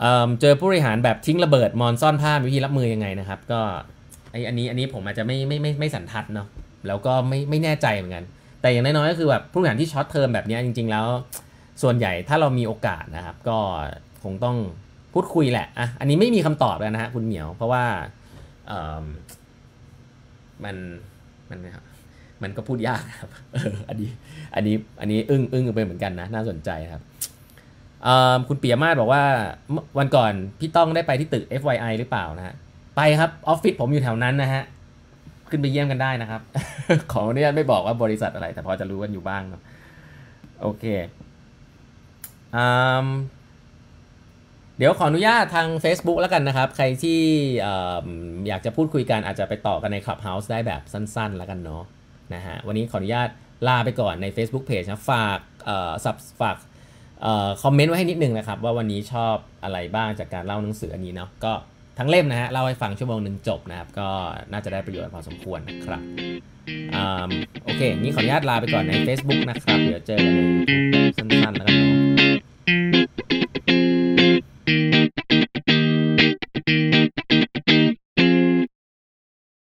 [0.00, 6.48] เจอผู้บริหารแบบทิ้งระเบิดมอญซ่อนผ้าวิธีรับมือยังไงนะครับ ก็ อันนี้อันนี้ผมอาจจะไม่ไม่ไม่ไม่สันทัดเนาะ
[6.88, 8.24] แล้วก็ไม่ไม่แน่ใจเหมือนกัน
[8.60, 11.06] แต่อย่างน้อยๆก็คือแบบผู้บริหารที่ short term แบบนี้จริง ๆ แล้ว
[11.82, 13.58] ส่วนใหญ่ถ้าเรามีโอกาสนะครับ ก็
[14.24, 14.56] คงต้อง
[15.14, 17.84] พูดคุยแหละอะอันนี้ไม่มีคำตอบแล้วนะฮะคุณเหมียว เพราะว่า
[18.66, 19.04] เอิ่ม
[20.64, 20.76] มัน
[21.50, 21.58] มัน
[22.42, 24.10] มันก็พูดยากครับเอออันนี้
[24.54, 27.02] อันนี้อันนี้อึ้งอึ้งไปเหมือนกันนะน่าสนใจครับ
[28.48, 29.22] คุณเปียมาศบอกว่า
[29.98, 32.54] วันก่อนพี่ต้องได้ไปที่ตึก FYI หรือเปล่านะฮะ
[32.96, 34.62] ไปครับออฟฟิศผมอยู่แถวนั้นนะฮะ
[35.50, 36.40] ขึ้นไปเยี่ยมกันได้นะครับ
[37.12, 39.62] ขออนุญาตไม่บอกว่าบริษัทอะไร แต่พอจะรู้กันอยู่บ้างครับ
[40.62, 40.84] โอเค
[42.56, 42.66] อื
[43.04, 43.06] ม
[44.78, 47.20] เดี๋ยวขออนุญาตทาง Facebook แล้วกันนะครับ ใครที่
[47.66, 47.68] อ
[48.48, 51.82] อยากจะพูดคุยกันอาจจะไปต่อกันใน Clubhouse ได้แบบสั้นๆ แล้วกันเนาะ
[52.34, 53.28] นะฮะวันนี้ขออนุญาต
[53.68, 55.38] ลาไปก่อนใน Facebook Page นะฝาก
[56.04, 56.56] สับฝาก
[57.62, 61.52] คอมเมนต์ไว้ให้นิดนึงนะครับ ว่าวันนี้ชอบอะไรบ้างจากการเล่าหนังสืออันนี้เนาะก็
[61.98, 64.08] ทั้งเล่มนะฮะเล่าให้ฟังชั่วโมงหนึ่งจบนะครับ ก็
[64.52, 66.02] น่าจะได้ประโยชน์พอสมควรนะครับ
[66.94, 66.96] อ
[67.64, 71.96] โอเคงี้ขออนุญาตลาไปก่อนใน Facebook นะครับ เดี๋ยวเจอกันใน YouTube สั้นๆแล้วกันเนาะ